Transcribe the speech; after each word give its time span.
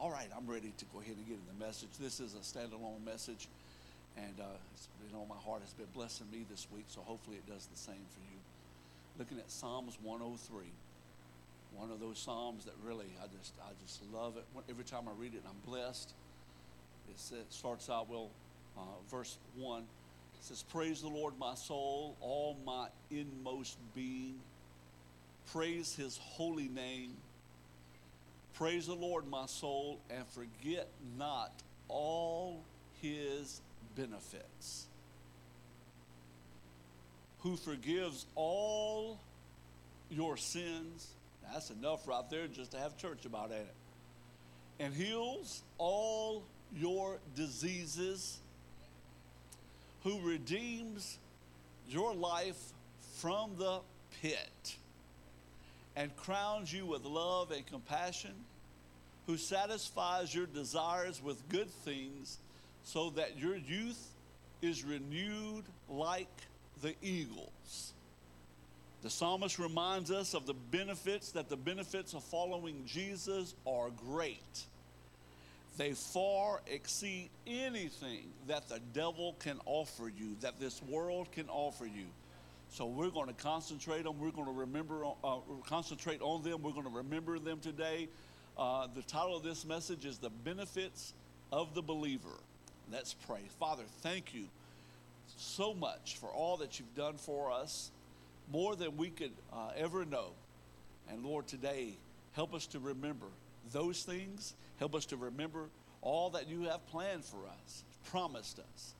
All 0.00 0.10
right, 0.10 0.30
I'm 0.34 0.46
ready 0.46 0.72
to 0.78 0.84
go 0.94 1.00
ahead 1.00 1.14
and 1.14 1.26
get 1.26 1.36
in 1.36 1.58
the 1.58 1.62
message. 1.62 1.90
This 2.00 2.20
is 2.20 2.32
a 2.32 2.38
standalone 2.38 3.04
message, 3.04 3.48
and 4.16 4.32
uh, 4.40 4.44
it's 4.72 4.88
been 5.06 5.14
on 5.20 5.28
my 5.28 5.36
heart. 5.36 5.60
It's 5.62 5.74
been 5.74 5.92
blessing 5.92 6.26
me 6.32 6.46
this 6.50 6.66
week, 6.74 6.86
so 6.88 7.02
hopefully 7.02 7.36
it 7.36 7.46
does 7.46 7.66
the 7.66 7.76
same 7.76 8.00
for 8.14 8.20
you. 8.32 8.38
Looking 9.18 9.36
at 9.36 9.50
Psalms 9.50 9.98
103, 10.02 10.64
one 11.76 11.90
of 11.90 12.00
those 12.00 12.18
psalms 12.18 12.64
that 12.64 12.72
really 12.82 13.12
I 13.22 13.26
just 13.26 13.52
I 13.60 13.72
just 13.86 14.00
love 14.10 14.38
it. 14.38 14.44
Every 14.70 14.84
time 14.84 15.06
I 15.06 15.12
read 15.20 15.34
it, 15.34 15.42
I'm 15.46 15.70
blessed. 15.70 16.14
It 17.10 17.44
starts 17.50 17.90
out 17.90 18.08
well, 18.08 18.30
uh, 18.78 18.80
verse 19.10 19.36
one. 19.54 19.82
It 19.82 20.44
says, 20.44 20.64
"Praise 20.70 21.02
the 21.02 21.08
Lord, 21.08 21.34
my 21.38 21.54
soul, 21.56 22.16
all 22.22 22.56
my 22.64 22.88
inmost 23.10 23.76
being. 23.94 24.40
Praise 25.52 25.94
His 25.94 26.16
holy 26.16 26.68
name." 26.68 27.18
Praise 28.54 28.86
the 28.86 28.94
Lord, 28.94 29.26
my 29.28 29.46
soul, 29.46 29.98
and 30.10 30.26
forget 30.28 30.88
not 31.18 31.52
all 31.88 32.62
his 33.00 33.60
benefits. 33.96 34.86
Who 37.40 37.56
forgives 37.56 38.26
all 38.34 39.18
your 40.10 40.36
sins. 40.36 41.08
That's 41.50 41.70
enough 41.70 42.06
right 42.06 42.28
there 42.30 42.46
just 42.48 42.72
to 42.72 42.78
have 42.78 42.96
church 42.96 43.24
about 43.24 43.50
it. 43.50 43.66
And 44.78 44.92
heals 44.92 45.62
all 45.78 46.42
your 46.76 47.18
diseases. 47.34 48.38
Who 50.04 50.20
redeems 50.20 51.18
your 51.88 52.14
life 52.14 52.58
from 53.16 53.52
the 53.58 53.80
pit 54.20 54.76
and 55.96 56.14
crowns 56.16 56.72
you 56.72 56.86
with 56.86 57.04
love 57.04 57.50
and 57.50 57.66
compassion 57.66 58.32
who 59.30 59.36
satisfies 59.36 60.34
your 60.34 60.46
desires 60.46 61.22
with 61.22 61.48
good 61.48 61.70
things 61.70 62.38
so 62.82 63.10
that 63.10 63.38
your 63.38 63.54
youth 63.54 64.08
is 64.60 64.82
renewed 64.82 65.62
like 65.88 66.26
the 66.82 66.96
eagles. 67.00 67.92
The 69.02 69.10
psalmist 69.10 69.60
reminds 69.60 70.10
us 70.10 70.34
of 70.34 70.46
the 70.46 70.54
benefits, 70.54 71.30
that 71.30 71.48
the 71.48 71.56
benefits 71.56 72.12
of 72.12 72.24
following 72.24 72.82
Jesus 72.86 73.54
are 73.68 73.90
great. 73.90 74.64
They 75.78 75.92
far 75.92 76.60
exceed 76.66 77.30
anything 77.46 78.24
that 78.48 78.68
the 78.68 78.80
devil 78.92 79.36
can 79.38 79.60
offer 79.64 80.08
you, 80.08 80.34
that 80.40 80.58
this 80.58 80.82
world 80.82 81.30
can 81.30 81.48
offer 81.48 81.86
you. 81.86 82.06
So 82.72 82.86
we're 82.86 83.10
going 83.10 83.28
to 83.28 83.42
concentrate 83.42 84.06
on, 84.06 84.18
we're 84.18 84.32
going 84.32 84.46
to 84.46 84.60
remember, 84.60 85.04
uh, 85.22 85.36
concentrate 85.66 86.20
on 86.20 86.42
them. 86.42 86.62
We're 86.62 86.72
going 86.72 86.90
to 86.90 86.96
remember 86.96 87.38
them 87.38 87.60
today. 87.60 88.08
Uh, 88.60 88.86
the 88.94 89.00
title 89.00 89.34
of 89.34 89.42
this 89.42 89.64
message 89.64 90.04
is 90.04 90.18
The 90.18 90.28
Benefits 90.28 91.14
of 91.50 91.74
the 91.74 91.80
Believer. 91.80 92.28
Let's 92.92 93.14
pray. 93.14 93.40
Father, 93.58 93.84
thank 94.02 94.34
you 94.34 94.44
so 95.38 95.72
much 95.72 96.18
for 96.18 96.26
all 96.26 96.58
that 96.58 96.78
you've 96.78 96.94
done 96.94 97.16
for 97.16 97.50
us, 97.50 97.90
more 98.52 98.76
than 98.76 98.98
we 98.98 99.08
could 99.08 99.32
uh, 99.50 99.70
ever 99.78 100.04
know. 100.04 100.32
And 101.10 101.24
Lord, 101.24 101.46
today, 101.46 101.94
help 102.32 102.52
us 102.52 102.66
to 102.66 102.78
remember 102.78 103.28
those 103.72 104.02
things. 104.02 104.52
Help 104.78 104.94
us 104.94 105.06
to 105.06 105.16
remember 105.16 105.70
all 106.02 106.28
that 106.28 106.46
you 106.46 106.64
have 106.64 106.86
planned 106.88 107.24
for 107.24 107.38
us, 107.64 107.82
promised 108.10 108.58
us. 108.58 108.94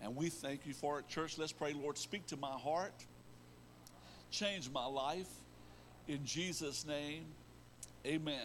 And 0.00 0.14
we 0.14 0.28
thank 0.28 0.64
you 0.64 0.74
for 0.74 1.00
it. 1.00 1.08
Church, 1.08 1.38
let's 1.38 1.50
pray, 1.50 1.72
Lord, 1.72 1.98
speak 1.98 2.24
to 2.28 2.36
my 2.36 2.52
heart, 2.52 2.94
change 4.30 4.70
my 4.70 4.86
life. 4.86 5.26
In 6.06 6.24
Jesus' 6.24 6.86
name, 6.86 7.24
amen. 8.06 8.38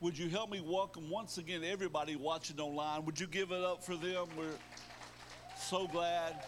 Would 0.00 0.16
you 0.16 0.30
help 0.30 0.50
me 0.50 0.62
welcome 0.64 1.10
once 1.10 1.36
again 1.36 1.62
everybody 1.62 2.16
watching 2.16 2.58
online? 2.58 3.04
Would 3.04 3.20
you 3.20 3.26
give 3.26 3.50
it 3.50 3.62
up 3.62 3.84
for 3.84 3.96
them? 3.96 4.28
We're 4.34 4.56
so 5.58 5.86
glad. 5.88 6.42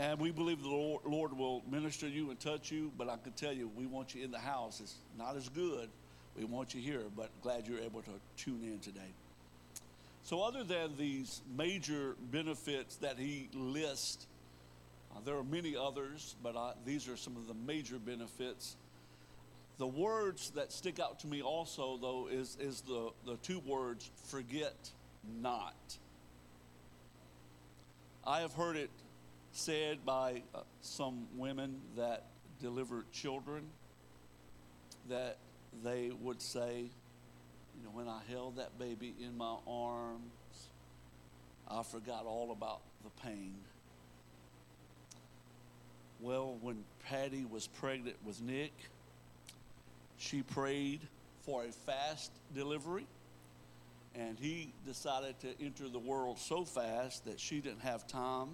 And 0.00 0.18
we 0.18 0.32
believe 0.32 0.60
the 0.60 0.68
Lord, 0.68 1.38
will 1.38 1.62
minister 1.70 2.08
you 2.08 2.30
and 2.30 2.40
touch 2.40 2.72
you. 2.72 2.90
But 2.98 3.08
I 3.08 3.16
can 3.18 3.30
tell 3.34 3.52
you, 3.52 3.70
we 3.76 3.86
want 3.86 4.12
you 4.12 4.24
in 4.24 4.32
the 4.32 4.40
house. 4.40 4.80
It's 4.80 4.96
not 5.16 5.36
as 5.36 5.48
good. 5.48 5.88
We 6.36 6.44
want 6.44 6.74
you 6.74 6.80
here, 6.80 7.04
but 7.16 7.30
glad 7.42 7.68
you're 7.68 7.78
able 7.78 8.02
to 8.02 8.10
tune 8.36 8.64
in 8.64 8.80
today. 8.80 9.12
So, 10.24 10.42
other 10.42 10.64
than 10.64 10.96
these 10.98 11.42
major 11.56 12.16
benefits 12.32 12.96
that 12.96 13.20
he 13.20 13.48
lists, 13.54 14.26
uh, 15.14 15.20
there 15.24 15.36
are 15.36 15.44
many 15.44 15.76
others, 15.76 16.34
but 16.42 16.56
I, 16.56 16.72
these 16.84 17.08
are 17.08 17.16
some 17.16 17.36
of 17.36 17.46
the 17.46 17.54
major 17.54 17.98
benefits 18.00 18.74
the 19.78 19.86
words 19.86 20.50
that 20.50 20.72
stick 20.72 20.98
out 20.98 21.20
to 21.20 21.26
me 21.26 21.42
also, 21.42 21.98
though, 22.00 22.28
is, 22.30 22.56
is 22.60 22.80
the, 22.82 23.10
the 23.26 23.36
two 23.36 23.58
words 23.60 24.10
forget 24.24 24.90
not. 25.40 25.74
I 28.26 28.40
have 28.40 28.54
heard 28.54 28.76
it 28.76 28.90
said 29.52 30.04
by 30.04 30.42
uh, 30.54 30.60
some 30.80 31.26
women 31.36 31.80
that 31.96 32.24
deliver 32.60 33.04
children 33.12 33.64
that 35.08 35.36
they 35.84 36.10
would 36.20 36.40
say, 36.40 36.90
you 37.76 37.84
know, 37.84 37.90
when 37.92 38.08
I 38.08 38.20
held 38.30 38.56
that 38.56 38.78
baby 38.78 39.14
in 39.20 39.36
my 39.36 39.56
arms, 39.66 40.22
I 41.70 41.82
forgot 41.82 42.24
all 42.24 42.50
about 42.50 42.80
the 43.04 43.10
pain. 43.22 43.54
Well, 46.20 46.56
when 46.62 46.84
Patty 47.04 47.44
was 47.44 47.66
pregnant 47.66 48.16
with 48.24 48.40
Nick, 48.40 48.72
she 50.18 50.42
prayed 50.42 51.00
for 51.42 51.64
a 51.64 51.72
fast 51.72 52.32
delivery, 52.54 53.06
and 54.14 54.38
he 54.38 54.72
decided 54.84 55.38
to 55.40 55.48
enter 55.64 55.88
the 55.88 55.98
world 55.98 56.38
so 56.38 56.64
fast 56.64 57.24
that 57.24 57.38
she 57.38 57.60
didn't 57.60 57.82
have 57.82 58.06
time 58.06 58.48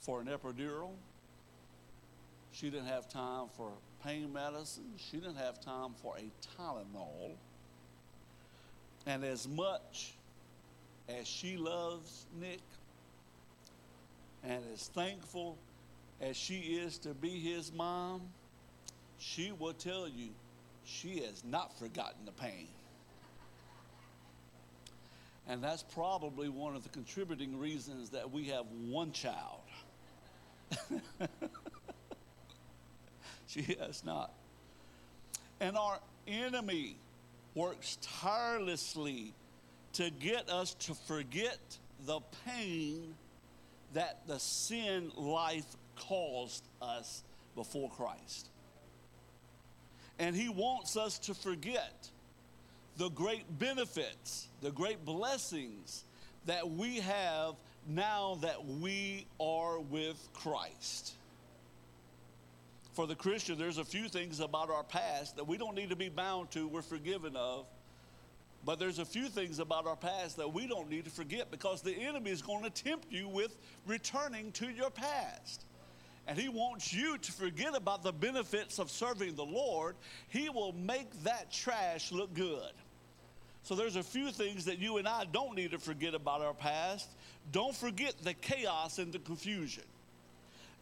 for 0.00 0.20
an 0.20 0.26
epidural. 0.26 0.90
She 2.52 2.70
didn't 2.70 2.86
have 2.86 3.08
time 3.08 3.46
for 3.56 3.72
pain 4.04 4.32
medicine. 4.32 4.92
She 4.96 5.16
didn't 5.16 5.36
have 5.36 5.60
time 5.60 5.94
for 6.02 6.16
a 6.16 6.30
Tylenol. 6.56 7.32
And 9.06 9.24
as 9.24 9.48
much 9.48 10.14
as 11.08 11.26
she 11.26 11.56
loves 11.56 12.26
Nick 12.40 12.60
and 14.42 14.62
as 14.72 14.88
thankful 14.88 15.56
as 16.20 16.36
she 16.36 16.56
is 16.56 16.98
to 16.98 17.14
be 17.14 17.40
his 17.40 17.72
mom, 17.72 18.22
she 19.18 19.52
will 19.52 19.72
tell 19.72 20.08
you 20.08 20.28
she 20.84 21.20
has 21.20 21.42
not 21.44 21.78
forgotten 21.78 22.24
the 22.24 22.32
pain. 22.32 22.68
And 25.46 25.62
that's 25.62 25.82
probably 25.82 26.48
one 26.48 26.74
of 26.74 26.82
the 26.82 26.88
contributing 26.88 27.58
reasons 27.58 28.10
that 28.10 28.30
we 28.30 28.44
have 28.44 28.64
one 28.88 29.12
child. 29.12 29.60
she 33.46 33.62
has 33.80 34.02
not. 34.04 34.32
And 35.60 35.76
our 35.76 35.98
enemy 36.26 36.96
works 37.54 37.98
tirelessly 38.00 39.34
to 39.94 40.10
get 40.10 40.48
us 40.48 40.74
to 40.74 40.94
forget 40.94 41.58
the 42.06 42.20
pain 42.46 43.14
that 43.92 44.26
the 44.26 44.38
sin 44.38 45.12
life 45.16 45.66
caused 45.96 46.64
us 46.82 47.22
before 47.54 47.90
Christ. 47.90 48.48
And 50.18 50.34
He 50.36 50.48
wants 50.48 50.96
us 50.96 51.18
to 51.20 51.34
forget 51.34 52.08
the 52.96 53.08
great 53.10 53.58
benefits, 53.58 54.48
the 54.62 54.70
great 54.70 55.04
blessings 55.04 56.04
that 56.46 56.70
we 56.70 57.00
have 57.00 57.54
now 57.88 58.38
that 58.42 58.64
we 58.64 59.26
are 59.40 59.80
with 59.80 60.28
Christ. 60.32 61.14
For 62.92 63.06
the 63.06 63.16
Christian, 63.16 63.58
there's 63.58 63.78
a 63.78 63.84
few 63.84 64.08
things 64.08 64.38
about 64.38 64.70
our 64.70 64.84
past 64.84 65.36
that 65.36 65.46
we 65.46 65.58
don't 65.58 65.74
need 65.74 65.90
to 65.90 65.96
be 65.96 66.08
bound 66.08 66.52
to, 66.52 66.68
we're 66.68 66.82
forgiven 66.82 67.34
of. 67.34 67.66
But 68.64 68.78
there's 68.78 69.00
a 69.00 69.04
few 69.04 69.28
things 69.28 69.58
about 69.58 69.86
our 69.86 69.96
past 69.96 70.36
that 70.38 70.54
we 70.54 70.66
don't 70.66 70.88
need 70.88 71.04
to 71.04 71.10
forget 71.10 71.50
because 71.50 71.82
the 71.82 71.92
enemy 71.92 72.30
is 72.30 72.40
going 72.40 72.62
to 72.62 72.70
tempt 72.70 73.10
you 73.10 73.28
with 73.28 73.56
returning 73.84 74.52
to 74.52 74.70
your 74.70 74.90
past 74.90 75.66
and 76.26 76.38
He 76.38 76.48
wants 76.48 76.92
you 76.92 77.18
to 77.18 77.32
forget 77.32 77.76
about 77.76 78.02
the 78.02 78.12
benefits 78.12 78.78
of 78.78 78.90
serving 78.90 79.34
the 79.34 79.44
Lord, 79.44 79.96
He 80.28 80.48
will 80.48 80.72
make 80.72 81.10
that 81.22 81.50
trash 81.52 82.12
look 82.12 82.34
good. 82.34 82.72
So 83.62 83.74
there's 83.74 83.96
a 83.96 84.02
few 84.02 84.30
things 84.30 84.66
that 84.66 84.78
you 84.78 84.98
and 84.98 85.08
I 85.08 85.24
don't 85.24 85.54
need 85.54 85.70
to 85.70 85.78
forget 85.78 86.14
about 86.14 86.42
our 86.42 86.52
past. 86.52 87.08
Don't 87.50 87.74
forget 87.74 88.14
the 88.22 88.34
chaos 88.34 88.98
and 88.98 89.12
the 89.12 89.18
confusion. 89.18 89.84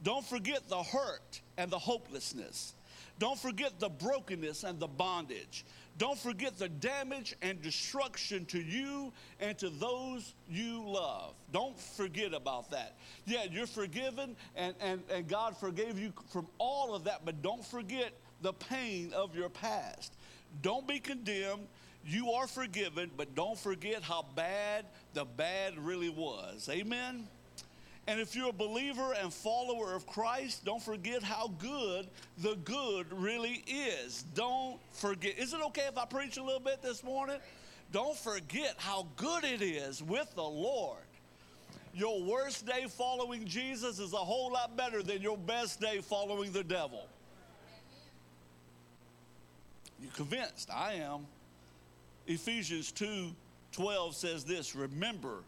Don't 0.02 0.24
forget 0.24 0.68
the 0.68 0.82
hurt 0.82 1.40
and 1.56 1.70
the 1.70 1.78
hopelessness. 1.78 2.74
Don't 3.20 3.38
forget 3.38 3.78
the 3.78 3.88
brokenness 3.88 4.64
and 4.64 4.80
the 4.80 4.88
bondage. 4.88 5.64
Don't 5.98 6.18
forget 6.18 6.58
the 6.58 6.68
damage 6.68 7.36
and 7.42 7.60
destruction 7.60 8.44
to 8.46 8.60
you 8.60 9.12
and 9.40 9.56
to 9.58 9.68
those 9.68 10.34
you 10.48 10.82
love. 10.84 11.34
Don't 11.52 11.78
forget 11.78 12.32
about 12.32 12.70
that. 12.70 12.96
Yeah, 13.26 13.44
you're 13.50 13.66
forgiven 13.66 14.36
and, 14.56 14.74
and, 14.80 15.02
and 15.10 15.28
God 15.28 15.56
forgave 15.56 15.98
you 15.98 16.12
from 16.30 16.46
all 16.58 16.94
of 16.94 17.04
that, 17.04 17.24
but 17.24 17.42
don't 17.42 17.64
forget 17.64 18.12
the 18.40 18.52
pain 18.52 19.12
of 19.12 19.36
your 19.36 19.48
past. 19.48 20.14
Don't 20.62 20.86
be 20.88 20.98
condemned. 20.98 21.68
You 22.04 22.32
are 22.32 22.46
forgiven, 22.46 23.10
but 23.16 23.34
don't 23.34 23.58
forget 23.58 24.02
how 24.02 24.26
bad 24.34 24.86
the 25.14 25.24
bad 25.24 25.78
really 25.78 26.10
was. 26.10 26.68
Amen? 26.70 27.28
And 28.08 28.19
if 28.19 28.34
you're 28.34 28.49
a 28.49 28.52
believer 28.52 29.14
and 29.20 29.32
follower 29.32 29.94
of 29.94 30.06
Christ, 30.06 30.64
don't 30.64 30.82
forget 30.82 31.22
how 31.22 31.49
good 31.58 32.08
the 32.38 32.56
good 32.64 33.06
really 33.12 33.62
is. 33.66 34.25
Don't 34.34 34.81
forget. 34.90 35.38
Is 35.38 35.54
it 35.54 35.60
okay 35.66 35.87
if 35.88 35.96
I 35.96 36.04
preach 36.04 36.37
a 36.37 36.43
little 36.43 36.60
bit 36.60 36.82
this 36.82 37.04
morning? 37.04 37.38
Don't 37.93 38.16
forget 38.16 38.75
how 38.78 39.06
good 39.16 39.44
it 39.44 39.62
is 39.62 40.02
with 40.02 40.34
the 40.34 40.43
Lord. 40.43 40.99
Your 41.94 42.22
worst 42.22 42.66
day 42.66 42.87
following 42.88 43.44
Jesus 43.44 43.99
is 43.99 44.14
a 44.14 44.16
whole 44.16 44.50
lot 44.50 44.76
better 44.76 45.02
than 45.02 45.20
your 45.22 45.37
best 45.37 45.81
day 45.81 45.99
following 45.99 46.50
the 46.50 46.64
devil. 46.64 47.06
You 50.00 50.08
convinced? 50.16 50.70
I 50.75 50.94
am. 50.94 51.26
Ephesians 52.26 52.90
2 52.93 53.31
12 53.72 54.16
says 54.16 54.44
this 54.44 54.75
Remember 54.75 55.44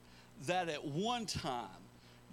that 0.47 0.69
at 0.69 0.85
one 0.85 1.27
time 1.27 1.69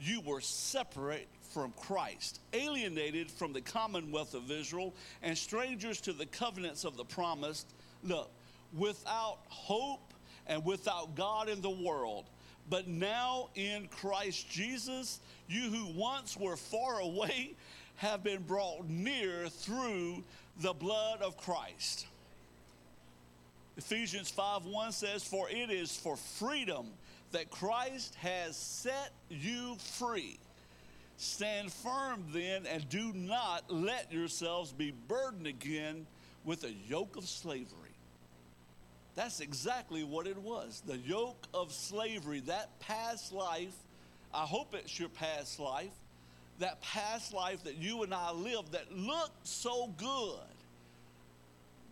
you 0.01 0.21
were 0.21 0.41
separate 0.41 1.27
from 1.53 1.73
Christ, 1.77 2.39
alienated 2.53 3.29
from 3.29 3.53
the 3.53 3.61
commonwealth 3.61 4.33
of 4.33 4.49
Israel, 4.49 4.93
and 5.21 5.37
strangers 5.37 6.01
to 6.01 6.13
the 6.13 6.25
covenants 6.25 6.83
of 6.83 6.97
the 6.97 7.05
promised. 7.05 7.67
Look, 8.03 8.31
without 8.73 9.39
hope 9.49 10.13
and 10.47 10.65
without 10.65 11.15
God 11.15 11.49
in 11.49 11.61
the 11.61 11.69
world. 11.69 12.25
But 12.69 12.87
now 12.87 13.49
in 13.55 13.87
Christ 13.87 14.49
Jesus, 14.49 15.19
you 15.47 15.69
who 15.69 15.87
once 15.93 16.37
were 16.37 16.55
far 16.55 16.99
away 16.99 17.55
have 17.97 18.23
been 18.23 18.41
brought 18.43 18.87
near 18.89 19.49
through 19.49 20.23
the 20.59 20.73
blood 20.73 21.21
of 21.21 21.37
Christ. 21.37 22.07
Ephesians 23.77 24.29
5 24.29 24.65
1 24.65 24.91
says, 24.91 25.23
For 25.23 25.49
it 25.49 25.69
is 25.69 25.95
for 25.95 26.15
freedom 26.15 26.87
that 27.31 27.49
Christ 27.49 28.15
has 28.15 28.55
set 28.55 29.11
you 29.29 29.75
free. 29.77 30.39
Stand 31.17 31.71
firm 31.71 32.23
then 32.33 32.65
and 32.65 32.87
do 32.89 33.13
not 33.13 33.71
let 33.71 34.11
yourselves 34.11 34.71
be 34.71 34.93
burdened 35.07 35.47
again 35.47 36.07
with 36.43 36.63
a 36.63 36.71
yoke 36.87 37.15
of 37.15 37.25
slavery. 37.25 37.91
That's 39.15 39.39
exactly 39.39 40.03
what 40.03 40.25
it 40.25 40.37
was 40.37 40.81
the 40.85 40.97
yoke 40.97 41.47
of 41.53 41.71
slavery, 41.71 42.39
that 42.41 42.79
past 42.79 43.33
life. 43.33 43.75
I 44.33 44.45
hope 44.45 44.73
it's 44.73 44.97
your 44.97 45.09
past 45.09 45.59
life, 45.59 45.91
that 46.59 46.81
past 46.81 47.33
life 47.33 47.63
that 47.65 47.75
you 47.75 48.03
and 48.03 48.13
I 48.13 48.31
lived 48.31 48.71
that 48.71 48.91
looked 48.95 49.45
so 49.45 49.93
good 49.97 50.39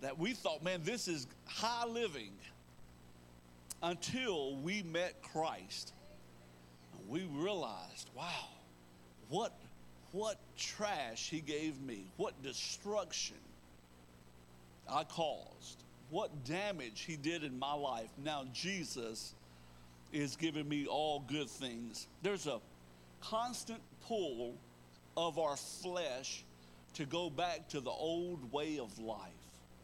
that 0.02 0.18
we 0.18 0.34
thought, 0.34 0.64
man, 0.64 0.82
this 0.84 1.08
is 1.08 1.28
high 1.46 1.86
living 1.86 2.32
until 3.82 4.56
we 4.58 4.84
met 4.84 5.22
Christ. 5.22 5.94
And 6.98 7.10
we 7.10 7.24
realized, 7.32 8.10
wow, 8.16 8.50
what, 9.30 9.54
what 10.12 10.38
trash 10.58 11.30
he 11.30 11.40
gave 11.40 11.82
me, 11.82 12.06
what 12.18 12.42
destruction 12.44 13.38
I 14.92 15.04
caused, 15.04 15.84
what 16.10 16.44
damage 16.46 17.02
he 17.02 17.16
did 17.16 17.44
in 17.44 17.58
my 17.60 17.74
life. 17.74 18.10
Now 18.24 18.46
Jesus 18.54 19.34
is 20.12 20.36
giving 20.36 20.68
me 20.68 20.88
all 20.88 21.24
good 21.28 21.50
things. 21.50 22.08
There's 22.24 22.48
a 22.48 22.60
constant 23.22 23.82
pull 24.08 24.56
of 25.16 25.38
our 25.38 25.56
flesh 25.56 26.44
to 26.96 27.06
go 27.06 27.30
back 27.30 27.70
to 27.70 27.80
the 27.80 27.92
old 27.92 28.52
way 28.52 28.80
of 28.80 28.98
life, 28.98 29.30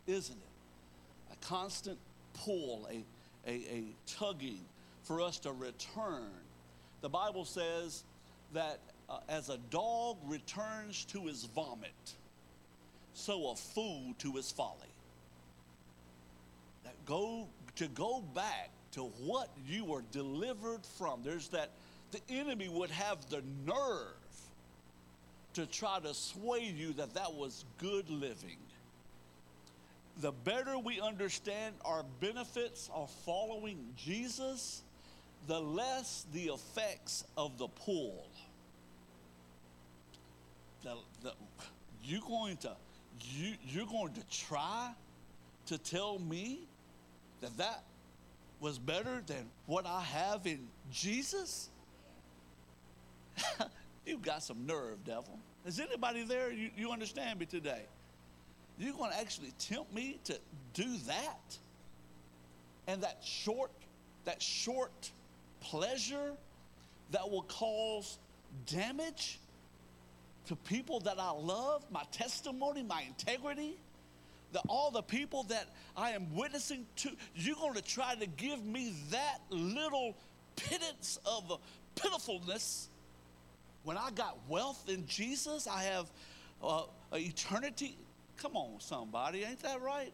isn't 0.08 0.36
it? 0.36 1.34
A 1.34 1.46
constant 1.46 2.00
pull, 2.34 2.88
a 2.92 3.04
a, 3.46 3.52
a 3.52 3.84
tugging 4.08 4.62
for 5.04 5.22
us 5.22 5.40
to 5.40 5.52
return. 5.52 6.32
The 7.02 7.10
Bible 7.10 7.46
says 7.46 8.04
that 8.54 8.80
uh, 9.10 9.20
as 9.30 9.50
a 9.50 9.58
dog 9.70 10.18
returns 10.26 11.06
to 11.06 11.26
his 11.26 11.46
vomit, 11.46 12.14
so 13.14 13.52
a 13.52 13.56
fool 13.56 14.14
to 14.20 14.34
his 14.34 14.52
folly. 14.52 14.90
That 16.84 16.94
go 17.06 17.48
to 17.78 17.88
go 17.88 18.24
back 18.34 18.70
to 18.94 19.02
what 19.02 19.50
you 19.68 19.86
were 19.86 20.04
delivered 20.12 20.86
from. 20.98 21.22
There's 21.24 21.50
that 21.50 21.72
the 22.12 22.22
enemy 22.30 22.70
would 22.70 22.92
have 22.92 23.30
the 23.30 23.42
nerve 23.66 24.14
to 25.54 25.66
try 25.66 26.00
to 26.00 26.14
sway 26.14 26.74
you 26.76 26.94
that 26.94 27.14
that 27.14 27.34
was 27.34 27.66
good 27.78 28.10
living 28.10 28.58
the 30.22 30.32
better 30.32 30.78
we 30.78 31.02
understand 31.02 31.76
our 31.84 32.04
benefits 32.20 32.90
of 32.94 33.10
following 33.26 33.94
Jesus, 33.98 34.82
the 35.48 35.60
less 35.60 36.26
the 36.34 36.46
effects 36.46 37.26
of 37.38 37.58
the 37.58 37.68
pull. 37.68 38.28
The, 40.84 40.96
the, 41.24 41.34
you're 42.04 42.22
going 42.22 42.58
to 42.58 42.72
you, 43.22 43.54
you're 43.68 43.88
going 43.88 44.14
to 44.14 44.22
try 44.30 44.92
to 45.68 45.78
tell 45.78 46.20
me 46.20 46.60
that 47.42 47.58
that 47.58 47.84
was 48.60 48.78
better 48.78 49.22
than 49.26 49.50
what 49.66 49.86
I 49.86 50.02
have 50.02 50.46
in 50.46 50.68
Jesus? 50.92 51.70
You've 54.06 54.22
got 54.22 54.44
some 54.44 54.66
nerve, 54.66 55.04
devil. 55.04 55.40
Is 55.66 55.80
anybody 55.80 56.24
there? 56.24 56.52
You, 56.52 56.70
you 56.78 56.92
understand 56.92 57.40
me 57.40 57.46
today? 57.46 57.84
You're 58.78 58.94
going 58.94 59.12
to 59.12 59.20
actually 59.20 59.54
tempt 59.60 59.94
me 59.94 60.20
to 60.26 60.38
do 60.74 60.98
that? 61.08 61.58
And 62.88 63.02
that 63.04 63.20
short, 63.24 63.72
that 64.26 64.42
short 64.42 65.12
pleasure 65.62 66.34
that 67.12 67.30
will 67.30 67.44
cause 67.44 68.18
damage 68.68 69.40
to 70.48 70.56
people 70.56 71.00
that 71.02 71.20
I 71.20 71.32
love, 71.32 71.84
my 71.92 72.04
testimony, 72.12 72.84
my 72.84 73.02
integrity, 73.02 73.76
that 74.54 74.62
all 74.68 74.92
the 74.92 75.02
people 75.02 75.44
that 75.44 75.68
I 75.98 76.12
am 76.12 76.36
witnessing 76.36 76.86
to, 76.98 77.10
you're 77.36 77.56
going 77.56 77.74
to 77.74 77.82
try 77.82 78.16
to 78.16 78.28
give 78.28 78.64
me 78.64 78.94
that 79.12 79.40
little 79.50 80.16
pittance 80.56 81.20
of 81.26 81.60
pitifulness 81.96 82.90
when 83.86 83.98
I 83.98 84.10
got 84.10 84.38
wealth 84.50 84.90
in 84.90 85.06
Jesus, 85.08 85.68
I 85.68 85.84
have 85.84 86.08
uh, 86.64 86.84
eternity 87.14 87.96
Come 88.38 88.56
on, 88.56 88.80
somebody, 88.80 89.44
ain't 89.44 89.62
that 89.64 89.82
right? 89.82 90.14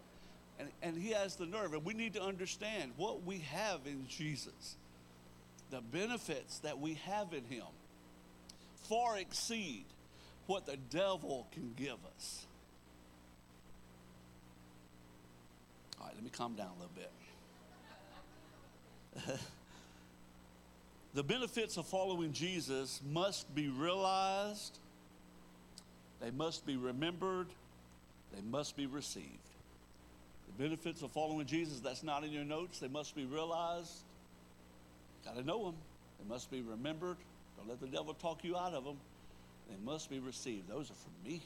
And, 0.59 0.69
and 0.81 0.97
he 0.97 1.11
has 1.11 1.35
the 1.35 1.45
nerve, 1.45 1.73
and 1.73 1.83
we 1.83 1.93
need 1.93 2.13
to 2.13 2.21
understand 2.21 2.91
what 2.97 3.23
we 3.23 3.39
have 3.39 3.79
in 3.85 4.07
Jesus. 4.07 4.75
The 5.71 5.81
benefits 5.81 6.59
that 6.59 6.79
we 6.79 6.95
have 7.05 7.33
in 7.33 7.45
him 7.45 7.65
far 8.83 9.17
exceed 9.17 9.85
what 10.45 10.65
the 10.65 10.77
devil 10.89 11.47
can 11.51 11.73
give 11.75 11.97
us. 12.15 12.45
All 15.99 16.07
right, 16.07 16.15
let 16.15 16.23
me 16.23 16.29
calm 16.29 16.55
down 16.55 16.67
a 16.67 16.79
little 16.79 16.91
bit. 16.95 17.11
the 21.13 21.23
benefits 21.23 21.77
of 21.77 21.87
following 21.87 22.33
Jesus 22.33 23.01
must 23.09 23.53
be 23.55 23.69
realized, 23.69 24.79
they 26.19 26.31
must 26.31 26.65
be 26.65 26.75
remembered, 26.75 27.47
they 28.33 28.41
must 28.41 28.75
be 28.75 28.85
received. 28.85 29.25
The 30.47 30.63
benefits 30.63 31.01
of 31.01 31.11
following 31.11 31.45
Jesus, 31.45 31.79
that's 31.79 32.03
not 32.03 32.23
in 32.23 32.31
your 32.31 32.43
notes, 32.43 32.79
they 32.79 32.87
must 32.87 33.15
be 33.15 33.25
realized. 33.25 33.91
Got 35.25 35.35
to 35.35 35.43
know 35.43 35.65
them. 35.65 35.75
They 36.19 36.27
must 36.27 36.51
be 36.51 36.61
remembered. 36.61 37.17
Don't 37.57 37.69
let 37.69 37.79
the 37.79 37.87
devil 37.87 38.13
talk 38.13 38.43
you 38.43 38.57
out 38.57 38.73
of 38.73 38.83
them. 38.83 38.97
They 39.69 39.77
must 39.85 40.09
be 40.09 40.19
received. 40.19 40.67
Those 40.67 40.89
are 40.89 40.95
for 40.95 41.27
me. 41.27 41.41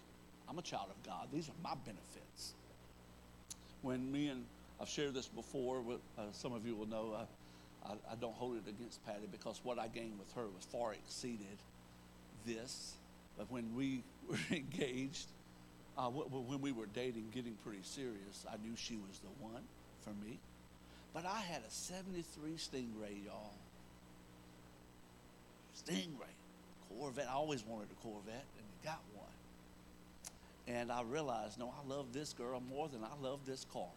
I'm 0.47 0.57
a 0.57 0.61
child 0.61 0.87
of 0.89 1.03
God. 1.05 1.27
These 1.33 1.49
are 1.49 1.55
my 1.63 1.75
benefits. 1.85 2.53
When 3.81 4.11
me 4.11 4.29
and 4.29 4.45
I've 4.79 4.89
shared 4.89 5.13
this 5.13 5.27
before, 5.27 5.81
with, 5.81 5.99
uh, 6.17 6.23
some 6.31 6.53
of 6.53 6.65
you 6.65 6.75
will 6.75 6.87
know 6.87 7.15
I, 7.85 7.91
I 8.11 8.15
don't 8.19 8.33
hold 8.35 8.57
it 8.57 8.69
against 8.69 9.05
Patty 9.05 9.27
because 9.31 9.59
what 9.63 9.79
I 9.79 9.87
gained 9.87 10.17
with 10.17 10.31
her 10.33 10.43
was 10.43 10.65
far 10.71 10.93
exceeded 10.93 11.57
this. 12.45 12.93
But 13.37 13.51
when 13.51 13.75
we 13.75 14.03
were 14.29 14.37
engaged, 14.51 15.27
uh, 15.97 16.09
when 16.09 16.61
we 16.61 16.71
were 16.71 16.87
dating, 16.87 17.29
getting 17.33 17.55
pretty 17.63 17.83
serious, 17.83 18.45
I 18.51 18.57
knew 18.65 18.75
she 18.75 18.97
was 18.97 19.19
the 19.19 19.43
one 19.43 19.63
for 20.01 20.11
me. 20.25 20.37
But 21.13 21.25
I 21.25 21.39
had 21.39 21.61
a 21.61 21.71
73 21.71 22.51
Stingray, 22.57 23.25
y'all. 23.25 23.53
Stingray. 25.85 26.35
Corvette. 26.89 27.27
I 27.29 27.33
always 27.33 27.63
wanted 27.65 27.87
a 27.91 28.03
Corvette, 28.03 28.45
and 28.57 28.65
got 28.83 28.99
one. 29.13 29.25
And 30.67 30.91
I 30.91 31.03
realized, 31.03 31.59
no, 31.59 31.67
I 31.67 31.87
love 31.87 32.07
this 32.11 32.33
girl 32.33 32.61
more 32.69 32.89
than 32.89 33.03
I 33.03 33.23
love 33.23 33.39
this 33.45 33.65
car. 33.71 33.87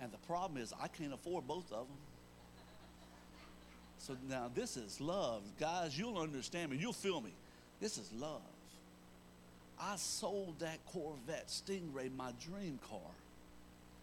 And 0.00 0.12
the 0.12 0.18
problem 0.18 0.62
is, 0.62 0.72
I 0.80 0.88
can't 0.88 1.12
afford 1.12 1.46
both 1.46 1.72
of 1.72 1.86
them. 1.86 1.96
So 3.98 4.16
now 4.28 4.50
this 4.54 4.76
is 4.76 5.00
love. 5.00 5.42
Guys, 5.58 5.98
you'll 5.98 6.18
understand 6.18 6.70
me. 6.70 6.76
You'll 6.76 6.92
feel 6.92 7.20
me. 7.20 7.32
This 7.80 7.98
is 7.98 8.10
love. 8.12 8.42
I 9.80 9.96
sold 9.96 10.60
that 10.60 10.84
Corvette 10.86 11.48
Stingray, 11.48 12.14
my 12.16 12.32
dream 12.44 12.78
car. 12.90 13.00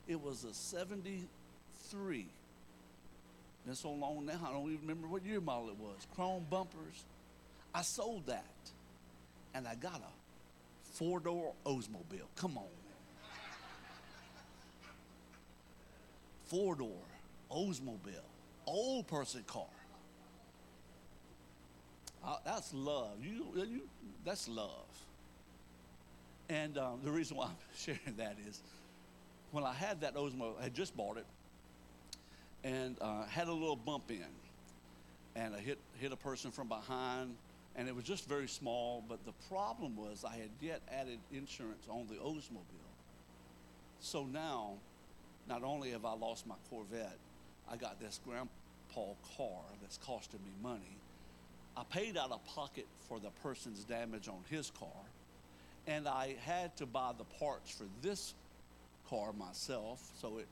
It 0.07 0.21
was 0.21 0.43
a 0.43 0.53
73 0.53 1.27
83. 1.93 2.25
Been 3.65 3.75
so 3.75 3.91
long 3.91 4.25
now, 4.25 4.39
I 4.47 4.51
don't 4.51 4.67
even 4.67 4.81
remember 4.81 5.07
what 5.07 5.25
year 5.25 5.41
model 5.41 5.69
it 5.69 5.77
was. 5.77 6.05
Chrome 6.15 6.45
bumpers. 6.49 7.03
I 7.73 7.81
sold 7.81 8.27
that. 8.27 8.45
And 9.53 9.67
I 9.67 9.75
got 9.75 9.95
a 9.95 10.93
four 10.93 11.19
door 11.19 11.53
Oldsmobile. 11.65 12.27
Come 12.35 12.57
on. 12.57 12.63
Four 16.45 16.75
door 16.75 17.01
Oldsmobile. 17.51 18.21
Old 18.67 19.07
person 19.07 19.43
car. 19.47 19.65
That's 22.43 22.73
love. 22.73 23.17
You, 23.21 23.47
you, 23.55 23.81
that's 24.23 24.47
love. 24.47 24.85
And 26.49 26.77
um, 26.77 26.99
the 27.03 27.11
reason 27.11 27.37
why 27.37 27.45
I'm 27.45 27.55
sharing 27.77 28.17
that 28.17 28.37
is 28.47 28.61
when 29.51 29.63
I 29.63 29.73
had 29.73 30.01
that 30.01 30.15
Osmo, 30.15 30.59
I 30.59 30.63
had 30.63 30.73
just 30.73 30.95
bought 30.95 31.17
it 31.17 31.25
and 32.63 32.97
uh, 32.99 33.25
had 33.25 33.47
a 33.47 33.53
little 33.53 33.75
bump 33.75 34.09
in. 34.09 34.25
And 35.35 35.53
I 35.53 35.59
hit, 35.59 35.77
hit 35.99 36.11
a 36.11 36.15
person 36.15 36.51
from 36.51 36.69
behind, 36.69 37.35
and 37.75 37.87
it 37.89 37.95
was 37.95 38.05
just 38.05 38.27
very 38.27 38.47
small. 38.47 39.03
But 39.07 39.25
the 39.25 39.33
problem 39.49 39.95
was 39.95 40.23
I 40.23 40.35
had 40.35 40.49
yet 40.61 40.81
added 40.91 41.19
insurance 41.31 41.87
on 41.89 42.07
the 42.07 42.15
Oldsmobile. 42.15 42.85
So 43.99 44.23
now, 44.25 44.73
not 45.47 45.63
only 45.63 45.91
have 45.91 46.05
I 46.05 46.13
lost 46.13 46.47
my 46.47 46.55
Corvette, 46.69 47.17
I 47.69 47.75
got 47.75 47.99
this 47.99 48.19
grandpa 48.25 49.13
car 49.37 49.61
that's 49.81 49.97
costing 49.97 50.39
me 50.43 50.51
money. 50.61 50.97
I 51.77 51.83
paid 51.83 52.17
out 52.17 52.31
of 52.31 52.43
pocket 52.45 52.87
for 53.07 53.19
the 53.19 53.29
person's 53.43 53.83
damage 53.83 54.27
on 54.27 54.39
his 54.49 54.71
car, 54.71 54.89
and 55.87 56.07
I 56.07 56.35
had 56.45 56.75
to 56.77 56.85
buy 56.85 57.11
the 57.17 57.23
parts 57.39 57.71
for 57.71 57.85
this 58.01 58.33
car 59.09 59.33
myself. 59.33 60.01
So 60.19 60.37
it 60.39 60.47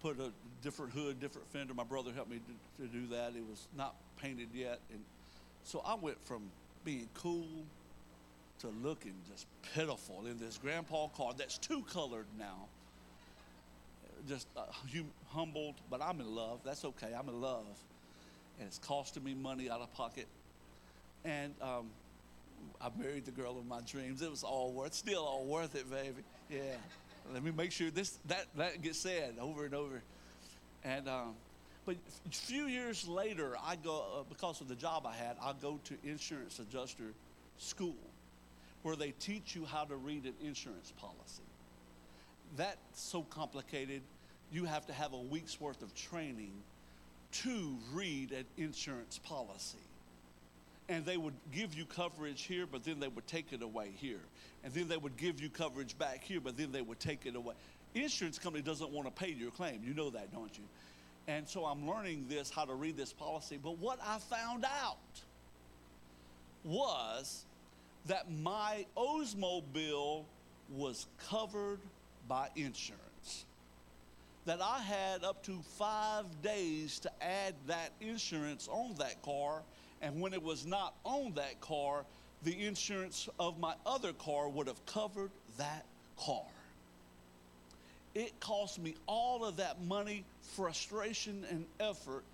put 0.00 0.18
a 0.20 0.30
different 0.62 0.92
hood, 0.92 1.20
different 1.20 1.48
fender. 1.48 1.74
My 1.74 1.84
brother 1.84 2.12
helped 2.14 2.30
me 2.30 2.40
to, 2.78 2.86
to 2.86 2.88
do 2.88 3.06
that. 3.08 3.32
It 3.36 3.44
was 3.48 3.66
not 3.76 3.94
painted 4.20 4.48
yet, 4.54 4.80
and 4.90 5.00
so 5.64 5.82
I 5.84 5.94
went 5.94 6.22
from 6.24 6.42
being 6.84 7.08
cool 7.14 7.46
to 8.60 8.68
looking 8.82 9.14
just 9.30 9.46
pitiful 9.74 10.26
in 10.26 10.38
this 10.38 10.58
grandpa 10.58 11.08
car 11.08 11.32
that's 11.36 11.58
two 11.58 11.82
colored 11.92 12.26
now. 12.38 12.66
Just 14.28 14.46
uh, 14.56 14.62
hum- 14.92 15.12
humbled, 15.28 15.74
but 15.90 16.00
I'm 16.00 16.20
in 16.20 16.34
love. 16.34 16.60
That's 16.64 16.84
okay. 16.84 17.08
I'm 17.16 17.28
in 17.28 17.40
love, 17.40 17.66
and 18.58 18.66
it's 18.66 18.78
costing 18.78 19.22
me 19.24 19.34
money 19.34 19.68
out 19.70 19.80
of 19.80 19.92
pocket. 19.94 20.26
And 21.24 21.54
um, 21.60 21.86
I 22.80 22.90
married 22.98 23.24
the 23.24 23.30
girl 23.30 23.58
of 23.58 23.66
my 23.66 23.80
dreams. 23.80 24.22
It 24.22 24.30
was 24.30 24.44
all 24.44 24.72
worth, 24.72 24.94
still 24.94 25.24
all 25.24 25.44
worth 25.44 25.74
it, 25.74 25.90
baby. 25.90 26.22
Yeah. 26.50 26.60
Let 27.32 27.42
me 27.42 27.50
make 27.50 27.72
sure 27.72 27.90
this 27.90 28.18
that 28.26 28.46
that 28.56 28.82
gets 28.82 28.98
said 29.00 29.34
over 29.40 29.64
and 29.64 29.74
over. 29.74 30.02
And 30.84 31.08
um, 31.08 31.34
but 31.84 31.96
a 32.26 32.30
few 32.30 32.66
years 32.66 33.08
later, 33.08 33.56
I 33.64 33.76
go 33.76 34.04
uh, 34.20 34.22
because 34.28 34.60
of 34.60 34.68
the 34.68 34.74
job 34.76 35.06
I 35.06 35.14
had. 35.14 35.36
I 35.42 35.52
go 35.60 35.80
to 35.84 35.94
insurance 36.04 36.58
adjuster 36.58 37.12
school, 37.58 37.96
where 38.82 38.96
they 38.96 39.12
teach 39.12 39.56
you 39.56 39.64
how 39.64 39.84
to 39.84 39.96
read 39.96 40.24
an 40.24 40.34
insurance 40.40 40.92
policy. 40.96 41.42
That's 42.56 42.78
so 42.92 43.22
complicated. 43.22 44.02
You 44.52 44.64
have 44.64 44.86
to 44.86 44.92
have 44.92 45.12
a 45.12 45.18
week's 45.18 45.60
worth 45.60 45.82
of 45.82 45.94
training 45.94 46.52
to 47.32 47.76
read 47.92 48.30
an 48.30 48.44
insurance 48.56 49.18
policy 49.18 49.78
and 50.88 51.04
they 51.04 51.16
would 51.16 51.34
give 51.52 51.74
you 51.74 51.84
coverage 51.84 52.42
here, 52.42 52.66
but 52.70 52.84
then 52.84 53.00
they 53.00 53.08
would 53.08 53.26
take 53.26 53.52
it 53.52 53.62
away 53.62 53.90
here. 53.96 54.20
And 54.64 54.72
then 54.72 54.88
they 54.88 54.96
would 54.96 55.16
give 55.16 55.40
you 55.40 55.48
coverage 55.48 55.98
back 55.98 56.22
here, 56.22 56.40
but 56.40 56.56
then 56.56 56.72
they 56.72 56.82
would 56.82 57.00
take 57.00 57.26
it 57.26 57.34
away. 57.34 57.54
Insurance 57.94 58.38
company 58.38 58.62
doesn't 58.62 58.90
want 58.90 59.06
to 59.06 59.12
pay 59.12 59.30
your 59.30 59.50
claim. 59.50 59.82
You 59.84 59.94
know 59.94 60.10
that, 60.10 60.32
don't 60.32 60.56
you? 60.56 60.64
And 61.28 61.48
so 61.48 61.64
I'm 61.64 61.88
learning 61.88 62.26
this, 62.28 62.50
how 62.50 62.64
to 62.64 62.74
read 62.74 62.96
this 62.96 63.12
policy. 63.12 63.58
But 63.62 63.78
what 63.78 63.98
I 64.06 64.18
found 64.18 64.64
out 64.64 64.98
was 66.64 67.44
that 68.06 68.30
my 68.30 68.86
Oldsmobile 68.96 70.24
was 70.70 71.06
covered 71.28 71.80
by 72.28 72.48
insurance. 72.54 73.44
That 74.44 74.60
I 74.62 74.78
had 74.78 75.24
up 75.24 75.42
to 75.44 75.58
five 75.76 76.24
days 76.42 77.00
to 77.00 77.10
add 77.20 77.54
that 77.66 77.90
insurance 78.00 78.68
on 78.70 78.94
that 78.98 79.20
car 79.22 79.62
and 80.02 80.20
when 80.20 80.32
it 80.32 80.42
was 80.42 80.66
not 80.66 80.94
on 81.04 81.32
that 81.34 81.60
car, 81.60 82.04
the 82.42 82.64
insurance 82.64 83.28
of 83.40 83.58
my 83.58 83.74
other 83.84 84.12
car 84.12 84.48
would 84.48 84.66
have 84.66 84.84
covered 84.86 85.30
that 85.58 85.84
car. 86.18 86.44
It 88.14 88.38
cost 88.40 88.78
me 88.80 88.94
all 89.06 89.44
of 89.44 89.56
that 89.58 89.82
money, 89.82 90.24
frustration, 90.54 91.44
and 91.50 91.66
effort, 91.80 92.24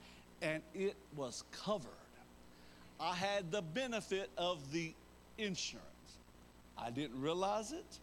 and 0.41 0.63
it 0.75 0.95
was 1.17 1.45
covered. 1.51 1.91
I 3.01 3.15
had 3.15 3.51
the 3.51 3.63
benefit 3.63 4.31
of 4.39 4.73
the 4.73 4.93
insurance. 5.39 5.87
I 6.79 6.91
didn't 6.91 7.21
realize 7.21 7.73
it, 7.73 7.99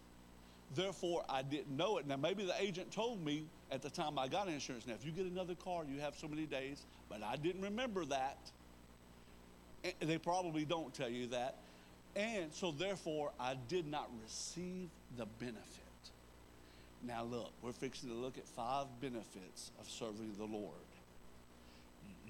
therefore, 0.76 1.24
I 1.30 1.42
didn't 1.42 1.76
know 1.76 1.98
it. 1.98 2.08
Now, 2.08 2.18
maybe 2.18 2.44
the 2.46 2.62
agent 2.62 2.92
told 2.92 3.24
me 3.24 3.46
at 3.72 3.82
the 3.82 3.90
time 3.90 4.20
I 4.20 4.28
got 4.28 4.48
insurance. 4.48 4.86
Now, 4.88 4.94
if 4.94 5.06
you 5.06 5.12
get 5.12 5.26
another 5.26 5.56
car, 5.56 5.84
you 5.90 6.00
have 6.02 6.16
so 6.16 6.28
many 6.28 6.46
days, 6.46 6.86
but 7.10 7.24
I 7.24 7.36
didn't 7.36 7.62
remember 7.62 8.06
that. 8.06 8.38
They 10.00 10.18
probably 10.18 10.66
don't 10.66 10.94
tell 10.94 11.10
you 11.10 11.28
that. 11.28 11.56
And 12.16 12.52
so, 12.54 12.72
therefore, 12.72 13.32
I 13.40 13.56
did 13.68 13.88
not 13.88 14.10
receive 14.24 14.90
the 15.18 15.26
benefit. 15.40 15.66
Now, 17.08 17.24
look, 17.24 17.52
we're 17.62 17.72
fixing 17.72 18.10
to 18.10 18.16
look 18.16 18.38
at 18.38 18.46
five 18.48 18.88
benefits 19.00 19.72
of 19.80 19.90
serving 19.90 20.34
the 20.38 20.46
Lord. 20.46 20.74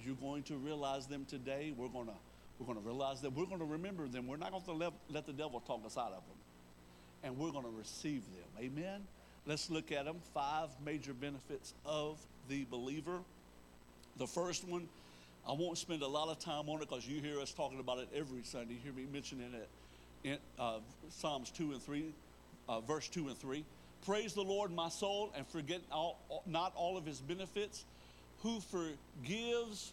You're 0.06 0.16
going 0.16 0.44
to 0.44 0.56
realize 0.56 1.08
them 1.08 1.26
today. 1.26 1.74
We're 1.76 1.88
going 1.88 2.08
to, 2.08 2.14
we're 2.60 2.66
going 2.66 2.78
to 2.78 2.86
realize 2.86 3.22
them. 3.22 3.34
We're 3.36 3.46
going 3.46 3.60
to 3.60 3.66
remember 3.66 4.08
them. 4.08 4.28
We're 4.28 4.38
not 4.38 4.52
going 4.52 4.64
to 4.64 4.74
let, 4.74 4.94
let 5.10 5.26
the 5.26 5.34
devil 5.34 5.60
talk 5.62 5.86
us 5.86 5.98
out 5.98 6.14
of 6.14 6.24
them. 6.28 6.38
And 7.24 7.38
we're 7.38 7.52
going 7.52 7.66
to 7.66 7.78
receive 7.78 8.22
them. 8.22 8.64
Amen? 8.66 9.02
Let's 9.46 9.70
look 9.70 9.92
at 9.92 10.06
them. 10.06 10.18
Five 10.34 10.70
major 10.86 11.14
benefits 11.14 11.74
of 11.86 12.20
the 12.48 12.66
believer. 12.66 13.20
The 14.18 14.28
first 14.28 14.68
one 14.68 14.88
I 15.50 15.54
won't 15.54 15.80
spend 15.80 16.04
a 16.04 16.08
lot 16.08 16.30
of 16.30 16.38
time 16.38 16.70
on 16.70 16.80
it 16.80 16.88
because 16.88 17.08
you 17.08 17.22
hear 17.22 17.40
us 17.40 17.52
talking 17.52 17.80
about 17.80 17.98
it 17.98 18.10
every 18.14 18.44
Sunday. 18.44 18.76
You 18.76 18.80
hear 18.84 18.94
me 18.94 19.08
mentioning 19.12 19.52
it 19.56 19.68
in 20.24 20.38
uh, 20.60 20.78
Psalms 21.10 21.50
2 21.50 21.72
and 21.72 21.82
3, 21.82 22.14
uh, 22.68 22.82
verse 22.82 23.10
2 23.10 23.30
and 23.30 23.36
3. 23.36 23.66
Praise 24.06 24.34
the 24.34 24.44
Lord, 24.44 24.72
my 24.72 24.90
soul, 24.90 25.34
and 25.36 25.48
forget 25.48 25.82
all, 25.92 26.44
not 26.46 26.74
all 26.76 26.98
of 26.98 27.06
his 27.06 27.20
benefits, 27.20 27.86
who 28.44 28.60
forgives 28.60 29.92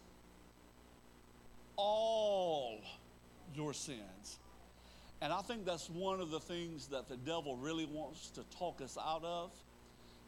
all 1.77 2.79
your 3.55 3.73
sins. 3.73 4.39
And 5.23 5.33
I 5.33 5.41
think 5.41 5.65
that's 5.65 5.89
one 5.89 6.21
of 6.21 6.31
the 6.31 6.41
things 6.41 6.89
that 6.89 7.09
the 7.09 7.17
devil 7.17 7.57
really 7.57 7.87
wants 7.87 8.29
to 8.33 8.43
talk 8.59 8.83
us 8.83 8.99
out 9.03 9.25
of. 9.25 9.53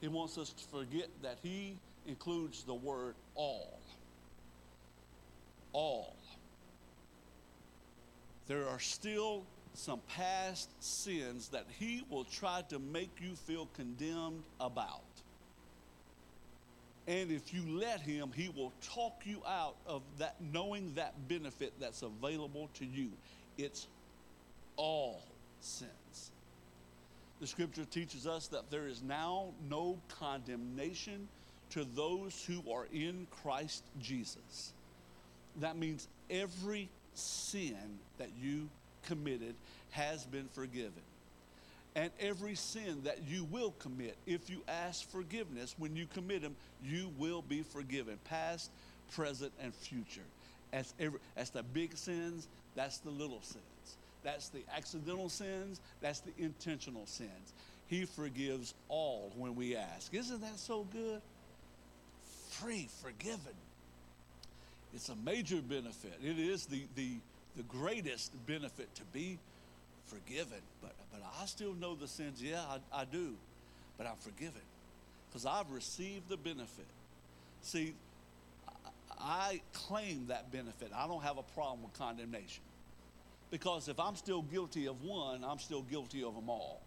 He 0.00 0.08
wants 0.08 0.38
us 0.38 0.54
to 0.54 0.64
forget 0.68 1.08
that 1.22 1.36
he 1.42 1.76
includes 2.06 2.64
the 2.64 2.74
word 2.74 3.14
all 3.34 3.78
all. 5.72 6.16
There 8.46 8.66
are 8.66 8.80
still 8.80 9.44
some 9.74 10.00
past 10.08 10.70
sins 10.82 11.48
that 11.50 11.66
he 11.78 12.02
will 12.10 12.24
try 12.24 12.62
to 12.70 12.78
make 12.78 13.10
you 13.20 13.34
feel 13.34 13.68
condemned 13.74 14.42
about. 14.60 15.02
And 17.06 17.30
if 17.30 17.54
you 17.54 17.62
let 17.68 18.00
him, 18.00 18.32
he 18.34 18.48
will 18.48 18.72
talk 18.82 19.22
you 19.24 19.42
out 19.46 19.76
of 19.86 20.02
that 20.18 20.36
knowing 20.52 20.92
that 20.94 21.14
benefit 21.28 21.72
that's 21.80 22.02
available 22.02 22.68
to 22.74 22.84
you. 22.84 23.10
It's 23.56 23.86
all 24.76 25.22
sins. 25.60 26.30
The 27.40 27.46
scripture 27.46 27.84
teaches 27.84 28.26
us 28.26 28.48
that 28.48 28.70
there 28.70 28.88
is 28.88 29.02
now 29.02 29.48
no 29.70 29.98
condemnation 30.08 31.28
to 31.70 31.84
those 31.84 32.44
who 32.44 32.62
are 32.72 32.86
in 32.92 33.26
Christ 33.42 33.84
Jesus 34.00 34.72
that 35.60 35.76
means 35.76 36.08
every 36.30 36.88
sin 37.14 37.76
that 38.18 38.30
you 38.40 38.68
committed 39.06 39.54
has 39.90 40.24
been 40.24 40.48
forgiven. 40.52 40.92
And 41.94 42.10
every 42.20 42.54
sin 42.54 43.00
that 43.04 43.18
you 43.26 43.44
will 43.44 43.72
commit, 43.78 44.16
if 44.26 44.48
you 44.48 44.60
ask 44.68 45.10
forgiveness 45.10 45.74
when 45.78 45.96
you 45.96 46.06
commit 46.06 46.42
them, 46.42 46.54
you 46.84 47.10
will 47.18 47.42
be 47.42 47.62
forgiven, 47.62 48.18
past, 48.24 48.70
present, 49.10 49.52
and 49.60 49.74
future. 49.74 50.22
As, 50.72 50.92
every, 51.00 51.18
as 51.36 51.50
the 51.50 51.62
big 51.62 51.96
sins, 51.96 52.46
that's 52.76 52.98
the 52.98 53.10
little 53.10 53.42
sins. 53.42 53.62
That's 54.22 54.48
the 54.50 54.60
accidental 54.76 55.28
sins, 55.28 55.80
that's 56.00 56.20
the 56.20 56.32
intentional 56.38 57.06
sins. 57.06 57.52
He 57.86 58.04
forgives 58.04 58.74
all 58.88 59.32
when 59.36 59.56
we 59.56 59.74
ask. 59.74 60.12
Isn't 60.12 60.42
that 60.42 60.58
so 60.58 60.86
good? 60.92 61.22
Free, 62.50 62.88
forgiven. 63.02 63.54
It's 64.94 65.08
a 65.08 65.16
major 65.16 65.60
benefit. 65.60 66.18
It 66.22 66.38
is 66.38 66.66
the, 66.66 66.82
the, 66.94 67.16
the 67.56 67.62
greatest 67.64 68.32
benefit 68.46 68.94
to 68.96 69.04
be 69.12 69.38
forgiven. 70.06 70.60
But, 70.80 70.92
but 71.12 71.22
I 71.40 71.46
still 71.46 71.74
know 71.74 71.94
the 71.94 72.08
sins. 72.08 72.42
Yeah, 72.42 72.62
I, 72.62 73.02
I 73.02 73.04
do. 73.04 73.34
But 73.96 74.06
I'm 74.06 74.16
forgiven 74.16 74.62
because 75.28 75.44
I've 75.44 75.70
received 75.70 76.28
the 76.28 76.36
benefit. 76.36 76.86
See, 77.62 77.94
I 79.20 79.60
claim 79.72 80.26
that 80.28 80.50
benefit. 80.52 80.90
I 80.94 81.06
don't 81.06 81.22
have 81.22 81.38
a 81.38 81.42
problem 81.42 81.82
with 81.82 81.92
condemnation. 81.94 82.62
Because 83.50 83.88
if 83.88 83.98
I'm 83.98 84.14
still 84.14 84.42
guilty 84.42 84.86
of 84.86 85.02
one, 85.02 85.44
I'm 85.44 85.58
still 85.58 85.82
guilty 85.82 86.22
of 86.22 86.34
them 86.34 86.48
all. 86.48 86.80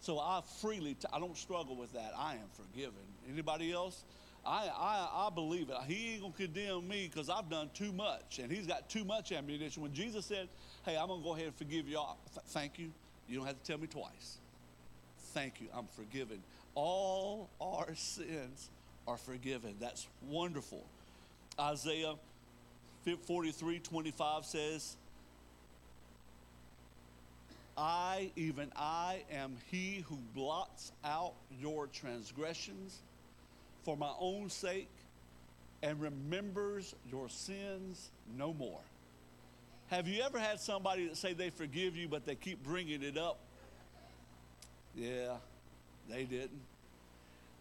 So 0.00 0.18
I 0.18 0.42
freely, 0.60 0.96
I 1.12 1.18
don't 1.18 1.36
struggle 1.36 1.76
with 1.76 1.92
that. 1.94 2.12
I 2.16 2.34
am 2.34 2.48
forgiven. 2.52 2.92
Anybody 3.32 3.72
else? 3.72 4.04
I, 4.46 4.68
I, 4.68 5.26
I 5.26 5.30
believe 5.34 5.70
it. 5.70 5.76
He 5.86 6.12
ain't 6.12 6.20
going 6.20 6.32
to 6.32 6.38
condemn 6.38 6.86
me 6.88 7.08
because 7.10 7.30
I've 7.30 7.48
done 7.48 7.70
too 7.74 7.92
much. 7.92 8.38
And 8.38 8.52
he's 8.52 8.66
got 8.66 8.88
too 8.88 9.04
much 9.04 9.32
ammunition. 9.32 9.82
When 9.82 9.94
Jesus 9.94 10.26
said, 10.26 10.48
hey, 10.84 10.96
I'm 10.96 11.08
going 11.08 11.20
to 11.20 11.24
go 11.24 11.34
ahead 11.34 11.46
and 11.46 11.54
forgive 11.54 11.88
you, 11.88 11.98
th- 12.34 12.46
thank 12.48 12.78
you. 12.78 12.90
You 13.28 13.38
don't 13.38 13.46
have 13.46 13.62
to 13.62 13.64
tell 13.64 13.78
me 13.78 13.86
twice. 13.86 14.38
Thank 15.32 15.60
you. 15.60 15.68
I'm 15.74 15.86
forgiven. 15.86 16.42
All 16.74 17.48
our 17.60 17.94
sins 17.94 18.68
are 19.06 19.16
forgiven. 19.16 19.76
That's 19.80 20.06
wonderful. 20.28 20.84
Isaiah 21.58 22.14
43 23.26 23.78
25 23.78 24.44
says, 24.44 24.96
I, 27.76 28.30
even 28.36 28.70
I, 28.76 29.24
am 29.32 29.56
he 29.70 30.04
who 30.08 30.18
blots 30.34 30.92
out 31.04 31.34
your 31.60 31.86
transgressions 31.88 33.00
for 33.84 33.96
my 33.96 34.12
own 34.18 34.50
sake 34.50 34.88
and 35.82 36.00
remembers 36.00 36.94
your 37.10 37.28
sins 37.28 38.08
no 38.36 38.54
more. 38.54 38.80
Have 39.88 40.08
you 40.08 40.22
ever 40.22 40.38
had 40.38 40.58
somebody 40.58 41.06
that 41.08 41.16
say 41.16 41.34
they 41.34 41.50
forgive 41.50 41.94
you, 41.94 42.08
but 42.08 42.24
they 42.24 42.34
keep 42.34 42.64
bringing 42.64 43.02
it 43.02 43.18
up? 43.18 43.38
Yeah, 44.96 45.36
they 46.08 46.24
didn't. 46.24 46.62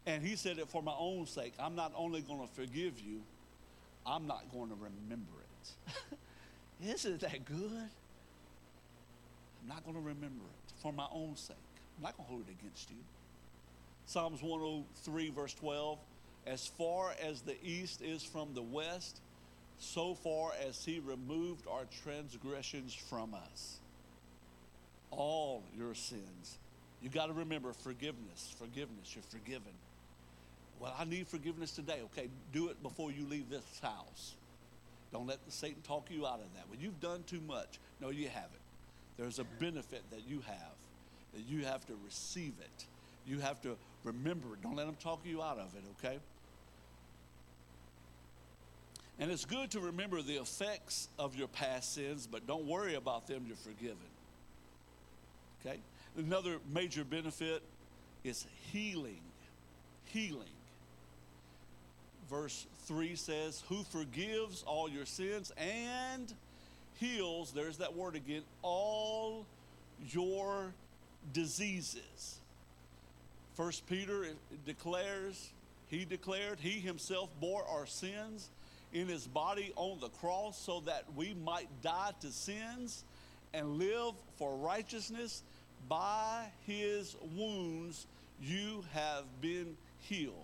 And 0.05 0.23
he 0.23 0.35
said 0.35 0.57
it 0.57 0.69
for 0.69 0.81
my 0.81 0.93
own 0.97 1.25
sake. 1.25 1.53
I'm 1.59 1.75
not 1.75 1.91
only 1.95 2.21
going 2.21 2.41
to 2.41 2.53
forgive 2.53 2.99
you, 2.99 3.21
I'm 4.05 4.25
not 4.27 4.43
going 4.51 4.69
to 4.69 4.75
remember 4.75 5.31
it. 5.41 6.89
Isn't 6.95 7.21
that 7.21 7.45
good? 7.45 7.89
I'm 9.61 9.67
not 9.67 9.83
going 9.83 9.95
to 9.95 10.01
remember 10.01 10.43
it 10.43 10.73
for 10.81 10.91
my 10.91 11.07
own 11.13 11.35
sake. 11.35 11.55
I'm 11.97 12.03
not 12.03 12.17
going 12.17 12.25
to 12.25 12.31
hold 12.31 12.43
it 12.47 12.55
against 12.59 12.89
you. 12.89 12.97
Psalms 14.05 14.41
103, 14.41 15.29
verse 15.29 15.53
12 15.53 15.97
As 16.45 16.67
far 16.67 17.13
as 17.21 17.41
the 17.41 17.55
east 17.63 18.01
is 18.01 18.23
from 18.23 18.53
the 18.53 18.61
west, 18.61 19.21
so 19.79 20.13
far 20.13 20.51
as 20.67 20.83
he 20.83 20.99
removed 20.99 21.67
our 21.67 21.83
transgressions 22.03 22.93
from 22.93 23.33
us. 23.33 23.79
All 25.11 25.63
your 25.77 25.93
sins. 25.93 26.57
You 27.01 27.09
got 27.09 27.27
to 27.27 27.33
remember 27.33 27.73
forgiveness, 27.73 28.55
forgiveness. 28.57 29.13
You're 29.13 29.23
forgiven. 29.23 29.73
Well, 30.79 30.93
I 30.97 31.05
need 31.05 31.27
forgiveness 31.27 31.71
today. 31.71 31.99
Okay, 32.05 32.29
do 32.51 32.69
it 32.69 32.81
before 32.81 33.11
you 33.11 33.25
leave 33.25 33.49
this 33.49 33.63
house. 33.81 34.33
Don't 35.11 35.27
let 35.27 35.37
Satan 35.49 35.81
talk 35.83 36.07
you 36.09 36.25
out 36.25 36.39
of 36.39 36.53
that. 36.55 36.63
Well, 36.69 36.79
you've 36.81 36.99
done 36.99 37.23
too 37.27 37.41
much. 37.47 37.79
No, 38.01 38.09
you 38.09 38.27
haven't. 38.27 38.51
There's 39.17 39.39
a 39.39 39.43
benefit 39.59 40.01
that 40.09 40.21
you 40.27 40.41
have, 40.47 40.75
that 41.33 41.43
you 41.47 41.65
have 41.65 41.85
to 41.87 41.93
receive 42.03 42.53
it. 42.59 42.85
You 43.27 43.39
have 43.39 43.61
to 43.61 43.77
remember 44.03 44.53
it. 44.53 44.63
Don't 44.63 44.75
let 44.75 44.87
them 44.87 44.97
talk 44.99 45.19
you 45.23 45.41
out 45.41 45.59
of 45.59 45.73
it, 45.75 45.83
okay? 45.99 46.19
And 49.19 49.31
it's 49.31 49.45
good 49.45 49.71
to 49.71 49.79
remember 49.79 50.21
the 50.21 50.41
effects 50.41 51.07
of 51.19 51.35
your 51.35 51.47
past 51.47 51.93
sins, 51.93 52.27
but 52.29 52.47
don't 52.47 52.65
worry 52.65 52.95
about 52.95 53.27
them. 53.27 53.43
You're 53.47 53.55
forgiven. 53.55 53.97
Okay? 55.65 55.79
Another 56.17 56.57
major 56.73 57.03
benefit 57.03 57.61
is 58.23 58.45
healing. 58.71 59.21
Healing 60.05 60.47
verse 62.33 62.65
3 62.85 63.15
says, 63.15 63.63
Who 63.69 63.83
forgives 63.83 64.63
all 64.63 64.89
your 64.89 65.05
sins 65.05 65.51
and 65.57 66.33
heals, 66.99 67.51
there's 67.51 67.77
that 67.77 67.95
word 67.95 68.15
again, 68.15 68.41
all 68.63 69.45
your 70.09 70.73
diseases. 71.31 72.39
First 73.55 73.85
Peter 73.87 74.25
declares, 74.65 75.51
he 75.89 76.05
declared, 76.05 76.59
he 76.59 76.79
himself 76.79 77.29
bore 77.39 77.63
our 77.67 77.85
sins 77.85 78.49
in 78.93 79.07
his 79.07 79.27
body 79.27 79.73
on 79.75 79.99
the 79.99 80.09
cross 80.09 80.57
so 80.57 80.81
that 80.81 81.05
we 81.15 81.33
might 81.43 81.67
die 81.81 82.11
to 82.21 82.31
sins 82.31 83.03
and 83.53 83.77
live 83.77 84.13
for 84.37 84.55
righteousness. 84.55 85.41
By 85.89 86.45
his 86.65 87.15
wounds 87.35 88.05
you 88.41 88.83
have 88.93 89.25
been 89.41 89.75
healed. 89.99 90.35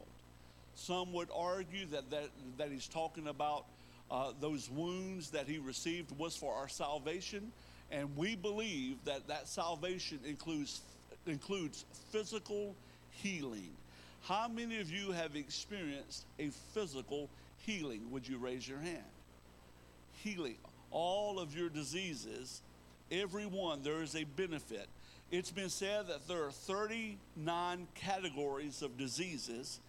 Some 0.76 1.14
would 1.14 1.30
argue 1.36 1.86
that, 1.88 2.10
that, 2.12 2.30
that 2.58 2.72
he's 2.72 2.88
talking 2.88 3.28
about 3.28 3.66
uh, 4.10 4.32
those 4.40 4.70
wounds 4.70 5.32
that 5.32 5.48
he 5.48 5.60
received 5.60 6.18
was 6.18 6.36
for 6.36 6.54
our 6.54 6.68
salvation. 6.68 7.52
And 7.92 8.16
we 8.16 8.36
believe 8.36 8.98
that 9.06 9.28
that 9.28 9.48
salvation 9.48 10.20
includes, 10.26 10.82
includes 11.26 11.86
physical 12.12 12.76
healing. 13.12 13.72
How 14.24 14.48
many 14.48 14.80
of 14.80 14.92
you 14.92 15.12
have 15.12 15.36
experienced 15.36 16.26
a 16.40 16.50
physical 16.74 17.30
healing? 17.70 18.12
Would 18.12 18.28
you 18.28 18.38
raise 18.38 18.68
your 18.68 18.80
hand? 18.80 19.04
Healing. 20.24 20.58
All 20.92 21.40
of 21.40 21.56
your 21.56 21.70
diseases, 21.70 22.62
every 23.12 23.46
one, 23.46 23.84
there 23.84 24.02
is 24.02 24.16
a 24.16 24.24
benefit. 24.24 24.88
It's 25.32 25.52
been 25.52 25.70
said 25.70 26.08
that 26.08 26.28
there 26.28 26.46
are 26.46 26.52
39 26.52 27.88
categories 27.94 28.82
of 28.82 28.98
diseases 28.98 29.80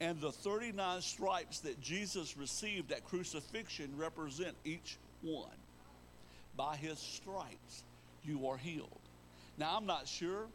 and 0.00 0.20
the 0.20 0.32
39 0.32 1.00
stripes 1.00 1.60
that 1.60 1.80
Jesus 1.80 2.36
received 2.36 2.92
at 2.92 3.04
crucifixion 3.06 3.96
represent 3.96 4.54
each 4.64 4.98
one. 5.22 5.48
By 6.56 6.76
his 6.76 6.98
stripes, 6.98 7.84
you 8.22 8.48
are 8.48 8.58
healed. 8.58 9.00
Now, 9.56 9.76
I'm 9.76 9.86
not 9.86 10.06
sure. 10.06 10.46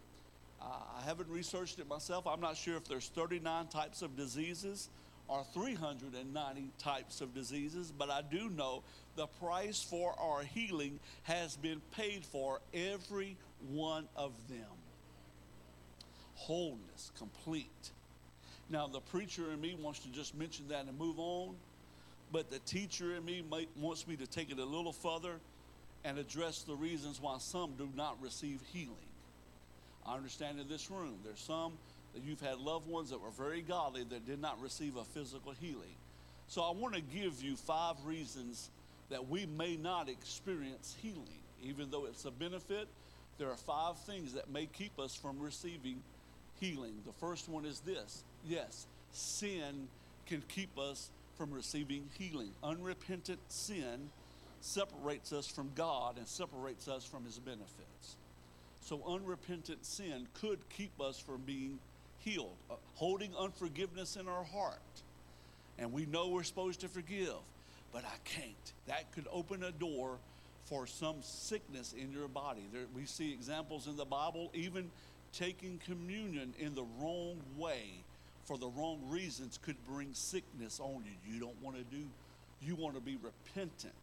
I 0.62 1.02
haven't 1.06 1.30
researched 1.30 1.80
it 1.80 1.88
myself. 1.88 2.28
I'm 2.28 2.42
not 2.42 2.58
sure 2.58 2.76
if 2.76 2.88
there's 2.88 3.08
39 3.08 3.68
types 3.68 4.02
of 4.02 4.16
diseases 4.16 4.90
or 5.30 5.44
390 5.54 6.72
types 6.80 7.22
of 7.22 7.34
diseases, 7.34 7.94
but 7.98 8.10
I 8.10 8.22
do 8.22 8.50
know 8.50 8.84
the 9.16 9.28
price 9.28 9.82
for 9.82 10.14
our 10.20 10.42
healing 10.42 11.00
has 11.24 11.56
been 11.56 11.82
paid 11.96 12.26
for 12.26 12.60
every 12.74 13.38
one 13.70 14.08
of 14.16 14.34
them. 14.50 14.66
Wholeness, 16.36 17.12
complete 17.18 17.92
now, 18.70 18.86
the 18.88 19.00
preacher 19.00 19.52
in 19.52 19.60
me 19.60 19.76
wants 19.80 20.00
to 20.02 20.10
just 20.10 20.36
mention 20.36 20.68
that 20.68 20.86
and 20.86 20.98
move 20.98 21.18
on, 21.18 21.56
but 22.32 22.52
the 22.52 22.60
teacher 22.60 23.16
in 23.16 23.26
me 23.26 23.44
might, 23.50 23.68
wants 23.76 24.08
me 24.08 24.16
to 24.18 24.28
take 24.28 24.52
it 24.52 24.60
a 24.60 24.66
little 24.66 24.94
further 24.94 25.40
and 26.06 26.20
address 26.20 26.62
the 26.62 26.76
reasons 26.76 27.20
why 27.20 27.38
some 27.40 27.74
do 27.78 27.90
not 27.96 28.22
receive 28.22 28.62
healing. 28.72 28.96
I 30.06 30.16
understand 30.16 30.60
in 30.60 30.68
this 30.70 30.92
room 30.92 31.16
there's 31.24 31.40
some 31.40 31.74
you've 32.16 32.42
had 32.42 32.60
loved 32.60 32.88
ones 32.88 33.10
that 33.10 33.22
were 33.22 33.32
very 33.32 33.62
godly 33.62 34.04
that 34.04 34.26
did 34.26 34.42
not 34.42 34.62
receive 34.62 34.96
a 34.96 35.04
physical 35.04 35.54
healing. 35.60 35.96
So 36.48 36.62
I 36.62 36.72
want 36.72 36.96
to 36.96 37.02
give 37.02 37.42
you 37.42 37.56
five 37.56 37.96
reasons 38.06 38.70
that 39.10 39.28
we 39.28 39.46
may 39.46 39.76
not 39.76 40.10
experience 40.10 40.96
healing. 41.02 41.42
Even 41.64 41.92
though 41.92 42.06
it's 42.06 42.26
a 42.26 42.32
benefit, 42.32 42.88
there 43.38 43.50
are 43.50 43.58
five 43.58 43.98
things 44.00 44.34
that 44.34 44.50
may 44.50 44.66
keep 44.66 45.00
us 45.00 45.16
from 45.16 45.40
receiving 45.40 46.02
healing. 46.60 46.94
The 47.06 47.14
first 47.14 47.50
one 47.50 47.66
is 47.66 47.80
this 47.82 48.24
yes, 48.46 48.88
sin 49.12 49.88
can 50.26 50.44
keep 50.48 50.78
us 50.78 51.10
from 51.38 51.52
receiving 51.52 52.10
healing. 52.18 52.52
Unrepentant 52.64 53.40
sin 53.48 54.10
separates 54.62 55.32
us 55.32 55.48
from 55.48 55.72
God 55.76 56.18
and 56.18 56.28
separates 56.28 56.88
us 56.88 57.06
from 57.06 57.24
his 57.26 57.40
benefits. 57.40 58.18
So, 58.82 59.02
unrepentant 59.08 59.86
sin 59.86 60.28
could 60.34 60.60
keep 60.70 61.00
us 61.00 61.20
from 61.20 61.42
being 61.42 61.80
healed, 62.20 62.56
uh, 62.70 62.76
holding 62.96 63.36
unforgiveness 63.36 64.16
in 64.16 64.28
our 64.28 64.44
heart. 64.44 64.80
And 65.78 65.94
we 65.94 66.06
know 66.06 66.30
we're 66.30 66.44
supposed 66.44 66.82
to 66.82 66.88
forgive, 66.88 67.36
but 67.94 68.04
I 68.04 68.18
can't. 68.26 68.74
That 68.88 69.12
could 69.14 69.28
open 69.32 69.64
a 69.64 69.72
door 69.72 70.18
for 70.66 70.86
some 70.86 71.16
sickness 71.22 71.94
in 71.94 72.12
your 72.12 72.28
body. 72.28 72.62
There, 72.72 72.84
we 72.96 73.06
see 73.06 73.32
examples 73.34 73.88
in 73.88 73.96
the 73.96 74.06
Bible, 74.06 74.52
even 74.54 74.92
taking 75.34 75.80
communion 75.86 76.54
in 76.60 76.76
the 76.76 76.86
wrong 77.00 77.38
way 77.58 77.92
for 78.46 78.58
the 78.58 78.68
wrong 78.68 79.00
reasons 79.10 79.60
could 79.62 79.76
bring 79.88 80.10
sickness 80.14 80.80
on 80.80 81.04
you. 81.06 81.34
You 81.34 81.40
don't 81.40 81.62
want 81.62 81.78
to 81.78 81.84
do, 81.96 82.04
you 82.64 82.76
want 82.76 82.96
to 82.96 83.02
be 83.02 83.18
repentant 83.22 83.94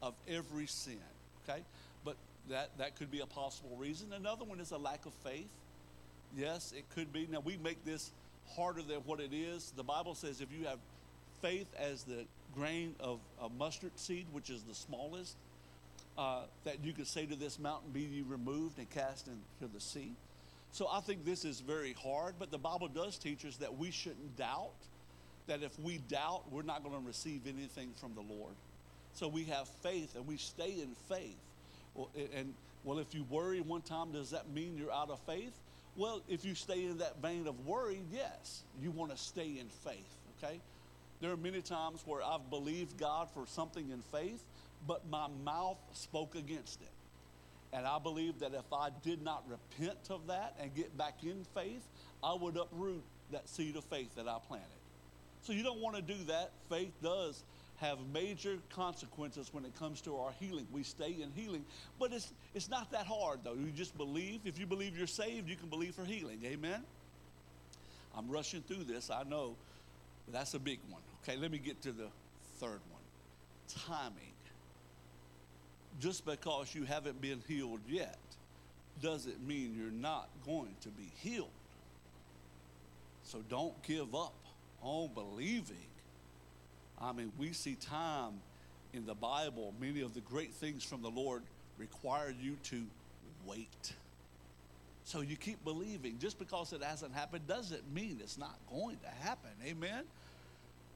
of 0.00 0.14
every 0.28 0.66
sin, 0.66 0.98
okay? 1.42 1.60
But 2.04 2.16
that, 2.48 2.70
that 2.78 2.96
could 2.96 3.10
be 3.10 3.20
a 3.20 3.26
possible 3.26 3.76
reason. 3.76 4.12
Another 4.12 4.44
one 4.44 4.60
is 4.60 4.70
a 4.70 4.78
lack 4.78 5.06
of 5.06 5.12
faith. 5.12 5.48
Yes, 6.36 6.72
it 6.76 6.84
could 6.94 7.12
be. 7.12 7.28
Now, 7.30 7.40
we 7.40 7.56
make 7.56 7.84
this 7.84 8.12
harder 8.54 8.82
than 8.82 8.98
what 9.00 9.20
it 9.20 9.32
is. 9.32 9.72
The 9.76 9.82
Bible 9.82 10.14
says 10.14 10.40
if 10.40 10.52
you 10.52 10.66
have 10.66 10.78
faith 11.42 11.66
as 11.78 12.04
the 12.04 12.24
grain 12.54 12.94
of 13.00 13.20
a 13.42 13.48
mustard 13.48 13.92
seed, 13.96 14.26
which 14.32 14.50
is 14.50 14.62
the 14.62 14.74
smallest, 14.74 15.36
uh, 16.18 16.42
that 16.64 16.82
you 16.82 16.92
could 16.92 17.06
say 17.06 17.26
to 17.26 17.36
this 17.36 17.58
mountain, 17.58 17.90
Be 17.92 18.00
ye 18.02 18.22
removed 18.26 18.78
and 18.78 18.88
cast 18.90 19.28
into 19.28 19.72
the 19.72 19.80
sea. 19.80 20.12
So 20.72 20.88
I 20.90 21.00
think 21.00 21.24
this 21.24 21.44
is 21.44 21.60
very 21.60 21.94
hard, 21.94 22.34
but 22.38 22.50
the 22.50 22.58
Bible 22.58 22.88
does 22.88 23.18
teach 23.18 23.44
us 23.44 23.56
that 23.58 23.78
we 23.78 23.90
shouldn't 23.90 24.36
doubt, 24.36 24.74
that 25.46 25.62
if 25.62 25.78
we 25.78 25.98
doubt, 26.08 26.42
we're 26.50 26.62
not 26.62 26.82
going 26.82 27.00
to 27.00 27.06
receive 27.06 27.42
anything 27.46 27.92
from 27.98 28.14
the 28.14 28.20
Lord. 28.20 28.52
So 29.14 29.28
we 29.28 29.44
have 29.44 29.68
faith 29.82 30.14
and 30.16 30.26
we 30.26 30.36
stay 30.36 30.72
in 30.72 30.94
faith. 31.08 31.36
Well, 31.94 32.10
and 32.34 32.52
well, 32.84 32.98
if 32.98 33.14
you 33.14 33.24
worry 33.30 33.60
one 33.60 33.80
time, 33.82 34.12
does 34.12 34.30
that 34.30 34.50
mean 34.50 34.76
you're 34.76 34.92
out 34.92 35.10
of 35.10 35.18
faith? 35.20 35.52
Well, 35.96 36.22
if 36.28 36.44
you 36.44 36.54
stay 36.54 36.84
in 36.84 36.98
that 36.98 37.22
vein 37.22 37.46
of 37.46 37.66
worry, 37.66 38.02
yes, 38.12 38.62
you 38.82 38.90
want 38.90 39.10
to 39.12 39.16
stay 39.16 39.58
in 39.58 39.68
faith, 39.68 40.14
okay? 40.38 40.60
There 41.20 41.30
are 41.30 41.36
many 41.36 41.62
times 41.62 42.02
where 42.04 42.22
I've 42.22 42.50
believed 42.50 42.98
God 42.98 43.30
for 43.30 43.46
something 43.46 43.90
in 43.90 44.02
faith, 44.02 44.42
but 44.86 45.08
my 45.08 45.28
mouth 45.44 45.78
spoke 45.94 46.34
against 46.34 46.82
it. 46.82 46.88
And 47.72 47.86
I 47.86 47.98
believe 47.98 48.40
that 48.40 48.52
if 48.52 48.72
I 48.72 48.90
did 49.02 49.22
not 49.22 49.44
repent 49.48 49.98
of 50.10 50.26
that 50.26 50.54
and 50.60 50.74
get 50.74 50.96
back 50.96 51.22
in 51.22 51.44
faith, 51.54 51.82
I 52.22 52.34
would 52.34 52.56
uproot 52.56 53.02
that 53.32 53.48
seed 53.48 53.76
of 53.76 53.84
faith 53.84 54.14
that 54.16 54.28
I 54.28 54.38
planted. 54.46 54.68
So 55.42 55.52
you 55.52 55.62
don't 55.62 55.80
want 55.80 55.96
to 55.96 56.02
do 56.02 56.16
that. 56.24 56.50
Faith 56.68 56.92
does 57.02 57.42
have 57.78 57.98
major 58.12 58.58
consequences 58.70 59.50
when 59.52 59.64
it 59.64 59.76
comes 59.78 60.00
to 60.02 60.16
our 60.16 60.32
healing. 60.40 60.66
We 60.72 60.82
stay 60.82 61.16
in 61.20 61.30
healing, 61.34 61.64
but 61.98 62.12
it's 62.12 62.32
it's 62.54 62.68
not 62.68 62.90
that 62.92 63.06
hard 63.06 63.40
though. 63.44 63.54
You 63.54 63.70
just 63.70 63.96
believe. 63.96 64.40
If 64.44 64.58
you 64.58 64.66
believe 64.66 64.96
you're 64.96 65.06
saved, 65.06 65.48
you 65.48 65.56
can 65.56 65.68
believe 65.68 65.94
for 65.94 66.04
healing. 66.04 66.40
Amen. 66.44 66.82
I'm 68.16 68.30
rushing 68.30 68.62
through 68.62 68.84
this. 68.84 69.10
I 69.10 69.24
know. 69.24 69.56
but 70.24 70.34
that's 70.34 70.54
a 70.54 70.58
big 70.58 70.78
one. 70.88 71.02
Okay, 71.22 71.36
let 71.36 71.50
me 71.50 71.58
get 71.58 71.82
to 71.82 71.92
the 71.92 72.08
third 72.58 72.80
one. 72.90 73.02
Timing. 73.86 74.32
Just 76.00 76.24
because 76.24 76.74
you 76.74 76.84
haven't 76.84 77.20
been 77.20 77.42
healed 77.48 77.80
yet 77.88 78.18
doesn't 79.02 79.46
mean 79.46 79.74
you're 79.78 79.90
not 79.90 80.28
going 80.44 80.74
to 80.82 80.88
be 80.88 81.10
healed. 81.20 81.48
So 83.22 83.42
don't 83.48 83.80
give 83.82 84.14
up 84.14 84.34
on 84.82 85.10
believing 85.14 85.76
I 87.00 87.12
mean, 87.12 87.32
we 87.38 87.52
see 87.52 87.74
time 87.74 88.34
in 88.92 89.06
the 89.06 89.14
Bible, 89.14 89.74
many 89.80 90.00
of 90.00 90.14
the 90.14 90.20
great 90.20 90.54
things 90.54 90.82
from 90.82 91.02
the 91.02 91.10
Lord 91.10 91.42
require 91.78 92.34
you 92.40 92.56
to 92.64 92.82
wait. 93.46 93.92
So 95.04 95.20
you 95.20 95.36
keep 95.36 95.62
believing. 95.64 96.18
Just 96.18 96.38
because 96.38 96.72
it 96.72 96.82
hasn't 96.82 97.14
happened 97.14 97.46
doesn't 97.46 97.92
mean 97.94 98.18
it's 98.20 98.38
not 98.38 98.56
going 98.70 98.96
to 98.98 99.24
happen. 99.24 99.50
Amen? 99.64 100.04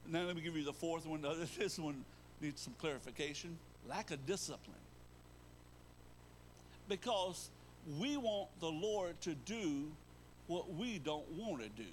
Now, 0.09 0.23
let 0.23 0.35
me 0.35 0.41
give 0.41 0.57
you 0.57 0.63
the 0.63 0.73
fourth 0.73 1.05
one. 1.05 1.21
This 1.57 1.77
one 1.77 2.03
needs 2.41 2.61
some 2.61 2.73
clarification 2.79 3.57
lack 3.87 4.11
of 4.11 4.25
discipline. 4.25 4.75
Because 6.89 7.49
we 7.99 8.17
want 8.17 8.49
the 8.59 8.67
Lord 8.67 9.19
to 9.21 9.33
do 9.33 9.91
what 10.47 10.73
we 10.73 10.99
don't 10.99 11.29
want 11.31 11.61
to 11.61 11.69
do. 11.69 11.89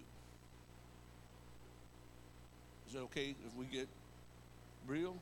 Is 2.89 2.95
it 2.95 2.99
okay 2.99 3.35
if 3.47 3.55
we 3.57 3.67
get 3.67 3.87
real? 4.89 5.17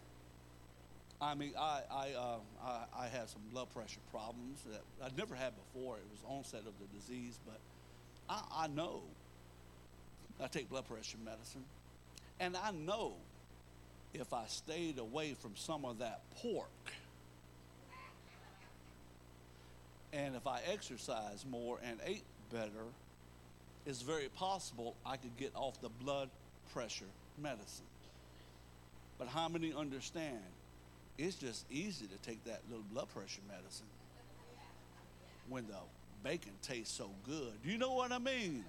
I 1.20 1.34
mean, 1.34 1.52
I 1.58 1.80
I, 1.90 2.12
uh, 2.12 2.36
I, 2.64 3.04
I 3.04 3.06
had 3.08 3.28
some 3.28 3.40
blood 3.52 3.68
pressure 3.74 4.00
problems 4.10 4.62
that 4.70 4.82
I'd 5.04 5.16
never 5.16 5.34
had 5.34 5.52
before. 5.56 5.96
It 5.96 6.04
was 6.10 6.20
onset 6.28 6.60
of 6.60 6.72
the 6.78 6.98
disease, 6.98 7.38
but 7.46 7.58
I, 8.28 8.64
I 8.64 8.66
know 8.68 9.02
I 10.42 10.46
take 10.46 10.68
blood 10.68 10.86
pressure 10.86 11.18
medicine, 11.24 11.64
and 12.38 12.56
I 12.56 12.70
know 12.70 13.14
if 14.14 14.32
I 14.32 14.44
stayed 14.46 14.98
away 14.98 15.34
from 15.34 15.52
some 15.56 15.84
of 15.84 15.98
that 15.98 16.20
pork, 16.36 16.68
and 20.12 20.36
if 20.36 20.46
I 20.46 20.60
exercised 20.70 21.48
more 21.48 21.78
and 21.82 21.98
ate 22.04 22.24
better, 22.52 22.84
it's 23.86 24.02
very 24.02 24.28
possible 24.28 24.94
I 25.04 25.16
could 25.16 25.36
get 25.36 25.52
off 25.54 25.80
the 25.80 25.88
blood 25.88 26.28
pressure 26.72 27.06
medicine. 27.38 27.86
But 29.18 29.28
how 29.28 29.48
many 29.48 29.72
understand 29.72 30.40
it's 31.18 31.36
just 31.36 31.64
easy 31.70 32.06
to 32.06 32.16
take 32.28 32.44
that 32.44 32.60
little 32.68 32.84
blood 32.92 33.08
pressure 33.14 33.40
medicine 33.48 33.86
when 35.48 35.66
the 35.66 35.76
bacon 36.22 36.52
tastes 36.62 36.96
so 36.96 37.10
good? 37.26 37.52
You 37.64 37.78
know 37.78 37.94
what 37.94 38.12
I 38.12 38.18
mean? 38.18 38.64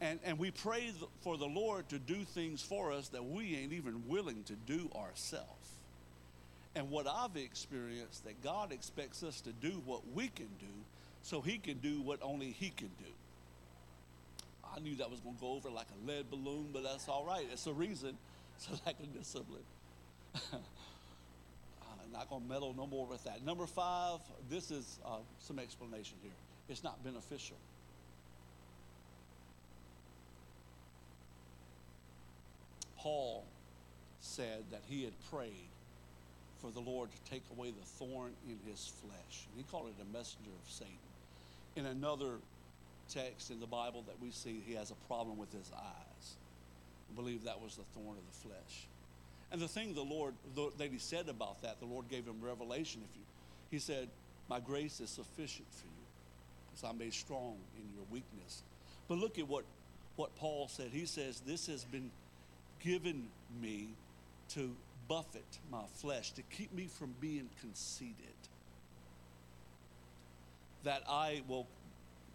And, 0.00 0.18
and 0.24 0.36
we 0.36 0.50
pray 0.50 0.90
for 1.20 1.36
the 1.36 1.46
Lord 1.46 1.88
to 1.90 1.98
do 1.98 2.24
things 2.24 2.60
for 2.60 2.90
us 2.90 3.08
that 3.08 3.24
we 3.24 3.56
ain't 3.56 3.72
even 3.72 4.02
willing 4.08 4.42
to 4.44 4.54
do 4.66 4.90
ourselves. 4.96 5.46
And 6.74 6.90
what 6.90 7.06
I've 7.06 7.36
experienced 7.36 8.24
that 8.24 8.42
God 8.42 8.72
expects 8.72 9.22
us 9.22 9.40
to 9.42 9.52
do 9.52 9.80
what 9.86 10.00
we 10.12 10.26
can 10.28 10.48
do 10.58 10.66
so 11.22 11.40
he 11.40 11.58
can 11.58 11.78
do 11.78 12.00
what 12.00 12.18
only 12.20 12.50
he 12.50 12.70
can 12.70 12.90
do. 12.98 13.12
I 14.74 14.80
knew 14.80 14.96
that 14.96 15.10
was 15.10 15.20
going 15.20 15.36
to 15.36 15.40
go 15.40 15.52
over 15.52 15.70
like 15.70 15.86
a 16.02 16.10
lead 16.10 16.30
balloon, 16.30 16.70
but 16.72 16.82
that's 16.82 17.08
all 17.08 17.24
right. 17.24 17.46
It's 17.52 17.64
the 17.64 17.72
reason. 17.72 18.16
It's 18.62 18.80
a 18.82 18.86
lack 18.86 18.98
of 19.00 19.12
discipline. 19.12 19.64
I'm 20.52 22.12
not 22.12 22.30
going 22.30 22.42
to 22.42 22.48
meddle 22.48 22.74
no 22.76 22.86
more 22.86 23.06
with 23.06 23.24
that. 23.24 23.44
Number 23.44 23.66
five, 23.66 24.20
this 24.48 24.70
is 24.70 24.98
uh, 25.04 25.16
some 25.40 25.58
explanation 25.58 26.16
here. 26.22 26.32
It's 26.68 26.84
not 26.84 27.02
beneficial. 27.02 27.56
Paul 32.98 33.44
said 34.20 34.62
that 34.70 34.82
he 34.88 35.02
had 35.02 35.12
prayed 35.28 35.68
for 36.60 36.70
the 36.70 36.80
Lord 36.80 37.08
to 37.10 37.30
take 37.30 37.42
away 37.56 37.72
the 37.72 37.84
thorn 37.84 38.30
in 38.48 38.58
his 38.70 38.92
flesh. 39.02 39.46
And 39.50 39.56
he 39.56 39.64
called 39.70 39.88
it 39.88 40.00
a 40.00 40.16
messenger 40.16 40.50
of 40.64 40.70
Satan. 40.70 40.92
In 41.74 41.86
another 41.86 42.34
text 43.08 43.50
in 43.50 43.58
the 43.58 43.66
Bible 43.66 44.04
that 44.06 44.14
we 44.22 44.30
see 44.30 44.62
he 44.64 44.74
has 44.74 44.92
a 44.92 45.06
problem 45.08 45.36
with 45.36 45.52
his 45.52 45.68
eyes. 45.76 46.11
Believe 47.14 47.44
that 47.44 47.60
was 47.60 47.76
the 47.76 47.84
thorn 47.94 48.16
of 48.16 48.24
the 48.26 48.48
flesh. 48.48 48.86
And 49.50 49.60
the 49.60 49.68
thing 49.68 49.94
the 49.94 50.02
Lord 50.02 50.34
that 50.78 50.90
he 50.90 50.98
said 50.98 51.28
about 51.28 51.62
that, 51.62 51.78
the 51.78 51.86
Lord 51.86 52.08
gave 52.08 52.26
him 52.26 52.40
revelation. 52.40 53.02
If 53.04 53.16
you, 53.16 53.22
he 53.70 53.78
said, 53.78 54.08
"My 54.48 54.60
grace 54.60 55.00
is 55.00 55.10
sufficient 55.10 55.68
for 55.70 55.86
you, 55.86 56.04
because 56.70 56.88
I'm 56.88 56.98
made 56.98 57.14
strong 57.14 57.56
in 57.76 57.84
your 57.94 58.04
weakness." 58.10 58.62
But 59.08 59.18
look 59.18 59.38
at 59.38 59.46
what 59.46 59.64
what 60.16 60.34
Paul 60.36 60.68
said. 60.68 60.88
He 60.92 61.06
says, 61.06 61.40
"This 61.40 61.66
has 61.66 61.84
been 61.84 62.10
given 62.80 63.28
me 63.60 63.88
to 64.50 64.74
buffet 65.08 65.44
my 65.70 65.84
flesh, 65.96 66.32
to 66.32 66.42
keep 66.42 66.72
me 66.72 66.86
from 66.86 67.14
being 67.20 67.48
conceited, 67.60 68.14
that 70.84 71.02
I 71.08 71.42
will 71.46 71.66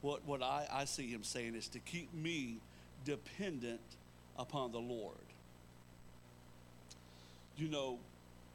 what, 0.02 0.26
what 0.26 0.44
I, 0.44 0.68
I 0.72 0.86
see 0.86 1.08
him 1.08 1.24
saying 1.24 1.56
is 1.56 1.68
to 1.70 1.80
keep 1.80 2.14
me 2.14 2.58
dependent 3.04 3.82
upon 4.38 4.72
the 4.72 4.80
Lord. 4.80 5.16
You 7.58 7.70
know, 7.70 7.98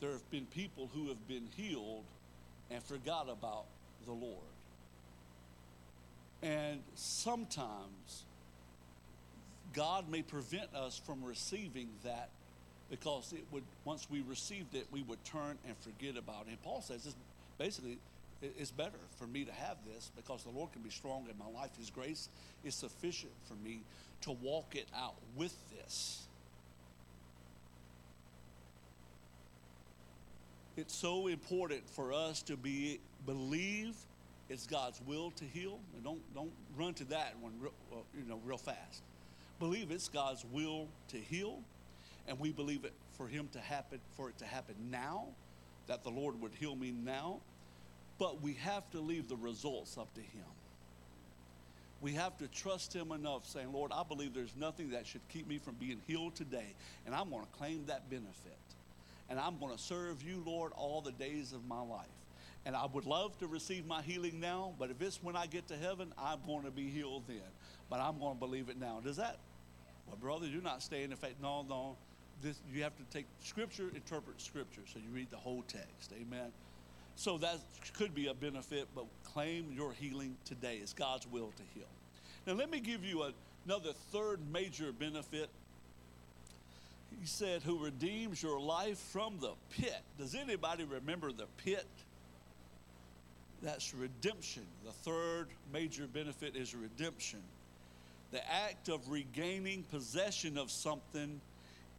there 0.00 0.10
have 0.10 0.30
been 0.30 0.46
people 0.46 0.88
who 0.94 1.08
have 1.08 1.28
been 1.28 1.48
healed 1.56 2.04
and 2.70 2.82
forgot 2.82 3.28
about 3.28 3.64
the 4.06 4.12
Lord. 4.12 4.36
And 6.42 6.80
sometimes 6.94 8.24
God 9.72 10.08
may 10.08 10.22
prevent 10.22 10.74
us 10.74 11.00
from 11.04 11.24
receiving 11.24 11.88
that 12.04 12.28
because 12.90 13.32
it 13.32 13.44
would 13.50 13.62
once 13.84 14.06
we 14.10 14.22
received 14.22 14.74
it, 14.74 14.86
we 14.90 15.02
would 15.02 15.24
turn 15.24 15.56
and 15.66 15.76
forget 15.78 16.16
about 16.16 16.46
it. 16.46 16.50
And 16.50 16.62
Paul 16.62 16.82
says 16.82 17.04
this 17.04 17.14
basically 17.58 17.98
it's 18.42 18.70
better 18.70 18.98
for 19.16 19.26
me 19.26 19.44
to 19.44 19.52
have 19.52 19.76
this 19.86 20.10
because 20.16 20.42
the 20.42 20.50
Lord 20.50 20.72
can 20.72 20.82
be 20.82 20.90
strong 20.90 21.26
in 21.30 21.38
my 21.38 21.60
life. 21.60 21.70
His 21.78 21.90
grace 21.90 22.28
is 22.64 22.74
sufficient 22.74 23.32
for 23.44 23.54
me 23.54 23.82
to 24.22 24.32
walk 24.32 24.74
it 24.74 24.86
out 24.96 25.14
with 25.36 25.54
this. 25.70 26.26
It's 30.76 30.94
so 30.94 31.26
important 31.26 31.88
for 31.90 32.12
us 32.12 32.42
to 32.42 32.56
be 32.56 32.98
believe 33.26 33.94
it's 34.48 34.66
God's 34.66 35.00
will 35.06 35.30
to 35.32 35.44
heal. 35.44 35.78
And 35.94 36.04
don't 36.04 36.34
don't 36.34 36.52
run 36.76 36.94
to 36.94 37.04
that 37.04 37.34
one 37.40 37.52
real, 37.60 37.72
you 38.16 38.24
know 38.28 38.40
real 38.44 38.58
fast. 38.58 39.02
Believe 39.60 39.90
it's 39.90 40.08
God's 40.08 40.44
will 40.50 40.88
to 41.08 41.18
heal, 41.18 41.58
and 42.26 42.40
we 42.40 42.50
believe 42.50 42.84
it 42.84 42.92
for 43.12 43.28
Him 43.28 43.48
to 43.52 43.60
happen 43.60 44.00
for 44.16 44.30
it 44.30 44.38
to 44.38 44.44
happen 44.44 44.74
now, 44.90 45.26
that 45.86 46.02
the 46.02 46.10
Lord 46.10 46.40
would 46.40 46.52
heal 46.58 46.74
me 46.74 46.90
now 46.90 47.40
but 48.22 48.40
we 48.40 48.52
have 48.52 48.88
to 48.92 49.00
leave 49.00 49.28
the 49.28 49.34
results 49.34 49.98
up 49.98 50.14
to 50.14 50.20
Him. 50.20 50.46
We 52.00 52.12
have 52.12 52.38
to 52.38 52.46
trust 52.46 52.94
Him 52.94 53.10
enough, 53.10 53.44
saying, 53.48 53.72
Lord, 53.72 53.90
I 53.92 54.04
believe 54.04 54.32
there's 54.32 54.54
nothing 54.56 54.90
that 54.90 55.08
should 55.08 55.26
keep 55.28 55.48
me 55.48 55.58
from 55.58 55.74
being 55.74 56.00
healed 56.06 56.36
today, 56.36 56.76
and 57.04 57.16
I'm 57.16 57.30
going 57.30 57.42
to 57.42 57.50
claim 57.58 57.84
that 57.86 58.08
benefit. 58.08 58.58
And 59.28 59.40
I'm 59.40 59.58
going 59.58 59.76
to 59.76 59.82
serve 59.82 60.22
you, 60.22 60.40
Lord, 60.46 60.70
all 60.76 61.00
the 61.00 61.10
days 61.10 61.52
of 61.52 61.66
my 61.66 61.80
life. 61.82 62.06
And 62.64 62.76
I 62.76 62.86
would 62.86 63.06
love 63.06 63.36
to 63.40 63.48
receive 63.48 63.86
my 63.86 64.02
healing 64.02 64.38
now, 64.38 64.72
but 64.78 64.92
if 64.92 65.02
it's 65.02 65.20
when 65.20 65.34
I 65.34 65.46
get 65.46 65.66
to 65.66 65.76
heaven, 65.76 66.12
I'm 66.16 66.38
going 66.46 66.62
to 66.62 66.70
be 66.70 66.88
healed 66.88 67.24
then. 67.26 67.42
But 67.90 67.98
I'm 67.98 68.20
going 68.20 68.34
to 68.34 68.38
believe 68.38 68.68
it 68.68 68.78
now. 68.78 69.00
Does 69.02 69.16
that? 69.16 69.38
Well, 70.06 70.16
brother, 70.20 70.46
you're 70.46 70.62
not 70.62 70.80
staying 70.80 71.10
in 71.10 71.16
faith. 71.16 71.34
No, 71.42 71.66
no. 71.68 71.96
This, 72.40 72.60
you 72.72 72.84
have 72.84 72.96
to 72.98 73.04
take 73.10 73.26
Scripture, 73.42 73.90
interpret 73.92 74.40
Scripture. 74.40 74.82
So 74.86 75.00
you 75.00 75.10
read 75.12 75.30
the 75.32 75.38
whole 75.38 75.64
text. 75.66 76.12
Amen. 76.12 76.52
So 77.16 77.38
that 77.38 77.58
could 77.94 78.14
be 78.14 78.28
a 78.28 78.34
benefit, 78.34 78.88
but 78.94 79.04
claim 79.24 79.72
your 79.72 79.92
healing 79.92 80.36
today. 80.44 80.78
It's 80.82 80.92
God's 80.92 81.26
will 81.26 81.52
to 81.56 81.62
heal. 81.74 81.88
Now, 82.46 82.54
let 82.54 82.70
me 82.70 82.80
give 82.80 83.04
you 83.04 83.24
another 83.66 83.92
third 84.10 84.40
major 84.52 84.92
benefit 84.92 85.48
He 87.20 87.26
said, 87.26 87.62
Who 87.62 87.78
redeems 87.78 88.42
your 88.42 88.60
life 88.60 88.98
from 88.98 89.38
the 89.40 89.52
pit. 89.70 90.00
Does 90.18 90.34
anybody 90.34 90.84
remember 90.84 91.30
the 91.32 91.46
pit? 91.58 91.86
That's 93.62 93.94
redemption. 93.94 94.64
The 94.84 94.92
third 94.92 95.48
major 95.72 96.06
benefit 96.06 96.56
is 96.56 96.74
redemption. 96.74 97.40
The 98.32 98.40
act 98.50 98.88
of 98.88 99.08
regaining 99.08 99.84
possession 99.84 100.58
of 100.58 100.70
something 100.70 101.40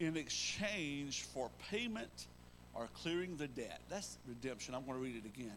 in 0.00 0.16
exchange 0.16 1.22
for 1.22 1.48
payment 1.70 2.26
or 2.74 2.88
clearing 3.02 3.36
the 3.36 3.48
debt. 3.48 3.80
That's 3.88 4.18
redemption. 4.28 4.74
I'm 4.74 4.84
going 4.84 4.98
to 4.98 5.04
read 5.04 5.16
it 5.16 5.26
again. 5.26 5.56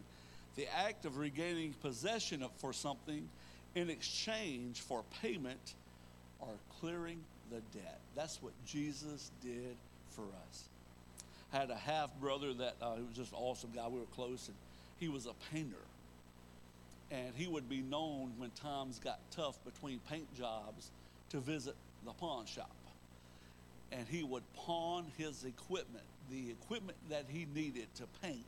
The 0.56 0.68
act 0.76 1.06
of 1.06 1.18
regaining 1.18 1.74
possession 1.82 2.44
of 2.44 2.52
for 2.58 2.74
something 2.74 3.28
in 3.76 3.90
exchange 3.90 4.82
for 4.82 5.04
payment 5.22 5.74
or 6.40 6.50
clearing 6.80 7.20
the 7.52 7.62
debt. 7.78 8.00
That's 8.16 8.42
what 8.42 8.54
Jesus 8.66 9.32
did 9.44 9.76
for 10.12 10.24
us. 10.50 10.64
I 11.54 11.58
had 11.58 11.70
a 11.70 11.76
half 11.76 12.10
brother 12.20 12.54
that 12.54 12.76
uh, 12.82 12.96
was 13.08 13.16
just 13.16 13.32
an 13.32 13.38
awesome 13.40 13.72
guy. 13.74 13.88
We 13.88 14.00
were 14.00 14.06
close, 14.16 14.48
and 14.48 14.58
he 15.00 15.08
was 15.08 15.26
a 15.26 15.34
painter. 15.54 15.76
And 17.10 17.34
he 17.36 17.48
would 17.48 17.70
be 17.70 17.82
known 17.82 18.34
when 18.38 18.50
times 18.52 19.00
got 19.00 19.20
tough 19.32 19.58
between 19.64 20.00
paint 20.10 20.28
jobs 20.38 20.92
to 21.30 21.40
visit 21.40 21.76
the 22.06 22.12
pawn 22.12 22.46
shop. 22.46 22.70
And 23.92 24.06
he 24.10 24.24
would 24.24 24.44
pawn 24.56 25.06
his 25.18 25.46
equipment, 25.46 26.04
the 26.30 26.52
equipment 26.52 26.98
that 27.10 27.26
he 27.28 27.48
needed 27.54 27.88
to 27.96 28.04
paint. 28.22 28.46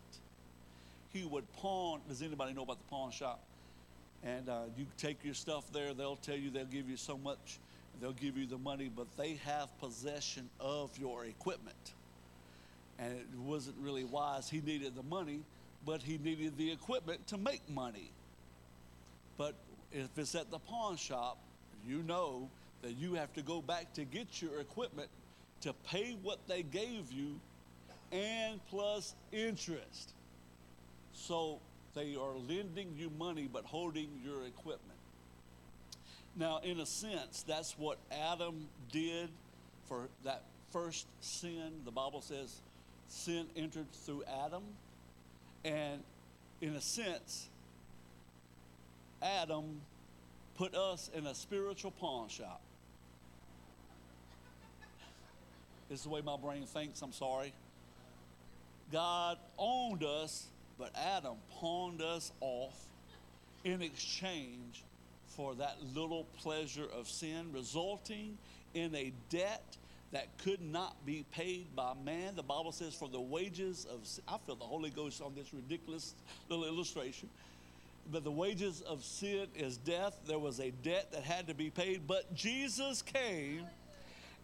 He 1.13 1.25
would 1.25 1.51
pawn. 1.53 2.01
Does 2.07 2.21
anybody 2.21 2.53
know 2.53 2.63
about 2.63 2.77
the 2.77 2.89
pawn 2.89 3.11
shop? 3.11 3.39
And 4.23 4.49
uh, 4.49 4.63
you 4.77 4.85
take 4.97 5.23
your 5.23 5.33
stuff 5.33 5.71
there, 5.71 5.93
they'll 5.93 6.17
tell 6.17 6.35
you 6.35 6.49
they'll 6.49 6.65
give 6.65 6.89
you 6.89 6.97
so 6.97 7.17
much 7.17 7.59
They'll 7.99 8.13
give 8.13 8.37
you 8.37 8.45
the 8.45 8.57
money, 8.57 8.89
but 8.93 9.07
they 9.17 9.39
have 9.45 9.77
possession 9.79 10.49
of 10.59 10.97
your 10.97 11.25
equipment. 11.25 11.93
And 12.97 13.13
it 13.13 13.25
wasn't 13.37 13.75
really 13.81 14.05
wise. 14.05 14.49
He 14.49 14.61
needed 14.61 14.95
the 14.95 15.03
money, 15.03 15.41
but 15.85 16.01
he 16.01 16.17
needed 16.17 16.57
the 16.57 16.71
equipment 16.71 17.27
to 17.27 17.37
make 17.37 17.67
money. 17.69 18.11
But 19.37 19.53
if 19.91 20.17
it's 20.17 20.35
at 20.35 20.49
the 20.51 20.59
pawn 20.59 20.97
shop, 20.97 21.37
you 21.87 22.01
know 22.03 22.49
that 22.81 22.91
you 22.91 23.15
have 23.15 23.33
to 23.33 23.41
go 23.41 23.61
back 23.61 23.93
to 23.93 24.05
get 24.05 24.41
your 24.41 24.59
equipment 24.59 25.09
to 25.61 25.73
pay 25.87 26.15
what 26.23 26.39
they 26.47 26.63
gave 26.63 27.11
you 27.11 27.39
and 28.11 28.59
plus 28.69 29.15
interest. 29.31 30.13
So 31.13 31.59
they 31.95 32.15
are 32.15 32.35
lending 32.47 32.95
you 32.97 33.09
money 33.17 33.49
but 33.51 33.65
holding 33.65 34.09
your 34.23 34.45
equipment. 34.45 34.99
Now, 36.35 36.59
in 36.63 36.79
a 36.79 36.85
sense, 36.85 37.43
that's 37.47 37.77
what 37.77 37.97
Adam 38.11 38.67
did 38.91 39.29
for 39.87 40.07
that 40.23 40.43
first 40.71 41.07
sin. 41.19 41.81
The 41.85 41.91
Bible 41.91 42.21
says 42.21 42.61
sin 43.07 43.47
entered 43.55 43.91
through 44.05 44.23
Adam. 44.45 44.63
And 45.65 46.03
in 46.61 46.75
a 46.75 46.81
sense, 46.81 47.49
Adam 49.21 49.81
put 50.55 50.75
us 50.75 51.09
in 51.13 51.25
a 51.25 51.35
spiritual 51.35 51.91
pawn 51.91 52.29
shop. 52.29 52.61
This 55.89 55.99
is 55.99 56.03
the 56.03 56.09
way 56.09 56.21
my 56.21 56.37
brain 56.37 56.65
thinks, 56.65 57.01
I'm 57.01 57.11
sorry. 57.11 57.51
God 58.91 59.37
owned 59.57 60.03
us, 60.03 60.47
but 60.77 60.91
Adam 60.95 61.35
pawned 61.51 62.01
us 62.01 62.31
off 62.41 62.75
in 63.63 63.81
exchange 63.81 64.83
for 65.27 65.55
that 65.55 65.77
little 65.95 66.25
pleasure 66.39 66.87
of 66.97 67.07
sin, 67.07 67.51
resulting 67.53 68.37
in 68.73 68.93
a 68.95 69.13
debt 69.29 69.63
that 70.11 70.27
could 70.39 70.61
not 70.61 70.95
be 71.05 71.23
paid 71.31 71.67
by 71.75 71.93
man. 72.03 72.35
The 72.35 72.43
Bible 72.43 72.71
says, 72.71 72.95
for 72.95 73.07
the 73.07 73.19
wages 73.21 73.85
of 73.93 74.07
sin, 74.07 74.23
I 74.27 74.37
feel 74.45 74.55
the 74.55 74.65
Holy 74.65 74.89
Ghost 74.89 75.21
on 75.21 75.35
this 75.35 75.53
ridiculous 75.53 76.15
little 76.49 76.65
illustration. 76.65 77.29
But 78.11 78.23
the 78.23 78.31
wages 78.31 78.81
of 78.81 79.03
sin 79.03 79.47
is 79.55 79.77
death. 79.77 80.17
There 80.27 80.39
was 80.39 80.59
a 80.59 80.71
debt 80.71 81.11
that 81.11 81.23
had 81.23 81.47
to 81.47 81.53
be 81.53 81.69
paid, 81.69 82.07
but 82.07 82.33
Jesus 82.33 83.03
came 83.03 83.67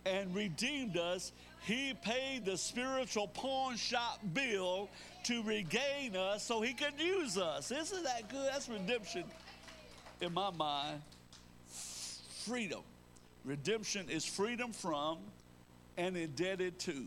and 0.05 0.33
redeemed 0.35 0.97
us. 0.97 1.31
He 1.61 1.93
paid 2.01 2.45
the 2.45 2.57
spiritual 2.57 3.27
pawn 3.27 3.75
shop 3.75 4.19
bill 4.33 4.89
to 5.23 5.41
regain 5.43 6.15
us 6.15 6.43
so 6.43 6.61
he 6.61 6.73
could 6.73 6.99
use 6.99 7.37
us. 7.37 7.71
Isn't 7.71 8.03
that 8.03 8.29
good? 8.29 8.47
That's 8.51 8.69
redemption 8.69 9.23
in 10.21 10.33
my 10.33 10.51
mind, 10.51 11.01
freedom. 12.45 12.81
Redemption 13.43 14.09
is 14.09 14.25
freedom 14.25 14.71
from 14.73 15.17
and 15.97 16.17
indebted 16.17 16.79
to. 16.79 17.05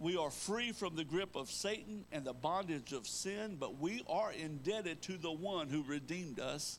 We 0.00 0.16
are 0.16 0.30
free 0.30 0.72
from 0.72 0.96
the 0.96 1.04
grip 1.04 1.36
of 1.36 1.50
Satan 1.50 2.04
and 2.10 2.24
the 2.24 2.32
bondage 2.32 2.92
of 2.92 3.06
sin, 3.06 3.56
but 3.58 3.78
we 3.78 4.02
are 4.08 4.32
indebted 4.32 5.02
to 5.02 5.16
the 5.16 5.30
one 5.30 5.68
who 5.68 5.82
redeemed 5.84 6.40
us. 6.40 6.78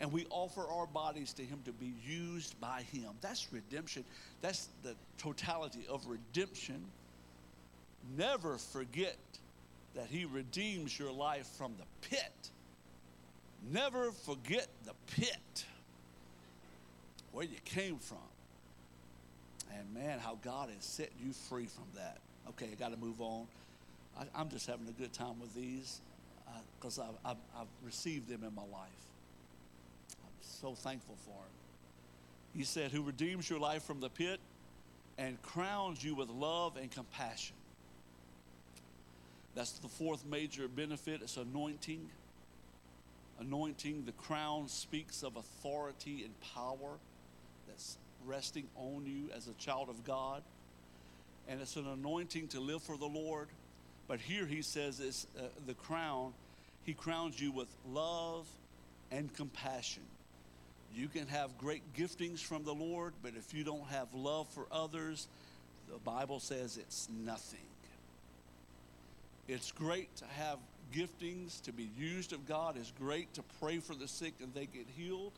And 0.00 0.12
we 0.12 0.26
offer 0.30 0.66
our 0.68 0.86
bodies 0.86 1.32
to 1.34 1.42
him 1.42 1.60
to 1.64 1.72
be 1.72 1.92
used 2.04 2.60
by 2.60 2.82
him. 2.92 3.10
That's 3.20 3.52
redemption. 3.52 4.04
That's 4.42 4.68
the 4.82 4.94
totality 5.18 5.86
of 5.88 6.06
redemption. 6.06 6.84
Never 8.16 8.58
forget 8.58 9.16
that 9.94 10.06
he 10.06 10.24
redeems 10.24 10.98
your 10.98 11.12
life 11.12 11.46
from 11.56 11.74
the 11.78 12.08
pit 12.08 12.50
Never 13.72 14.12
forget 14.12 14.68
the 14.84 14.92
pit 15.06 15.64
where 17.32 17.44
you 17.44 17.56
came 17.64 17.98
from. 17.98 18.18
And 19.74 19.94
man, 19.94 20.18
how 20.18 20.38
God 20.42 20.68
has 20.74 20.84
set 20.84 21.10
you 21.24 21.32
free 21.32 21.66
from 21.66 21.86
that. 21.94 22.18
Okay, 22.50 22.68
I 22.70 22.74
got 22.74 22.92
to 22.92 22.98
move 22.98 23.20
on. 23.20 23.46
I, 24.18 24.40
am 24.40 24.48
just 24.48 24.66
having 24.66 24.86
a 24.86 24.92
good 24.92 25.12
time 25.12 25.40
with 25.40 25.54
these 25.54 26.00
because 26.78 26.98
uh, 26.98 27.04
I've, 27.24 27.32
I've, 27.32 27.60
I've, 27.62 27.66
received 27.84 28.28
them 28.28 28.44
in 28.44 28.54
my 28.54 28.62
life. 28.62 28.90
So 30.64 30.74
thankful 30.74 31.16
for 31.26 31.32
him. 31.32 32.56
He 32.56 32.64
said, 32.64 32.90
Who 32.90 33.02
redeems 33.02 33.50
your 33.50 33.58
life 33.58 33.82
from 33.82 34.00
the 34.00 34.08
pit 34.08 34.40
and 35.18 35.40
crowns 35.42 36.02
you 36.02 36.14
with 36.14 36.30
love 36.30 36.78
and 36.78 36.90
compassion. 36.90 37.54
That's 39.54 39.72
the 39.72 39.88
fourth 39.88 40.24
major 40.24 40.66
benefit. 40.66 41.20
It's 41.20 41.36
anointing 41.36 42.08
anointing. 43.40 44.04
The 44.06 44.12
crown 44.12 44.68
speaks 44.68 45.22
of 45.22 45.36
authority 45.36 46.24
and 46.24 46.32
power 46.54 46.96
that's 47.68 47.98
resting 48.24 48.66
on 48.74 49.04
you 49.04 49.28
as 49.36 49.48
a 49.48 49.52
child 49.62 49.90
of 49.90 50.02
God. 50.02 50.42
And 51.46 51.60
it's 51.60 51.76
an 51.76 51.86
anointing 51.86 52.48
to 52.48 52.60
live 52.60 52.82
for 52.82 52.96
the 52.96 53.04
Lord. 53.04 53.48
But 54.08 54.18
here 54.18 54.46
he 54.46 54.62
says 54.62 54.98
it's 54.98 55.26
uh, 55.38 55.42
the 55.66 55.74
crown, 55.74 56.32
he 56.84 56.94
crowns 56.94 57.38
you 57.38 57.52
with 57.52 57.68
love 57.86 58.46
and 59.10 59.30
compassion. 59.34 60.04
You 60.94 61.08
can 61.08 61.26
have 61.26 61.58
great 61.58 61.82
giftings 61.94 62.40
from 62.40 62.64
the 62.64 62.72
Lord, 62.72 63.14
but 63.22 63.32
if 63.36 63.52
you 63.52 63.64
don't 63.64 63.86
have 63.88 64.14
love 64.14 64.48
for 64.48 64.66
others, 64.70 65.26
the 65.90 65.98
Bible 65.98 66.38
says 66.38 66.76
it's 66.76 67.08
nothing. 67.24 67.58
It's 69.48 69.72
great 69.72 70.14
to 70.16 70.24
have 70.24 70.58
giftings 70.94 71.60
to 71.62 71.72
be 71.72 71.90
used 71.98 72.32
of 72.32 72.46
God. 72.46 72.76
It's 72.78 72.92
great 72.98 73.34
to 73.34 73.42
pray 73.60 73.78
for 73.78 73.94
the 73.94 74.06
sick 74.06 74.34
and 74.40 74.54
they 74.54 74.66
get 74.66 74.86
healed. 74.96 75.32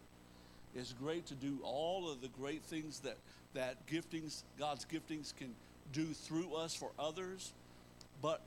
It's 0.74 0.92
great 0.92 1.26
to 1.26 1.34
do 1.34 1.58
all 1.62 2.10
of 2.10 2.20
the 2.20 2.28
great 2.28 2.62
things 2.62 3.00
that, 3.00 3.16
that 3.54 3.86
giftings, 3.86 4.42
God's 4.58 4.84
giftings 4.84 5.34
can 5.34 5.54
do 5.92 6.04
through 6.04 6.54
us 6.54 6.74
for 6.74 6.90
others. 6.98 7.52
But 8.20 8.42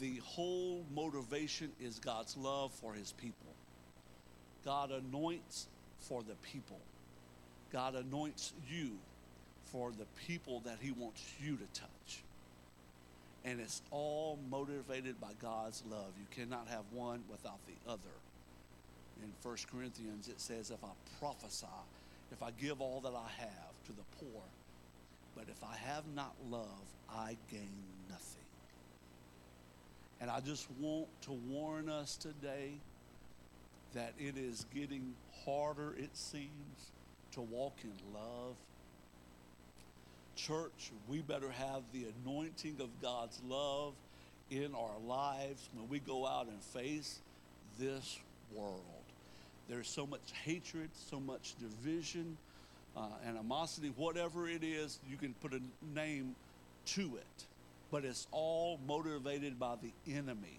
the 0.00 0.16
whole 0.24 0.84
motivation 0.94 1.72
is 1.80 1.98
God's 1.98 2.36
love 2.36 2.72
for 2.72 2.94
his 2.94 3.12
people. 3.12 3.52
God 4.64 4.92
anoints 4.92 5.66
for 6.02 6.22
the 6.22 6.34
people. 6.52 6.80
God 7.72 7.94
anoints 7.94 8.52
you 8.70 8.92
for 9.64 9.90
the 9.90 10.06
people 10.26 10.60
that 10.66 10.78
he 10.80 10.92
wants 10.92 11.22
you 11.42 11.56
to 11.56 11.80
touch. 11.80 12.22
And 13.44 13.60
it's 13.60 13.82
all 13.90 14.38
motivated 14.50 15.20
by 15.20 15.32
God's 15.40 15.82
love. 15.90 16.12
You 16.18 16.26
cannot 16.30 16.68
have 16.68 16.84
one 16.92 17.24
without 17.30 17.58
the 17.66 17.90
other. 17.90 18.00
In 19.22 19.32
1 19.42 19.56
Corinthians, 19.72 20.28
it 20.28 20.40
says, 20.40 20.70
If 20.70 20.84
I 20.84 20.90
prophesy, 21.18 21.66
if 22.30 22.42
I 22.42 22.50
give 22.60 22.80
all 22.80 23.00
that 23.00 23.14
I 23.14 23.40
have 23.40 23.86
to 23.86 23.92
the 23.92 24.02
poor, 24.18 24.42
but 25.34 25.44
if 25.48 25.62
I 25.64 25.76
have 25.76 26.04
not 26.14 26.34
love, 26.50 26.66
I 27.10 27.36
gain 27.50 27.68
nothing. 28.10 28.42
And 30.20 30.30
I 30.30 30.40
just 30.40 30.68
want 30.80 31.08
to 31.22 31.32
warn 31.32 31.88
us 31.88 32.16
today 32.16 32.74
that 33.94 34.12
it 34.18 34.36
is 34.36 34.66
getting 34.74 35.14
harder, 35.44 35.94
it 35.98 36.16
seems, 36.16 36.90
to 37.32 37.40
walk 37.40 37.76
in 37.82 37.92
love 38.14 38.56
Church, 40.36 40.90
we 41.08 41.20
better 41.20 41.50
have 41.50 41.82
the 41.92 42.06
anointing 42.24 42.76
of 42.80 42.88
God's 43.00 43.40
love 43.48 43.94
in 44.50 44.74
our 44.74 44.98
lives 45.06 45.68
when 45.74 45.88
we 45.88 45.98
go 45.98 46.26
out 46.26 46.46
and 46.46 46.60
face 46.62 47.20
this 47.78 48.18
world. 48.54 48.80
There's 49.68 49.88
so 49.88 50.06
much 50.06 50.20
hatred, 50.44 50.90
so 51.10 51.20
much 51.20 51.54
division, 51.60 52.36
uh, 52.96 53.06
animosity, 53.26 53.92
whatever 53.96 54.48
it 54.48 54.64
is, 54.64 54.98
you 55.08 55.16
can 55.16 55.34
put 55.34 55.52
a 55.52 55.60
name 55.94 56.34
to 56.86 57.02
it. 57.16 57.44
But 57.90 58.04
it's 58.04 58.26
all 58.32 58.80
motivated 58.86 59.58
by 59.58 59.76
the 59.82 60.12
enemy. 60.12 60.58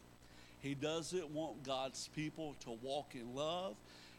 He 0.63 0.75
doesn't 0.75 1.29
want 1.31 1.61
God's 1.63 2.07
people 2.15 2.55
to 2.61 2.71
walk 2.81 3.15
in 3.15 3.35
love. 3.35 3.75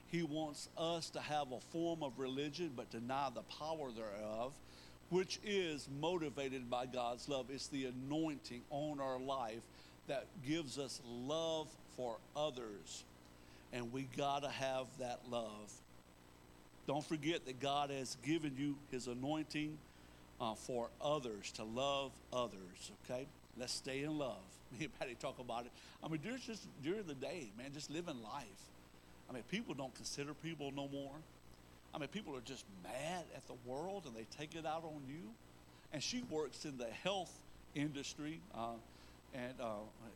He 0.08 0.22
wants 0.22 0.68
us 0.76 1.08
to 1.10 1.20
have 1.20 1.50
a 1.50 1.58
form 1.58 2.02
of 2.02 2.18
religion 2.18 2.72
but 2.76 2.90
deny 2.90 3.30
the 3.34 3.40
power 3.42 3.90
thereof, 3.90 4.52
which 5.08 5.40
is 5.42 5.88
motivated 6.00 6.68
by 6.68 6.84
God's 6.84 7.30
love. 7.30 7.46
It's 7.48 7.68
the 7.68 7.86
anointing 7.86 8.60
on 8.68 9.00
our 9.00 9.18
life 9.18 9.62
that 10.06 10.26
gives 10.46 10.78
us 10.78 11.00
love 11.06 11.66
for 11.96 12.18
others. 12.36 13.04
And 13.72 13.90
we 13.90 14.02
got 14.14 14.42
to 14.42 14.50
have 14.50 14.86
that 14.98 15.20
love. 15.30 15.72
Don't 16.86 17.04
forget 17.04 17.46
that 17.46 17.58
God 17.58 17.88
has 17.88 18.18
given 18.22 18.54
you 18.58 18.76
his 18.90 19.06
anointing 19.06 19.78
uh, 20.38 20.54
for 20.54 20.90
others, 21.00 21.52
to 21.52 21.64
love 21.64 22.12
others, 22.34 22.92
okay? 23.04 23.26
Let's 23.56 23.72
stay 23.72 24.02
in 24.02 24.18
love. 24.18 24.42
And 25.00 25.20
talk 25.20 25.38
about 25.38 25.66
it. 25.66 25.72
I 26.02 26.08
mean, 26.08 26.20
during, 26.22 26.40
just 26.40 26.66
during 26.82 27.06
the 27.06 27.14
day, 27.14 27.50
man, 27.56 27.72
just 27.72 27.90
living 27.90 28.22
life. 28.22 28.44
I 29.28 29.32
mean, 29.32 29.42
people 29.50 29.74
don't 29.74 29.94
consider 29.94 30.34
people 30.34 30.72
no 30.74 30.88
more. 30.88 31.14
I 31.94 31.98
mean, 31.98 32.08
people 32.08 32.36
are 32.36 32.42
just 32.44 32.64
mad 32.82 33.24
at 33.36 33.46
the 33.46 33.54
world 33.64 34.04
and 34.06 34.14
they 34.14 34.26
take 34.36 34.54
it 34.54 34.66
out 34.66 34.84
on 34.84 35.02
you. 35.08 35.30
And 35.92 36.02
she 36.02 36.22
works 36.28 36.64
in 36.64 36.76
the 36.76 36.88
health 37.04 37.32
industry 37.74 38.40
uh, 38.54 38.74
and 39.32 39.54
uh, 39.60 39.66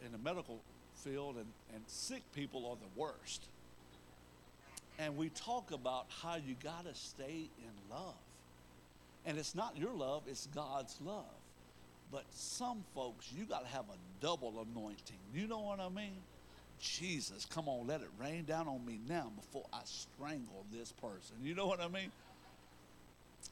in 0.05 0.13
the 0.13 0.19
medical 0.19 0.61
field, 0.97 1.37
and, 1.37 1.47
and 1.75 1.83
sick 1.87 2.23
people 2.35 2.67
are 2.67 2.77
the 2.77 3.01
worst. 3.01 3.45
And 4.99 5.17
we 5.17 5.29
talk 5.29 5.71
about 5.71 6.07
how 6.23 6.37
you 6.37 6.57
got 6.63 6.85
to 6.85 6.95
stay 6.95 7.49
in 7.59 7.95
love. 7.95 8.15
And 9.25 9.39
it's 9.39 9.55
not 9.55 9.77
your 9.77 9.93
love, 9.93 10.23
it's 10.27 10.49
God's 10.55 10.99
love. 11.05 11.25
But 12.11 12.25
some 12.31 12.85
folks, 12.95 13.31
you 13.37 13.45
got 13.45 13.65
to 13.65 13.69
have 13.69 13.85
a 13.85 14.25
double 14.25 14.67
anointing. 14.71 15.19
You 15.35 15.47
know 15.47 15.61
what 15.61 15.81
I 15.81 15.89
mean? 15.89 16.17
Jesus, 16.81 17.45
come 17.45 17.69
on, 17.69 17.87
let 17.87 18.01
it 18.01 18.09
rain 18.21 18.45
down 18.45 18.69
on 18.69 18.85
me 18.87 19.01
now 19.09 19.31
before 19.37 19.67
I 19.73 19.81
strangle 19.85 20.65
this 20.73 20.93
person. 20.93 21.37
You 21.43 21.55
know 21.55 21.67
what 21.67 21.81
I 21.81 21.89
mean? 21.89 22.11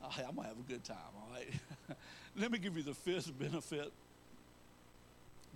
I'm 0.02 0.34
going 0.34 0.36
to 0.36 0.42
have 0.42 0.58
a 0.58 0.72
good 0.72 0.84
time, 0.84 0.96
all 1.16 1.28
right? 1.34 1.96
let 2.36 2.50
me 2.50 2.58
give 2.58 2.76
you 2.76 2.82
the 2.82 2.94
fifth 2.94 3.36
benefit 3.38 3.92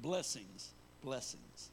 blessings. 0.03 0.71
Blessings. 1.05 1.71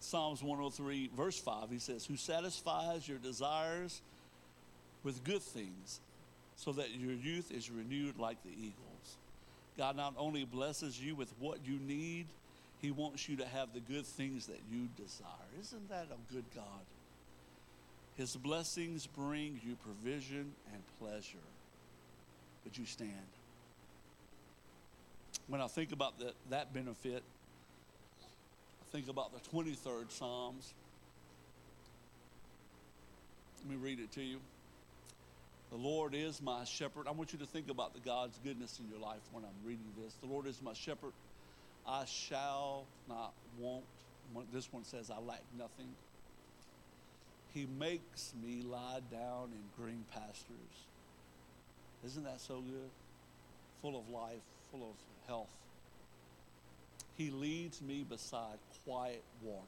Psalms 0.00 0.42
103, 0.42 1.10
verse 1.16 1.38
5, 1.38 1.70
he 1.70 1.78
says, 1.78 2.06
Who 2.06 2.16
satisfies 2.16 3.08
your 3.08 3.18
desires 3.18 4.00
with 5.04 5.22
good 5.24 5.42
things, 5.42 6.00
so 6.56 6.72
that 6.72 6.94
your 6.94 7.12
youth 7.12 7.52
is 7.52 7.70
renewed 7.70 8.18
like 8.18 8.42
the 8.42 8.50
eagles. 8.50 8.87
God 9.78 9.96
not 9.96 10.14
only 10.18 10.44
blesses 10.44 11.00
you 11.00 11.14
with 11.14 11.32
what 11.38 11.60
you 11.64 11.78
need, 11.78 12.26
He 12.82 12.90
wants 12.90 13.28
you 13.28 13.36
to 13.36 13.46
have 13.46 13.72
the 13.72 13.80
good 13.80 14.04
things 14.04 14.46
that 14.46 14.60
you 14.70 14.88
desire. 14.96 15.28
Isn't 15.60 15.88
that 15.88 16.08
a 16.10 16.34
good 16.34 16.44
God? 16.54 16.64
His 18.16 18.34
blessings 18.34 19.06
bring 19.06 19.60
you 19.64 19.76
provision 19.76 20.52
and 20.72 20.82
pleasure. 21.00 21.38
Would 22.64 22.76
you 22.76 22.84
stand? 22.84 23.12
When 25.46 25.60
I 25.60 25.68
think 25.68 25.92
about 25.92 26.18
that, 26.18 26.34
that 26.50 26.74
benefit, 26.74 27.22
I 28.20 28.92
think 28.92 29.08
about 29.08 29.30
the 29.32 29.56
23rd 29.56 30.10
Psalms. 30.10 30.74
Let 33.60 33.70
me 33.70 33.76
read 33.82 34.00
it 34.00 34.10
to 34.12 34.22
you. 34.22 34.40
The 35.70 35.76
Lord 35.76 36.14
is 36.14 36.40
my 36.40 36.64
shepherd. 36.64 37.06
I 37.06 37.10
want 37.10 37.32
you 37.32 37.38
to 37.40 37.46
think 37.46 37.70
about 37.70 37.92
the 37.92 38.00
God's 38.00 38.38
goodness 38.42 38.80
in 38.80 38.88
your 38.90 39.00
life 39.00 39.20
when 39.32 39.44
I'm 39.44 39.66
reading 39.66 39.92
this. 40.02 40.14
The 40.22 40.26
Lord 40.26 40.46
is 40.46 40.62
my 40.62 40.72
shepherd. 40.72 41.12
I 41.86 42.04
shall 42.06 42.86
not 43.08 43.32
want. 43.58 43.84
This 44.52 44.72
one 44.72 44.84
says, 44.84 45.10
I 45.10 45.18
lack 45.20 45.42
nothing. 45.58 45.88
He 47.52 47.66
makes 47.78 48.32
me 48.42 48.62
lie 48.62 49.00
down 49.10 49.50
in 49.52 49.82
green 49.82 50.04
pastures. 50.12 50.86
Isn't 52.04 52.24
that 52.24 52.40
so 52.40 52.60
good? 52.60 52.90
Full 53.82 53.98
of 53.98 54.08
life, 54.08 54.40
full 54.70 54.82
of 54.82 54.96
health. 55.26 55.50
He 57.16 57.30
leads 57.30 57.82
me 57.82 58.04
beside 58.08 58.58
quiet 58.84 59.22
waters. 59.42 59.64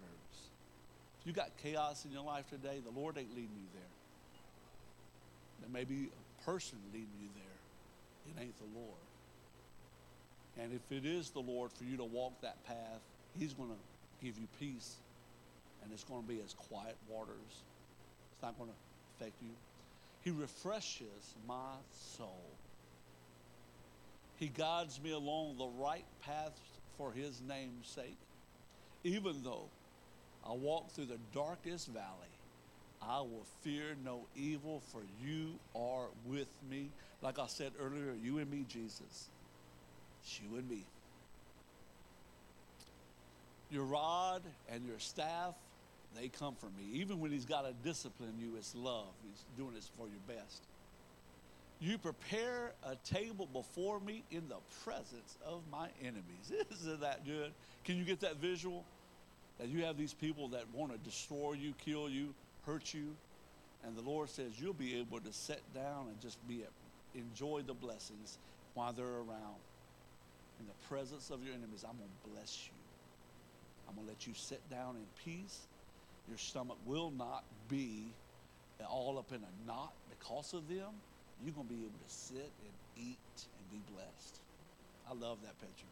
If 1.21 1.27
you 1.27 1.33
got 1.33 1.51
chaos 1.63 2.05
in 2.05 2.13
your 2.13 2.25
life 2.25 2.49
today, 2.49 2.81
the 2.85 2.99
Lord 2.99 3.19
ain't 3.19 3.31
leading 3.31 3.51
you 3.57 3.69
there. 3.75 3.83
There 5.61 5.71
may 5.71 5.85
be 5.85 6.09
a 6.09 6.45
person 6.45 6.79
leading 6.93 7.09
you 7.21 7.29
there. 7.35 8.35
It 8.35 8.45
ain't 8.45 8.57
the 8.59 8.79
Lord. 8.79 9.01
And 10.59 10.73
if 10.73 10.93
it 10.93 11.07
is 11.07 11.31
the 11.31 11.41
Lord 11.41 11.73
for 11.73 11.85
you 11.85 11.97
to 11.97 12.05
walk 12.05 12.41
that 12.43 12.65
path, 12.65 13.01
He's 13.39 13.53
going 13.53 13.71
to 13.71 14.25
give 14.25 14.39
you 14.39 14.47
peace. 14.59 14.97
And 15.83 15.93
it's 15.93 16.05
going 16.05 16.23
to 16.23 16.29
be 16.29 16.41
as 16.45 16.55
quiet 16.55 16.97
waters. 17.09 17.63
It's 18.33 18.43
not 18.43 18.59
going 18.59 18.71
to 18.71 18.77
affect 19.17 19.41
you. 19.43 19.51
He 20.23 20.31
refreshes 20.31 21.35
my 21.49 21.75
soul. 22.19 22.43
He 24.37 24.49
guides 24.49 25.01
me 25.03 25.13
along 25.13 25.57
the 25.59 25.69
right 25.83 26.05
path 26.23 26.59
for 26.99 27.13
His 27.13 27.41
name's 27.47 27.87
sake. 27.87 28.19
Even 29.05 29.43
though 29.43 29.69
I 30.47 30.53
walk 30.53 30.91
through 30.91 31.07
the 31.07 31.19
darkest 31.35 31.89
valley, 31.89 32.30
I 33.03 33.21
will 33.21 33.47
fear 33.63 33.97
no 34.05 34.27
evil, 34.37 34.83
for 34.93 35.03
you 35.25 35.55
are 35.75 36.09
with 36.27 36.49
me. 36.71 36.91
Like 37.23 37.39
I 37.39 37.47
said 37.47 37.73
earlier, 37.81 38.15
you 38.23 38.39
and 38.39 38.51
me, 38.51 38.65
Jesus. 38.69 39.29
It's 40.23 40.41
you 40.41 40.57
and 40.59 40.69
me. 40.69 40.85
Your 43.71 43.85
rod 43.85 44.43
and 44.71 44.85
your 44.85 44.99
staff, 44.99 45.55
they 46.19 46.29
comfort 46.29 46.71
me. 46.77 47.01
Even 47.01 47.21
when 47.21 47.31
he's 47.31 47.47
got 47.47 47.63
to 47.63 47.73
discipline 47.85 48.35
you, 48.39 48.57
it's 48.57 48.75
love. 48.75 49.07
He's 49.23 49.45
doing 49.57 49.75
this 49.75 49.91
for 49.97 50.07
your 50.07 50.37
best. 50.37 50.63
You 51.81 51.97
prepare 51.97 52.73
a 52.85 52.97
table 52.97 53.49
before 53.51 54.01
me 54.01 54.23
in 54.31 54.49
the 54.49 54.59
presence 54.85 55.39
of 55.47 55.63
my 55.73 55.89
enemies. 56.03 56.53
Isn't 56.83 57.01
that 57.01 57.25
good? 57.25 57.53
Can 57.85 57.97
you 57.97 58.05
get 58.05 58.21
that 58.21 58.37
visual? 58.37 58.85
That 59.59 59.69
you 59.69 59.85
have 59.85 59.97
these 59.97 60.13
people 60.13 60.49
that 60.49 60.65
want 60.75 60.93
to 60.93 60.99
destroy 60.99 61.53
you, 61.53 61.73
kill 61.85 62.11
you, 62.11 62.35
hurt 62.67 62.95
you. 62.95 63.15
And 63.85 63.97
the 63.97 64.03
Lord 64.03 64.29
says 64.29 64.61
you'll 64.61 64.73
be 64.75 64.99
able 64.99 65.21
to 65.21 65.33
sit 65.33 65.63
down 65.75 66.09
and 66.09 66.21
just 66.21 66.37
be 66.47 66.65
enjoy 67.15 67.63
the 67.67 67.75
blessings 67.75 68.39
while 68.75 68.93
they're 68.93 69.07
around. 69.07 69.61
In 70.61 70.67
the 70.67 70.89
presence 70.89 71.31
of 71.31 71.43
your 71.43 71.55
enemies, 71.55 71.85
I'm 71.89 71.97
going 71.97 72.11
to 72.11 72.31
bless 72.31 72.67
you. 72.67 72.73
I'm 73.89 73.95
going 73.95 74.07
to 74.07 74.13
let 74.13 74.27
you 74.27 74.35
sit 74.35 74.61
down 74.71 74.97
in 74.97 75.07
peace. 75.25 75.67
Your 76.29 76.39
stomach 76.39 76.77
will 76.87 77.11
not 77.11 77.45
be 77.69 78.05
all 78.89 79.19
up 79.19 79.33
in 79.33 79.41
a 79.41 79.67
knot 79.67 79.93
because 80.11 80.53
of 80.53 80.69
them. 80.69 80.93
You're 81.43 81.55
going 81.55 81.67
to 81.67 81.75
be 81.75 81.81
able 81.81 81.99
to 82.07 82.15
sit 82.15 82.37
and 82.63 83.07
eat 83.09 83.17
and 83.35 83.71
be 83.73 83.81
blessed. 83.93 84.41
I 85.11 85.15
love 85.15 85.39
that 85.43 85.59
picture. 85.59 85.87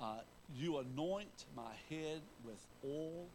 Uh, 0.00 0.20
you 0.56 0.78
anoint 0.78 1.46
my 1.56 1.72
head 1.90 2.20
with 2.44 2.64
oil 2.84 3.26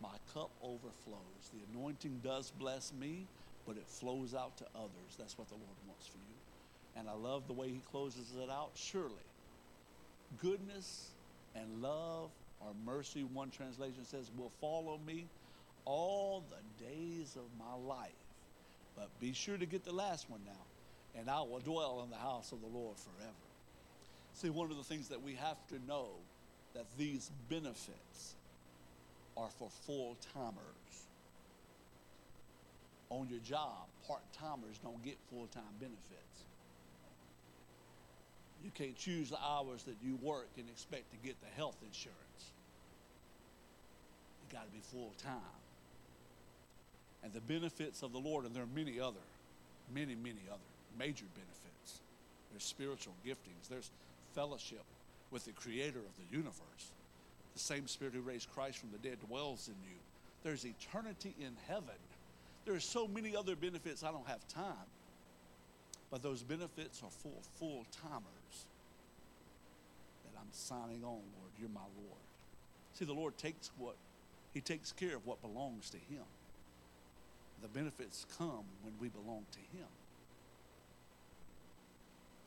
my 0.00 0.16
cup 0.34 0.50
overflows. 0.62 1.50
The 1.52 1.60
anointing 1.72 2.20
does 2.22 2.50
bless 2.50 2.92
me, 2.92 3.26
but 3.66 3.76
it 3.76 3.86
flows 3.86 4.34
out 4.34 4.56
to 4.58 4.64
others. 4.74 5.16
That's 5.18 5.38
what 5.38 5.48
the 5.48 5.54
Lord 5.54 5.76
wants 5.86 6.06
for 6.06 6.18
you. 6.18 6.34
And 6.96 7.08
I 7.08 7.12
love 7.12 7.46
the 7.46 7.52
way 7.52 7.68
he 7.68 7.80
closes 7.90 8.32
it 8.42 8.50
out. 8.50 8.70
Surely, 8.74 9.14
goodness 10.40 11.10
and 11.54 11.82
love 11.82 12.30
or 12.60 12.72
mercy, 12.84 13.24
one 13.24 13.50
translation 13.50 14.04
says, 14.04 14.30
will 14.36 14.52
follow 14.60 14.98
me 15.06 15.26
all 15.84 16.42
the 16.50 16.84
days 16.84 17.36
of 17.36 17.44
my 17.58 17.74
life. 17.86 18.10
But 18.96 19.08
be 19.20 19.32
sure 19.32 19.58
to 19.58 19.66
get 19.66 19.84
the 19.84 19.92
last 19.92 20.30
one 20.30 20.40
now. 20.46 21.20
And 21.20 21.30
I 21.30 21.40
will 21.40 21.60
dwell 21.60 22.02
in 22.04 22.10
the 22.10 22.16
house 22.16 22.52
of 22.52 22.60
the 22.60 22.66
Lord 22.66 22.96
forever. 22.98 23.32
See, 24.34 24.50
one 24.50 24.70
of 24.70 24.76
the 24.76 24.84
things 24.84 25.08
that 25.08 25.22
we 25.22 25.34
have 25.34 25.56
to 25.68 25.78
know 25.86 26.08
that 26.74 26.84
these 26.98 27.30
benefits 27.48 28.35
are 29.36 29.50
for 29.58 29.68
full 29.86 30.16
timers. 30.34 30.56
On 33.10 33.28
your 33.28 33.40
job, 33.40 33.86
part 34.06 34.22
timers 34.32 34.78
don't 34.82 35.02
get 35.04 35.16
full 35.30 35.46
time 35.46 35.62
benefits. 35.78 36.26
You 38.64 38.70
can't 38.74 38.96
choose 38.96 39.30
the 39.30 39.38
hours 39.38 39.84
that 39.84 39.96
you 40.02 40.18
work 40.22 40.48
and 40.56 40.68
expect 40.68 41.10
to 41.12 41.16
get 41.24 41.36
the 41.40 41.48
health 41.56 41.76
insurance. 41.82 42.50
You 44.42 44.56
got 44.56 44.66
to 44.66 44.72
be 44.72 44.80
full 44.82 45.12
time. 45.22 45.62
And 47.22 47.32
the 47.32 47.40
benefits 47.40 48.02
of 48.02 48.12
the 48.12 48.18
Lord, 48.18 48.44
and 48.44 48.54
there 48.54 48.62
are 48.62 48.74
many 48.74 48.98
other, 48.98 49.22
many, 49.94 50.14
many 50.14 50.42
other 50.50 50.58
major 50.98 51.26
benefits. 51.34 52.00
There's 52.50 52.64
spiritual 52.64 53.14
giftings, 53.24 53.68
there's 53.68 53.90
fellowship 54.34 54.84
with 55.30 55.44
the 55.44 55.52
creator 55.52 55.98
of 55.98 56.16
the 56.16 56.36
universe. 56.36 56.90
The 57.56 57.62
same 57.62 57.88
Spirit 57.88 58.12
who 58.12 58.20
raised 58.20 58.50
Christ 58.52 58.76
from 58.76 58.90
the 58.92 58.98
dead 58.98 59.16
dwells 59.26 59.68
in 59.68 59.74
you. 59.82 59.96
There's 60.42 60.66
eternity 60.66 61.34
in 61.40 61.56
heaven. 61.66 61.96
There 62.66 62.74
are 62.74 62.80
so 62.80 63.08
many 63.08 63.34
other 63.34 63.56
benefits 63.56 64.04
I 64.04 64.12
don't 64.12 64.26
have 64.26 64.46
time. 64.46 64.90
But 66.10 66.22
those 66.22 66.42
benefits 66.42 67.02
are 67.02 67.10
for 67.10 67.32
full 67.58 67.86
timers 68.02 68.66
that 70.24 70.38
I'm 70.38 70.52
signing 70.52 71.02
on, 71.02 71.22
Lord. 71.38 71.52
You're 71.58 71.70
my 71.70 71.80
Lord. 71.80 72.20
See, 72.92 73.06
the 73.06 73.14
Lord 73.14 73.38
takes 73.38 73.70
what, 73.78 73.96
He 74.52 74.60
takes 74.60 74.92
care 74.92 75.16
of 75.16 75.26
what 75.26 75.40
belongs 75.40 75.88
to 75.90 75.96
Him. 75.96 76.24
The 77.62 77.68
benefits 77.68 78.26
come 78.36 78.64
when 78.82 78.92
we 79.00 79.08
belong 79.08 79.46
to 79.52 79.78
Him. 79.78 79.88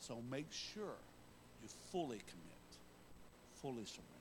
So 0.02 0.20
make 0.30 0.52
sure 0.52 0.94
you 1.64 1.70
fully 1.92 2.20
commit, 2.20 2.70
fully 3.56 3.86
surrender. 3.86 4.19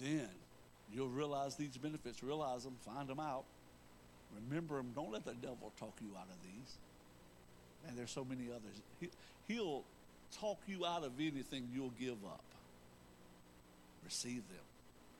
Then 0.00 0.28
you'll 0.92 1.08
realize 1.08 1.56
these 1.56 1.76
benefits, 1.76 2.22
realize 2.22 2.64
them, 2.64 2.76
find 2.84 3.08
them 3.08 3.20
out, 3.20 3.44
remember 4.34 4.76
them. 4.76 4.92
Don't 4.94 5.12
let 5.12 5.24
the 5.24 5.34
devil 5.34 5.72
talk 5.78 5.94
you 6.00 6.10
out 6.16 6.28
of 6.28 6.42
these. 6.42 6.76
And 7.88 7.96
there's 7.96 8.10
so 8.10 8.24
many 8.24 8.48
others. 8.50 8.82
He, 9.00 9.08
he'll 9.46 9.84
talk 10.40 10.58
you 10.66 10.84
out 10.84 11.04
of 11.04 11.12
anything 11.18 11.68
you'll 11.72 11.94
give 11.98 12.24
up. 12.24 12.44
Receive 14.04 14.42
them 14.48 14.66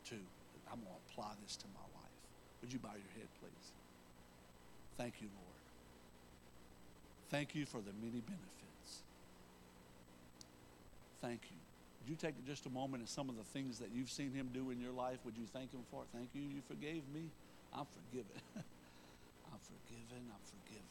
too. 0.05 0.25
I'm 0.71 0.79
going 0.79 0.91
to 0.91 1.11
apply 1.11 1.31
this 1.43 1.55
to 1.57 1.65
my 1.73 1.81
life. 1.81 2.11
Would 2.61 2.73
you 2.73 2.79
bow 2.79 2.89
your 2.89 3.13
head, 3.17 3.27
please? 3.39 3.71
Thank 4.97 5.21
you, 5.21 5.27
Lord. 5.33 5.47
Thank 7.29 7.55
you 7.55 7.65
for 7.65 7.77
the 7.77 7.93
many 8.01 8.21
benefits. 8.21 9.01
Thank 11.21 11.41
you. 11.51 11.66
Would 12.07 12.11
you 12.23 12.29
take 12.29 12.45
just 12.45 12.65
a 12.65 12.69
moment 12.69 13.01
and 13.01 13.09
some 13.09 13.27
of 13.27 13.35
the 13.35 13.43
things 13.43 13.79
that 13.79 13.89
you've 13.93 14.09
seen 14.09 14.31
him 14.31 14.47
do 14.53 14.71
in 14.71 14.79
your 14.79 14.93
life? 14.93 15.17
Would 15.25 15.35
you 15.35 15.43
thank 15.45 15.73
him 15.73 15.81
for 15.91 16.03
it? 16.03 16.07
Thank 16.15 16.29
you. 16.33 16.41
You 16.41 16.61
forgave 16.65 17.03
me. 17.13 17.27
I'm 17.73 17.85
forgiven. 17.85 18.31
I'm 18.55 19.59
forgiven. 19.59 20.23
I'm 20.31 20.39
forgiven. 20.63 20.87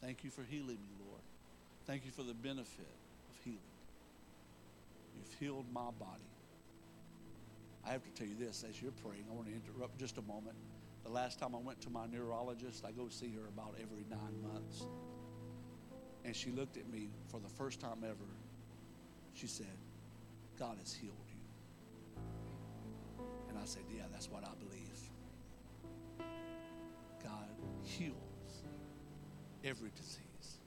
Thank 0.00 0.22
you 0.22 0.30
for 0.30 0.44
healing 0.44 0.78
me, 0.78 1.04
Lord. 1.04 1.22
Thank 1.84 2.04
you 2.04 2.12
for 2.12 2.22
the 2.22 2.32
benefit 2.32 2.86
of 3.28 3.36
healing. 3.42 3.58
You've 5.16 5.34
healed 5.40 5.66
my 5.72 5.90
body. 5.98 6.30
I 7.84 7.90
have 7.90 8.04
to 8.04 8.10
tell 8.10 8.28
you 8.28 8.36
this 8.38 8.64
as 8.68 8.80
you're 8.80 8.92
praying. 9.02 9.24
I 9.28 9.34
want 9.34 9.48
to 9.48 9.52
interrupt 9.52 9.98
just 9.98 10.16
a 10.16 10.22
moment. 10.22 10.54
The 11.02 11.10
last 11.10 11.40
time 11.40 11.56
I 11.56 11.58
went 11.58 11.80
to 11.80 11.90
my 11.90 12.06
neurologist, 12.06 12.84
I 12.84 12.92
go 12.92 13.08
see 13.08 13.32
her 13.34 13.48
about 13.48 13.74
every 13.82 14.04
nine 14.08 14.52
months. 14.52 14.86
And 16.24 16.36
she 16.36 16.52
looked 16.52 16.76
at 16.76 16.88
me 16.88 17.08
for 17.32 17.40
the 17.40 17.48
first 17.48 17.80
time 17.80 18.04
ever. 18.04 18.30
She 19.34 19.48
said, 19.48 19.66
God 20.58 20.76
has 20.78 20.92
healed 20.92 21.14
you. 21.28 22.14
And 23.48 23.58
I 23.58 23.64
said, 23.64 23.82
Yeah, 23.94 24.04
that's 24.10 24.30
what 24.30 24.44
I 24.44 24.52
believe. 24.58 24.86
God 27.22 27.48
heals 27.82 28.62
every 29.64 29.90
disease. 29.96 30.58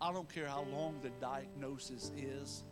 I 0.00 0.12
don't 0.12 0.32
care 0.32 0.46
how 0.46 0.64
long 0.72 0.94
the 1.02 1.10
diagnosis 1.20 2.12
is, 2.16 2.64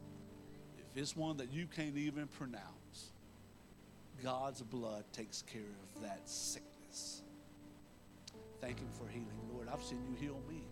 if 0.78 1.00
it's 1.00 1.16
one 1.16 1.36
that 1.38 1.52
you 1.52 1.66
can't 1.66 1.96
even 1.96 2.28
pronounce, 2.28 3.12
God's 4.22 4.62
blood 4.62 5.04
takes 5.12 5.42
care 5.42 5.60
of 5.62 6.02
that 6.02 6.28
sickness. 6.28 7.22
Thank 8.60 8.80
Him 8.80 8.88
for 8.92 9.08
healing. 9.08 9.28
Lord, 9.52 9.68
I've 9.72 9.82
seen 9.82 10.02
you 10.08 10.16
heal 10.18 10.40
me, 10.48 10.62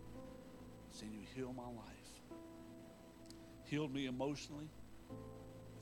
I've 0.89 0.97
seen 0.97 1.11
you 1.13 1.21
heal 1.35 1.53
my 1.53 1.63
life. 1.63 2.39
Healed 3.65 3.93
me 3.93 4.05
emotionally. 4.05 4.69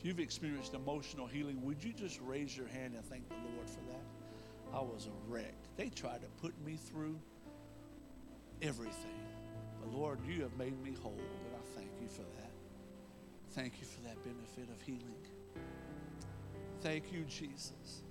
You've 0.04 0.20
experienced 0.20 0.74
emotional 0.74 1.26
healing, 1.26 1.64
would 1.64 1.82
you 1.82 1.94
just 1.94 2.20
raise 2.22 2.56
your 2.56 2.68
hand 2.68 2.94
and 2.94 3.06
thank 3.06 3.28
the 3.30 3.36
Lord 3.56 3.70
for 3.70 3.80
that? 3.90 4.04
I 4.74 4.82
was 4.82 5.08
a 5.08 5.32
wreck. 5.32 5.56
They 5.78 5.90
tried 5.90 6.22
to 6.22 6.28
put 6.42 6.54
me 6.66 6.76
through 6.76 7.18
everything. 8.62 9.16
But 9.80 9.94
Lord, 9.98 10.20
you 10.28 10.42
have 10.42 10.56
made 10.58 10.82
me 10.84 10.94
whole, 11.02 11.14
and 11.14 11.56
I 11.56 11.80
thank 11.80 11.90
you 12.02 12.08
for 12.08 12.22
that. 12.22 12.52
Thank 13.52 13.80
you 13.80 13.86
for 13.86 14.02
that 14.02 14.22
benefit 14.24 14.70
of 14.76 14.82
healing. 14.82 15.16
Thank 16.82 17.14
you, 17.14 17.24
Jesus. 17.24 18.04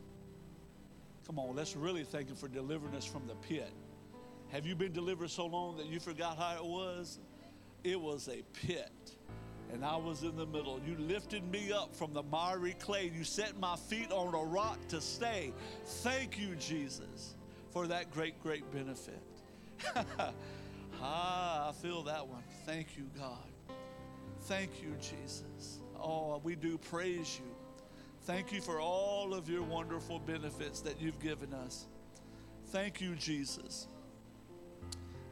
Come 1.26 1.38
on, 1.38 1.54
let's 1.54 1.76
really 1.76 2.04
thank 2.04 2.28
Him 2.28 2.36
for 2.36 2.48
delivering 2.48 2.94
us 2.94 3.04
from 3.04 3.26
the 3.26 3.34
pit. 3.34 3.70
Have 4.48 4.66
you 4.66 4.74
been 4.74 4.92
delivered 4.92 5.30
so 5.30 5.46
long 5.46 5.76
that 5.76 5.86
you 5.86 6.00
forgot 6.00 6.38
how 6.38 6.56
it 6.56 6.64
was? 6.64 7.18
It 7.84 8.00
was 8.00 8.28
a 8.28 8.42
pit, 8.66 9.16
and 9.72 9.84
I 9.84 9.96
was 9.96 10.22
in 10.22 10.36
the 10.36 10.46
middle. 10.46 10.80
You 10.86 10.96
lifted 10.98 11.50
me 11.50 11.72
up 11.72 11.94
from 11.96 12.12
the 12.12 12.22
miry 12.22 12.74
clay. 12.74 13.10
You 13.14 13.24
set 13.24 13.58
my 13.58 13.76
feet 13.76 14.12
on 14.12 14.34
a 14.34 14.44
rock 14.44 14.78
to 14.88 15.00
stay. 15.00 15.52
Thank 15.84 16.38
you, 16.38 16.54
Jesus, 16.56 17.34
for 17.70 17.86
that 17.86 18.10
great, 18.10 18.40
great 18.42 18.70
benefit. 18.70 19.22
ah, 21.02 21.68
I 21.68 21.72
feel 21.72 22.02
that 22.02 22.26
one. 22.26 22.42
Thank 22.66 22.96
you, 22.96 23.04
God. 23.18 23.76
Thank 24.42 24.82
you, 24.82 24.94
Jesus. 25.00 25.80
Oh, 25.98 26.40
we 26.44 26.54
do 26.54 26.76
praise 26.76 27.40
you. 27.42 27.50
Thank 28.24 28.52
you 28.52 28.60
for 28.60 28.80
all 28.80 29.34
of 29.34 29.48
your 29.48 29.62
wonderful 29.62 30.18
benefits 30.18 30.80
that 30.82 31.00
you've 31.00 31.18
given 31.20 31.52
us. 31.54 31.86
Thank 32.66 33.00
you, 33.00 33.14
Jesus. 33.16 33.88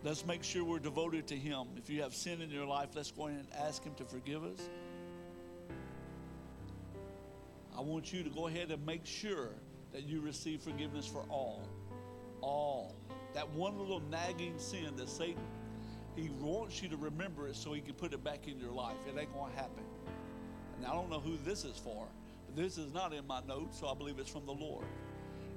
Let's 0.03 0.25
make 0.25 0.43
sure 0.43 0.65
we're 0.65 0.79
devoted 0.79 1.27
to 1.27 1.37
Him. 1.37 1.67
If 1.77 1.91
you 1.91 2.03
have 2.03 2.15
sin 2.15 2.41
in 2.41 2.51
your 2.51 2.65
life, 2.65 2.91
let's 2.95 3.11
go 3.11 3.27
in 3.27 3.37
and 3.37 3.47
ask 3.59 3.85
Him 3.85 3.95
to 3.97 4.05
forgive 4.05 4.43
us. 4.45 4.61
I 7.77 7.83
want 7.83 8.13
you 8.13 8.23
to 8.23 8.31
go 8.31 8.47
ahead 8.47 8.71
and 8.71 8.85
make 8.87 9.05
sure 9.05 9.51
that 9.93 10.05
you 10.05 10.21
receive 10.21 10.63
forgiveness 10.63 11.07
for 11.07 11.25
all. 11.29 11.63
All. 12.41 12.95
That 13.35 13.49
one 13.51 13.79
little 13.79 14.01
nagging 14.11 14.59
sin 14.59 14.97
that 14.97 15.09
Satan, 15.09 15.43
he 16.17 16.31
wants 16.41 16.83
you 16.83 16.89
to 16.89 16.97
remember 16.97 17.49
it 17.49 17.57
so 17.57 17.75
he 17.75 17.83
can 17.83 17.95
put 17.95 18.15
it 18.15 18.25
back 18.25 18.49
in 18.49 18.59
your 18.59 18.73
life. 18.73 18.97
It 19.07 19.19
ain't 19.19 19.33
going 19.35 19.53
to 19.53 19.57
happen. 19.57 19.85
And 20.79 20.87
I 20.87 20.93
don't 20.95 21.11
know 21.11 21.21
who 21.21 21.37
this 21.45 21.65
is 21.65 21.77
for. 21.77 22.07
But 22.47 22.57
this 22.57 22.79
is 22.79 22.93
not 22.95 23.13
in 23.13 23.27
my 23.27 23.41
notes, 23.47 23.79
so 23.79 23.89
I 23.89 23.95
believe 23.95 24.19
it's 24.19 24.31
from 24.31 24.47
the 24.47 24.53
Lord. 24.53 24.87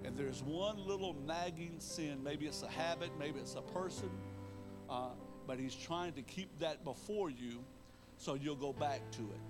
And 0.04 0.18
there's 0.18 0.44
one 0.44 0.86
little 0.86 1.16
nagging 1.26 1.76
sin. 1.80 2.22
Maybe 2.24 2.46
it's 2.46 2.62
a 2.62 2.70
habit, 2.70 3.10
maybe 3.18 3.40
it's 3.40 3.56
a 3.56 3.62
person, 3.62 4.10
uh, 4.94 5.10
but 5.48 5.60
he's 5.60 5.76
trying 5.76 6.14
to 6.14 6.22
keep 6.22 6.60
that 6.60 6.84
before 6.84 7.30
you 7.30 7.64
so 8.18 8.36
you'll 8.36 8.56
go 8.56 8.74
back 8.74 9.02
to 9.12 9.22
it. 9.22 9.42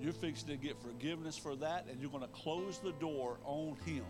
You're 0.00 0.12
fixing 0.12 0.48
to 0.48 0.56
get 0.56 0.80
forgiveness 0.80 1.36
for 1.36 1.56
that, 1.56 1.86
and 1.90 2.00
you're 2.00 2.10
going 2.10 2.22
to 2.22 2.28
close 2.28 2.78
the 2.78 2.92
door 2.92 3.38
on 3.44 3.76
him 3.84 4.04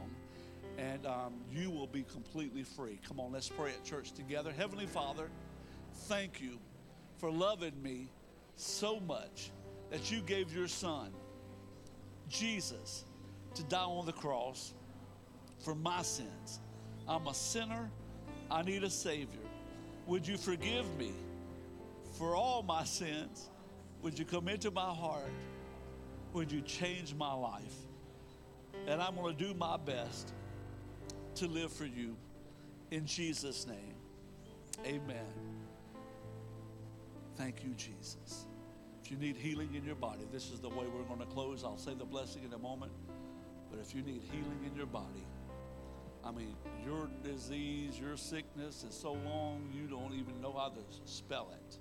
and 0.79 1.07
um, 1.07 1.35
you 1.51 1.71
will 1.71 1.87
be 1.87 2.05
completely 2.05 2.63
free. 2.63 2.99
Come 3.07 3.21
on, 3.21 3.33
let's 3.33 3.49
pray 3.49 3.71
at 3.71 3.85
church 3.85 4.13
together. 4.13 4.53
Heavenly 4.53 4.87
Father, 4.87 5.29
thank 6.09 6.41
you 6.41 6.59
for 7.19 7.31
loving 7.31 7.81
me 7.83 8.09
so 8.57 9.01
much 9.01 9.51
that 9.91 10.11
you 10.11 10.21
gave 10.21 10.55
your 10.55 10.69
son, 10.69 11.11
Jesus, 12.29 13.05
to 13.55 13.63
die 13.65 13.83
on 13.83 14.07
the 14.07 14.13
cross 14.13 14.73
for 15.59 15.75
my 15.75 16.03
sins. 16.03 16.61
I'm 17.09 17.27
a 17.27 17.35
sinner. 17.35 17.91
I 18.51 18.63
need 18.63 18.85
a 18.85 18.91
Savior. 18.91 19.50
Would 20.11 20.27
you 20.27 20.37
forgive 20.37 20.93
me 20.99 21.13
for 22.19 22.35
all 22.35 22.65
my 22.65 22.83
sins? 22.83 23.49
Would 24.03 24.19
you 24.19 24.25
come 24.25 24.49
into 24.49 24.73
my 24.73 24.93
heart? 24.93 25.31
Would 26.33 26.51
you 26.51 26.63
change 26.63 27.15
my 27.15 27.33
life? 27.33 27.77
And 28.89 29.01
I'm 29.01 29.15
going 29.15 29.37
to 29.37 29.45
do 29.45 29.55
my 29.55 29.77
best 29.77 30.33
to 31.37 31.47
live 31.47 31.73
for 31.73 31.85
you. 31.85 32.17
In 32.91 33.07
Jesus' 33.07 33.69
name, 33.69 33.95
amen. 34.85 35.33
Thank 37.37 37.63
you, 37.63 37.71
Jesus. 37.75 38.47
If 39.05 39.13
you 39.13 39.17
need 39.17 39.37
healing 39.37 39.77
in 39.77 39.85
your 39.85 39.95
body, 39.95 40.27
this 40.33 40.51
is 40.51 40.59
the 40.59 40.71
way 40.71 40.87
we're 40.93 41.05
going 41.05 41.21
to 41.21 41.33
close. 41.33 41.63
I'll 41.63 41.79
say 41.79 41.95
the 41.95 42.05
blessing 42.05 42.43
in 42.43 42.53
a 42.53 42.59
moment. 42.59 42.91
But 43.71 43.79
if 43.79 43.95
you 43.95 44.03
need 44.03 44.23
healing 44.33 44.65
in 44.67 44.75
your 44.75 44.87
body, 44.87 45.25
I 46.25 46.31
mean, 46.31 46.55
your 46.85 47.09
disease, 47.25 47.99
your 47.99 48.17
sickness 48.17 48.85
is 48.85 48.95
so 48.95 49.13
long 49.13 49.69
you 49.73 49.87
don't 49.87 50.13
even 50.13 50.41
know 50.41 50.53
how 50.53 50.69
to 50.69 50.81
spell 51.05 51.51
it. 51.53 51.79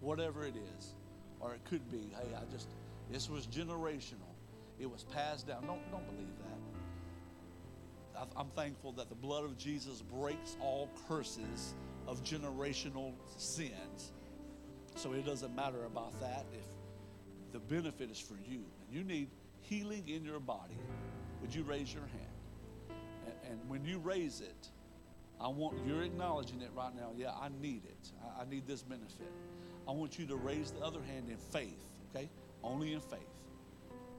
Whatever 0.00 0.44
it 0.44 0.54
is. 0.76 0.94
Or 1.40 1.54
it 1.54 1.64
could 1.64 1.90
be, 1.90 2.10
hey, 2.14 2.34
I 2.34 2.44
just, 2.52 2.68
this 3.10 3.28
was 3.28 3.46
generational. 3.46 4.34
It 4.78 4.90
was 4.90 5.04
passed 5.04 5.48
down. 5.48 5.66
Don't, 5.66 5.90
don't 5.90 6.06
believe 6.06 6.36
that. 6.38 8.28
I'm 8.36 8.50
thankful 8.50 8.92
that 8.92 9.08
the 9.08 9.14
blood 9.14 9.44
of 9.44 9.56
Jesus 9.56 10.02
breaks 10.02 10.56
all 10.60 10.90
curses 11.08 11.74
of 12.06 12.22
generational 12.22 13.14
sins. 13.36 14.12
So 14.94 15.12
it 15.12 15.24
doesn't 15.24 15.54
matter 15.54 15.84
about 15.84 16.18
that 16.20 16.44
if 16.52 17.52
the 17.52 17.60
benefit 17.60 18.10
is 18.10 18.20
for 18.20 18.34
you 18.34 18.64
and 18.80 18.90
you 18.90 19.02
need 19.02 19.28
healing 19.60 20.08
in 20.08 20.24
your 20.24 20.40
body. 20.40 20.76
Would 21.40 21.54
you 21.54 21.62
raise 21.62 21.92
your 21.92 22.02
hand? 22.02 22.29
And, 23.50 23.60
when 23.68 23.84
you 23.84 23.98
raise 23.98 24.40
it, 24.40 24.68
I 25.40 25.48
want 25.48 25.78
you're 25.86 26.02
acknowledging 26.02 26.62
it 26.62 26.70
right 26.76 26.94
now. 26.96 27.12
Yeah, 27.16 27.32
I 27.32 27.50
need 27.60 27.84
it. 27.86 28.12
I, 28.24 28.42
I 28.42 28.44
need 28.50 28.66
this 28.66 28.82
benefit. 28.82 29.32
I 29.88 29.92
want 29.92 30.18
you 30.18 30.26
to 30.26 30.36
raise 30.36 30.72
the 30.72 30.80
other 30.84 31.00
hand 31.02 31.28
in 31.30 31.38
faith, 31.38 31.82
okay? 32.14 32.30
Only 32.64 32.94
in 32.94 33.00
faith. 33.00 33.20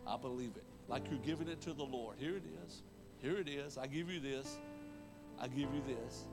I 0.07 0.17
believe 0.17 0.53
it. 0.57 0.65
Like 0.89 1.09
you're 1.09 1.19
giving 1.19 1.47
it 1.47 1.61
to 1.61 1.73
the 1.73 1.83
Lord. 1.83 2.17
Here 2.19 2.35
it 2.37 2.43
is. 2.65 2.83
Here 3.21 3.37
it 3.37 3.49
is. 3.49 3.77
I 3.77 3.87
give 3.87 4.09
you 4.11 4.19
this. 4.19 4.57
I 5.39 5.47
give 5.47 5.73
you 5.73 5.83
this. 5.87 6.25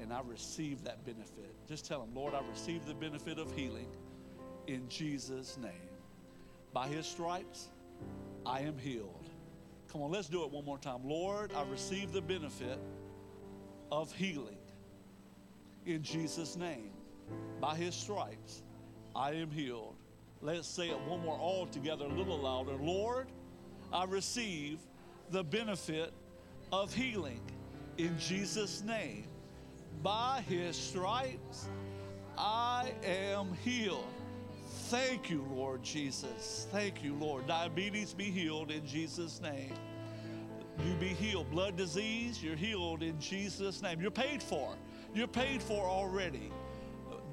and 0.00 0.12
I 0.12 0.20
receive 0.26 0.84
that 0.84 1.04
benefit. 1.04 1.54
Just 1.68 1.86
tell 1.86 2.02
him, 2.02 2.14
Lord, 2.14 2.34
I 2.34 2.40
receive 2.48 2.86
the 2.86 2.94
benefit 2.94 3.38
of 3.38 3.54
healing 3.54 3.88
in 4.66 4.88
Jesus' 4.88 5.58
name. 5.58 5.72
By 6.72 6.88
his 6.88 7.06
stripes, 7.06 7.68
I 8.46 8.60
am 8.60 8.78
healed. 8.78 9.28
Come 9.90 10.02
on, 10.02 10.10
let's 10.10 10.28
do 10.28 10.44
it 10.44 10.50
one 10.50 10.64
more 10.64 10.78
time. 10.78 11.00
Lord, 11.04 11.52
I 11.54 11.64
receive 11.68 12.12
the 12.12 12.20
benefit 12.20 12.78
of 13.90 14.12
healing 14.12 14.58
in 15.86 16.02
Jesus' 16.02 16.56
name. 16.56 16.90
By 17.60 17.74
his 17.74 17.94
stripes, 17.94 18.62
I 19.16 19.32
am 19.32 19.50
healed. 19.50 19.96
Let's 20.40 20.68
say 20.68 20.88
it 20.88 21.00
one 21.06 21.20
more 21.20 21.36
all 21.38 21.66
together, 21.66 22.04
a 22.04 22.12
little 22.12 22.38
louder. 22.38 22.74
Lord, 22.74 23.28
I 23.92 24.04
receive 24.04 24.78
the 25.30 25.42
benefit 25.42 26.12
of 26.72 26.94
healing 26.94 27.40
in 27.96 28.18
Jesus' 28.18 28.82
name. 28.82 29.24
By 30.02 30.44
his 30.46 30.76
stripes, 30.76 31.68
I 32.36 32.92
am 33.02 33.54
healed. 33.64 34.04
Thank 34.88 35.28
you, 35.28 35.44
Lord 35.54 35.82
Jesus. 35.82 36.66
Thank 36.72 37.04
you, 37.04 37.12
Lord. 37.16 37.46
Diabetes 37.46 38.14
be 38.14 38.30
healed 38.30 38.70
in 38.70 38.86
Jesus' 38.86 39.38
name. 39.38 39.74
You 40.82 40.94
be 40.94 41.08
healed. 41.08 41.50
Blood 41.50 41.76
disease, 41.76 42.42
you're 42.42 42.56
healed 42.56 43.02
in 43.02 43.20
Jesus' 43.20 43.82
name. 43.82 44.00
You're 44.00 44.10
paid 44.10 44.42
for. 44.42 44.74
You're 45.14 45.26
paid 45.26 45.62
for 45.62 45.84
already. 45.84 46.50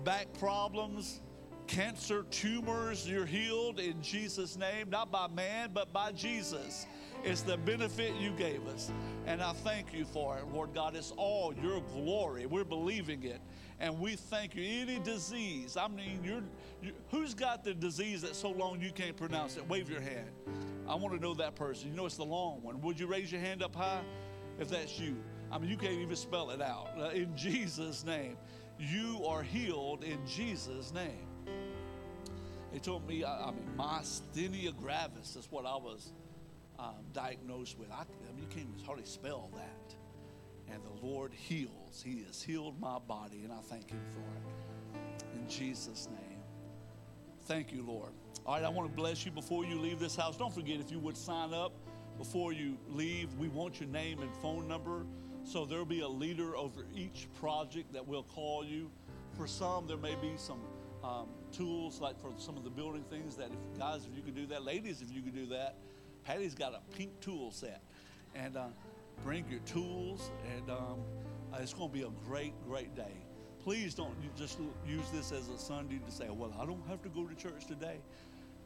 Back 0.04 0.28
problems, 0.38 1.22
cancer, 1.66 2.24
tumors, 2.24 3.08
you're 3.08 3.26
healed 3.26 3.80
in 3.80 4.02
Jesus' 4.02 4.58
name, 4.58 4.90
not 4.90 5.10
by 5.10 5.28
man, 5.28 5.70
but 5.74 5.94
by 5.94 6.12
Jesus. 6.12 6.86
It's 7.26 7.42
the 7.42 7.58
benefit 7.58 8.14
you 8.18 8.30
gave 8.34 8.68
us. 8.68 8.92
And 9.26 9.42
I 9.42 9.52
thank 9.54 9.96
you 9.96 10.06
for 10.06 10.38
it, 10.38 10.46
Lord 10.54 10.76
God. 10.76 10.96
It's 10.96 11.12
all 11.18 11.56
your 11.56 11.82
glory. 11.92 12.46
We're 12.46 12.64
believing 12.64 13.24
it. 13.24 13.42
And 13.80 14.00
we 14.00 14.16
thank 14.16 14.56
you. 14.56 14.64
Any 14.64 15.00
disease, 15.00 15.76
I 15.76 15.88
mean, 15.88 16.20
you're, 16.24 16.44
you, 16.84 16.92
who's 17.10 17.34
got 17.34 17.64
the 17.64 17.74
disease 17.74 18.22
that's 18.22 18.38
so 18.38 18.52
long 18.52 18.80
you 18.80 18.92
can't 18.92 19.18
pronounce 19.18 19.58
it? 19.58 19.68
Wave 19.68 19.90
your 19.90 20.02
hand. 20.02 20.30
I 20.88 20.94
want 20.94 21.16
to 21.16 21.20
know 21.20 21.34
that 21.34 21.56
person. 21.56 21.90
You 21.90 21.96
know 21.96 22.06
it's 22.06 22.16
the 22.16 22.24
long 22.24 22.62
one. 22.62 22.80
Would 22.82 23.00
you 23.00 23.08
raise 23.08 23.32
your 23.32 23.42
hand 23.42 23.64
up 23.64 23.76
high 23.76 24.02
if 24.60 24.70
that's 24.70 25.00
you? 25.00 25.18
I 25.52 25.58
mean, 25.58 25.72
you 25.72 25.78
can't 25.78 25.94
even 25.94 26.16
spell 26.16 26.52
it 26.52 26.62
out. 26.62 26.90
Uh, 26.96 27.10
in 27.10 27.36
Jesus' 27.36 28.06
name, 28.06 28.38
you 28.78 29.26
are 29.26 29.42
healed 29.42 30.04
in 30.04 30.20
Jesus' 30.28 30.94
name. 30.94 31.28
They 32.72 32.78
told 32.78 33.08
me, 33.08 33.24
I, 33.24 33.48
I 33.48 33.52
mean, 33.52 33.68
myasthenia 33.76 34.78
gravis 34.80 35.36
is 35.36 35.48
what 35.50 35.66
I 35.66 35.76
was 35.76 36.12
um, 36.80 36.96
diagnosed 37.14 37.78
with. 37.78 37.92
I, 37.92 38.02
I 38.02 38.34
mean, 38.34 38.42
you 38.42 38.48
can't 38.50 38.68
even 38.74 38.86
hardly 38.86 39.06
spell 39.06 39.50
that. 39.56 39.96
And 40.74 40.82
the 40.84 41.06
Lord 41.06 41.34
heals. 41.34 42.02
He 42.04 42.24
has 42.28 42.42
healed 42.42 42.80
my 42.80 42.98
body, 43.00 43.42
and 43.44 43.54
I 43.54 43.60
thank 43.62 43.92
Him 43.92 44.02
for 44.10 45.00
it. 45.00 45.24
In 45.36 45.48
Jesus' 45.48 46.08
name. 46.10 46.40
Thank 47.46 47.72
you, 47.72 47.84
Lord. 47.84 48.12
All 48.46 48.56
right, 48.56 48.64
I 48.64 48.70
want 48.70 48.90
to 48.90 48.96
bless 48.96 49.26
you 49.26 49.32
before 49.32 49.66
you 49.66 49.80
leave 49.80 50.00
this 50.00 50.16
house. 50.16 50.36
Don't 50.36 50.54
forget, 50.54 50.80
if 50.80 50.92
you 50.92 51.00
would 51.00 51.18
sign 51.18 51.54
up 51.54 51.74
before 52.18 52.54
you 52.54 52.78
leave, 52.90 53.34
we 53.36 53.48
want 53.48 53.80
your 53.80 53.90
name 53.90 54.22
and 54.22 54.36
phone 54.38 54.68
number. 54.68 55.06
So 55.44 55.66
there'll 55.66 55.86
be 55.86 56.02
a 56.02 56.08
leader 56.08 56.56
over 56.58 56.88
each 56.96 57.28
project 57.40 57.94
that 57.94 58.08
will 58.08 58.24
call 58.24 58.66
you. 58.66 58.90
For 59.38 59.48
some, 59.48 59.86
there 59.86 59.98
may 59.98 60.16
be 60.16 60.34
some 60.38 60.60
um, 61.04 61.28
tools, 61.52 62.02
like 62.02 62.20
for 62.20 62.32
some 62.38 62.58
of 62.58 62.64
the 62.64 62.70
building 62.70 63.04
things 63.10 63.36
that, 63.36 63.50
if 63.52 63.80
guys, 63.80 64.08
if 64.10 64.16
you 64.16 64.24
could 64.24 64.36
do 64.36 64.48
that, 64.48 64.64
ladies, 64.64 65.02
if 65.02 65.12
you 65.12 65.22
could 65.22 65.36
do 65.36 65.46
that, 65.48 65.76
Patty's 66.26 66.56
got 66.56 66.74
a 66.74 66.82
pink 66.96 67.20
tool 67.22 67.52
set. 67.52 67.82
And 68.36 68.58
uh, 68.58 68.66
bring 69.24 69.46
your 69.50 69.60
tools, 69.62 70.30
and 70.56 70.70
um, 70.70 71.00
uh, 71.54 71.58
it's 71.62 71.74
going 71.74 71.90
to 71.90 71.94
be 71.94 72.04
a 72.04 72.12
great, 72.28 72.54
great 72.68 72.96
day. 72.96 73.14
Please 73.64 73.96
don't 73.96 74.16
just 74.36 74.60
use 74.88 75.10
this 75.14 75.32
as 75.32 75.50
a 75.50 75.58
Sunday 75.58 76.00
to 76.06 76.12
say, 76.12 76.28
well, 76.30 76.54
I 76.60 76.66
don't 76.66 76.86
have 76.88 77.02
to 77.04 77.10
go 77.10 77.26
to 77.26 77.36
church 77.36 77.66
today. 77.66 77.98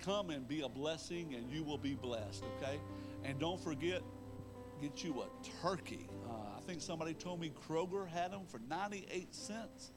Come 0.02 0.30
and 0.30 0.48
be 0.48 0.62
a 0.62 0.70
blessing, 0.70 1.36
and 1.36 1.52
you 1.52 1.64
will 1.64 1.78
be 1.78 1.94
blessed, 1.96 2.44
okay? 2.58 2.80
And 3.24 3.40
don't 3.40 3.62
forget, 3.62 4.02
get 4.82 5.04
you 5.04 5.22
a 5.22 5.62
turkey. 5.62 6.08
Uh, 6.28 6.58
I 6.58 6.62
think 6.62 6.82
somebody 6.82 7.14
told 7.14 7.40
me 7.40 7.52
Kroger 7.68 8.08
had 8.08 8.32
them 8.32 8.42
for 8.48 8.60
98 8.70 9.34
cents. 9.34 9.92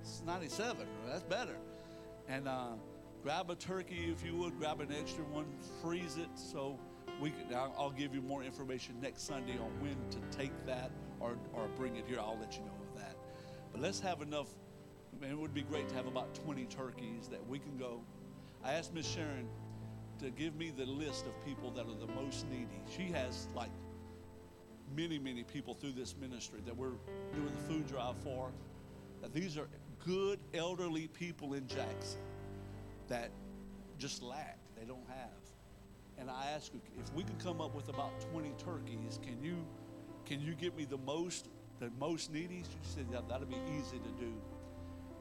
It's 0.00 0.22
97, 0.26 0.86
that's 1.06 1.22
better. 1.22 1.56
And 2.28 2.46
uh, 2.46 2.72
grab 3.22 3.50
a 3.50 3.54
turkey 3.54 4.10
if 4.12 4.24
you 4.24 4.36
would, 4.36 4.58
grab 4.58 4.80
an 4.80 4.92
extra 4.92 5.24
one, 5.24 5.46
freeze 5.82 6.16
it. 6.16 6.28
So 6.34 6.78
we 7.20 7.30
can, 7.30 7.54
I'll 7.54 7.90
give 7.90 8.14
you 8.14 8.22
more 8.22 8.42
information 8.42 9.00
next 9.00 9.26
Sunday 9.26 9.58
on 9.58 9.70
when 9.80 9.96
to 10.10 10.36
take 10.36 10.52
that 10.66 10.90
or, 11.20 11.36
or 11.52 11.68
bring 11.76 11.96
it 11.96 12.04
here. 12.06 12.18
I'll 12.20 12.38
let 12.40 12.54
you 12.54 12.60
know 12.60 12.76
of 12.92 13.00
that. 13.00 13.16
But 13.72 13.80
let's 13.80 14.00
have 14.00 14.22
enough. 14.22 14.48
Mean, 15.20 15.32
it 15.32 15.38
would 15.38 15.54
be 15.54 15.62
great 15.62 15.88
to 15.88 15.94
have 15.96 16.06
about 16.06 16.32
20 16.34 16.66
turkeys 16.66 17.28
that 17.28 17.44
we 17.48 17.58
can 17.58 17.76
go. 17.76 18.02
I 18.62 18.74
asked 18.74 18.94
Miss 18.94 19.06
Sharon 19.06 19.48
to 20.20 20.30
give 20.30 20.54
me 20.54 20.70
the 20.70 20.84
list 20.84 21.26
of 21.26 21.44
people 21.44 21.70
that 21.72 21.86
are 21.86 21.98
the 21.98 22.12
most 22.12 22.48
needy. 22.48 22.80
She 22.94 23.04
has 23.12 23.48
like 23.54 23.70
many, 24.94 25.18
many 25.18 25.42
people 25.42 25.74
through 25.74 25.92
this 25.92 26.14
ministry 26.20 26.60
that 26.66 26.76
we're 26.76 26.92
doing 27.34 27.50
the 27.52 27.72
food 27.72 27.88
drive 27.88 28.16
for. 28.22 28.52
That 29.22 29.32
these 29.34 29.58
are 29.58 29.68
good 30.04 30.38
elderly 30.54 31.08
people 31.08 31.54
in 31.54 31.66
Jackson 31.66 32.20
that 33.08 33.30
just 33.98 34.22
lack, 34.22 34.58
they 34.78 34.84
don't 34.84 35.08
have. 35.08 35.30
And 36.18 36.30
I 36.30 36.50
ask 36.54 36.72
her 36.72 36.78
if 36.98 37.12
we 37.14 37.22
could 37.22 37.38
come 37.38 37.60
up 37.60 37.74
with 37.74 37.88
about 37.88 38.20
20 38.32 38.52
turkeys, 38.58 39.20
can 39.22 39.42
you 39.42 39.64
can 40.26 40.40
you 40.40 40.54
get 40.54 40.76
me 40.76 40.84
the 40.84 40.98
most 40.98 41.48
the 41.80 41.90
most 41.98 42.32
needy? 42.32 42.62
She 42.62 42.78
said 42.82 43.06
yeah, 43.10 43.20
that'll 43.28 43.46
be 43.46 43.56
easy 43.78 43.98
to 43.98 44.24
do. 44.24 44.32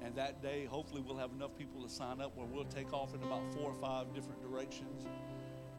And 0.04 0.16
that 0.16 0.42
day, 0.42 0.66
hopefully, 0.66 1.04
we'll 1.06 1.18
have 1.18 1.32
enough 1.32 1.58
people 1.58 1.82
to 1.82 1.90
sign 1.90 2.22
up 2.22 2.36
where 2.38 2.46
we'll 2.46 2.66
take 2.66 2.94
off 2.94 3.16
in 3.16 3.24
about 3.24 3.42
four 3.54 3.72
or 3.72 3.76
five 3.76 4.14
different 4.14 4.42
directions. 4.42 5.06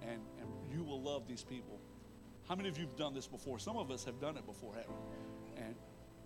And, 0.02 0.20
and 0.40 0.48
you 0.72 0.82
will 0.82 1.00
love 1.00 1.28
these 1.28 1.44
people. 1.44 1.78
How 2.48 2.56
many 2.56 2.68
of 2.68 2.78
you 2.78 2.86
have 2.86 2.96
done 2.96 3.14
this 3.14 3.26
before? 3.26 3.58
Some 3.58 3.76
of 3.76 3.90
us 3.90 4.04
have 4.04 4.20
done 4.20 4.36
it 4.36 4.46
before, 4.46 4.74
haven't 4.74 4.90
we? 4.90 5.62
And 5.62 5.74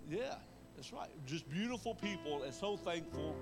yeah, 0.09 0.37
that's 0.77 0.93
right. 0.93 1.11
Just 1.27 1.49
beautiful 1.51 1.95
people 1.95 2.45
and 2.45 2.55
so 2.55 2.77
thankful. 2.77 3.37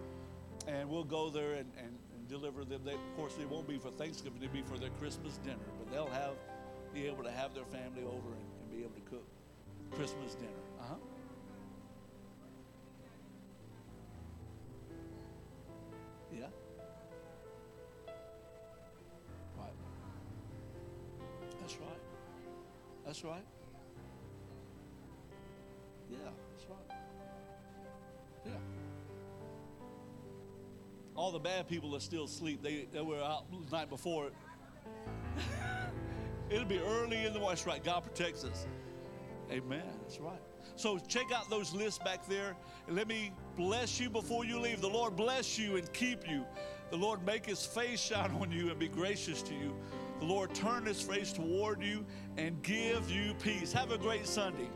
And 0.66 0.88
we'll 0.88 1.04
go 1.04 1.30
there 1.30 1.52
and, 1.52 1.70
and 1.78 1.98
deliver 2.30 2.64
them. 2.64 2.82
They, 2.84 2.92
of 2.92 3.16
course, 3.16 3.34
it 3.40 3.50
won't 3.50 3.68
be 3.68 3.78
for 3.78 3.90
Thanksgiving; 3.90 4.40
it'll 4.42 4.54
be 4.54 4.62
for 4.62 4.78
their 4.78 4.90
Christmas 5.00 5.36
dinner. 5.38 5.58
But 5.78 5.92
they'll 5.92 6.06
have 6.06 6.34
be 6.94 7.06
able 7.06 7.22
to 7.24 7.30
have 7.30 7.54
their 7.54 7.64
family 7.64 8.02
over 8.02 8.30
and, 8.34 8.46
and 8.62 8.70
be 8.70 8.82
able 8.82 8.94
to 8.94 9.00
cook 9.10 9.24
Christmas 9.92 10.34
dinner. 10.34 10.50
Uh 10.80 10.84
huh. 10.88 10.94
Yeah. 16.32 16.46
Right. 19.58 19.74
That's 21.60 21.76
right. 21.76 22.00
That's 23.04 23.24
right. 23.24 23.59
All 31.20 31.30
the 31.30 31.38
bad 31.38 31.68
people 31.68 31.94
are 31.94 32.00
still 32.00 32.24
asleep. 32.24 32.62
They, 32.62 32.88
they 32.90 33.02
were 33.02 33.22
out 33.22 33.44
the 33.50 33.76
night 33.76 33.90
before. 33.90 34.30
It'll 36.50 36.64
be 36.64 36.78
early 36.78 37.26
in 37.26 37.34
the 37.34 37.38
morning. 37.38 37.48
That's 37.50 37.66
right. 37.66 37.84
God 37.84 38.04
protects 38.04 38.42
us. 38.42 38.66
Amen. 39.52 39.82
That's 40.00 40.18
right. 40.18 40.40
So 40.76 40.98
check 40.98 41.26
out 41.30 41.50
those 41.50 41.74
lists 41.74 42.02
back 42.02 42.26
there. 42.26 42.56
Let 42.88 43.06
me 43.06 43.32
bless 43.54 44.00
you 44.00 44.08
before 44.08 44.46
you 44.46 44.58
leave. 44.58 44.80
The 44.80 44.88
Lord 44.88 45.14
bless 45.14 45.58
you 45.58 45.76
and 45.76 45.92
keep 45.92 46.26
you. 46.26 46.46
The 46.90 46.96
Lord 46.96 47.22
make 47.26 47.44
his 47.44 47.66
face 47.66 48.00
shine 48.00 48.30
on 48.40 48.50
you 48.50 48.70
and 48.70 48.78
be 48.78 48.88
gracious 48.88 49.42
to 49.42 49.52
you. 49.52 49.76
The 50.20 50.26
Lord 50.26 50.54
turn 50.54 50.86
his 50.86 51.02
face 51.02 51.34
toward 51.34 51.82
you 51.82 52.06
and 52.38 52.62
give 52.62 53.10
you 53.10 53.34
peace. 53.34 53.74
Have 53.74 53.92
a 53.92 53.98
great 53.98 54.26
Sunday. 54.26 54.70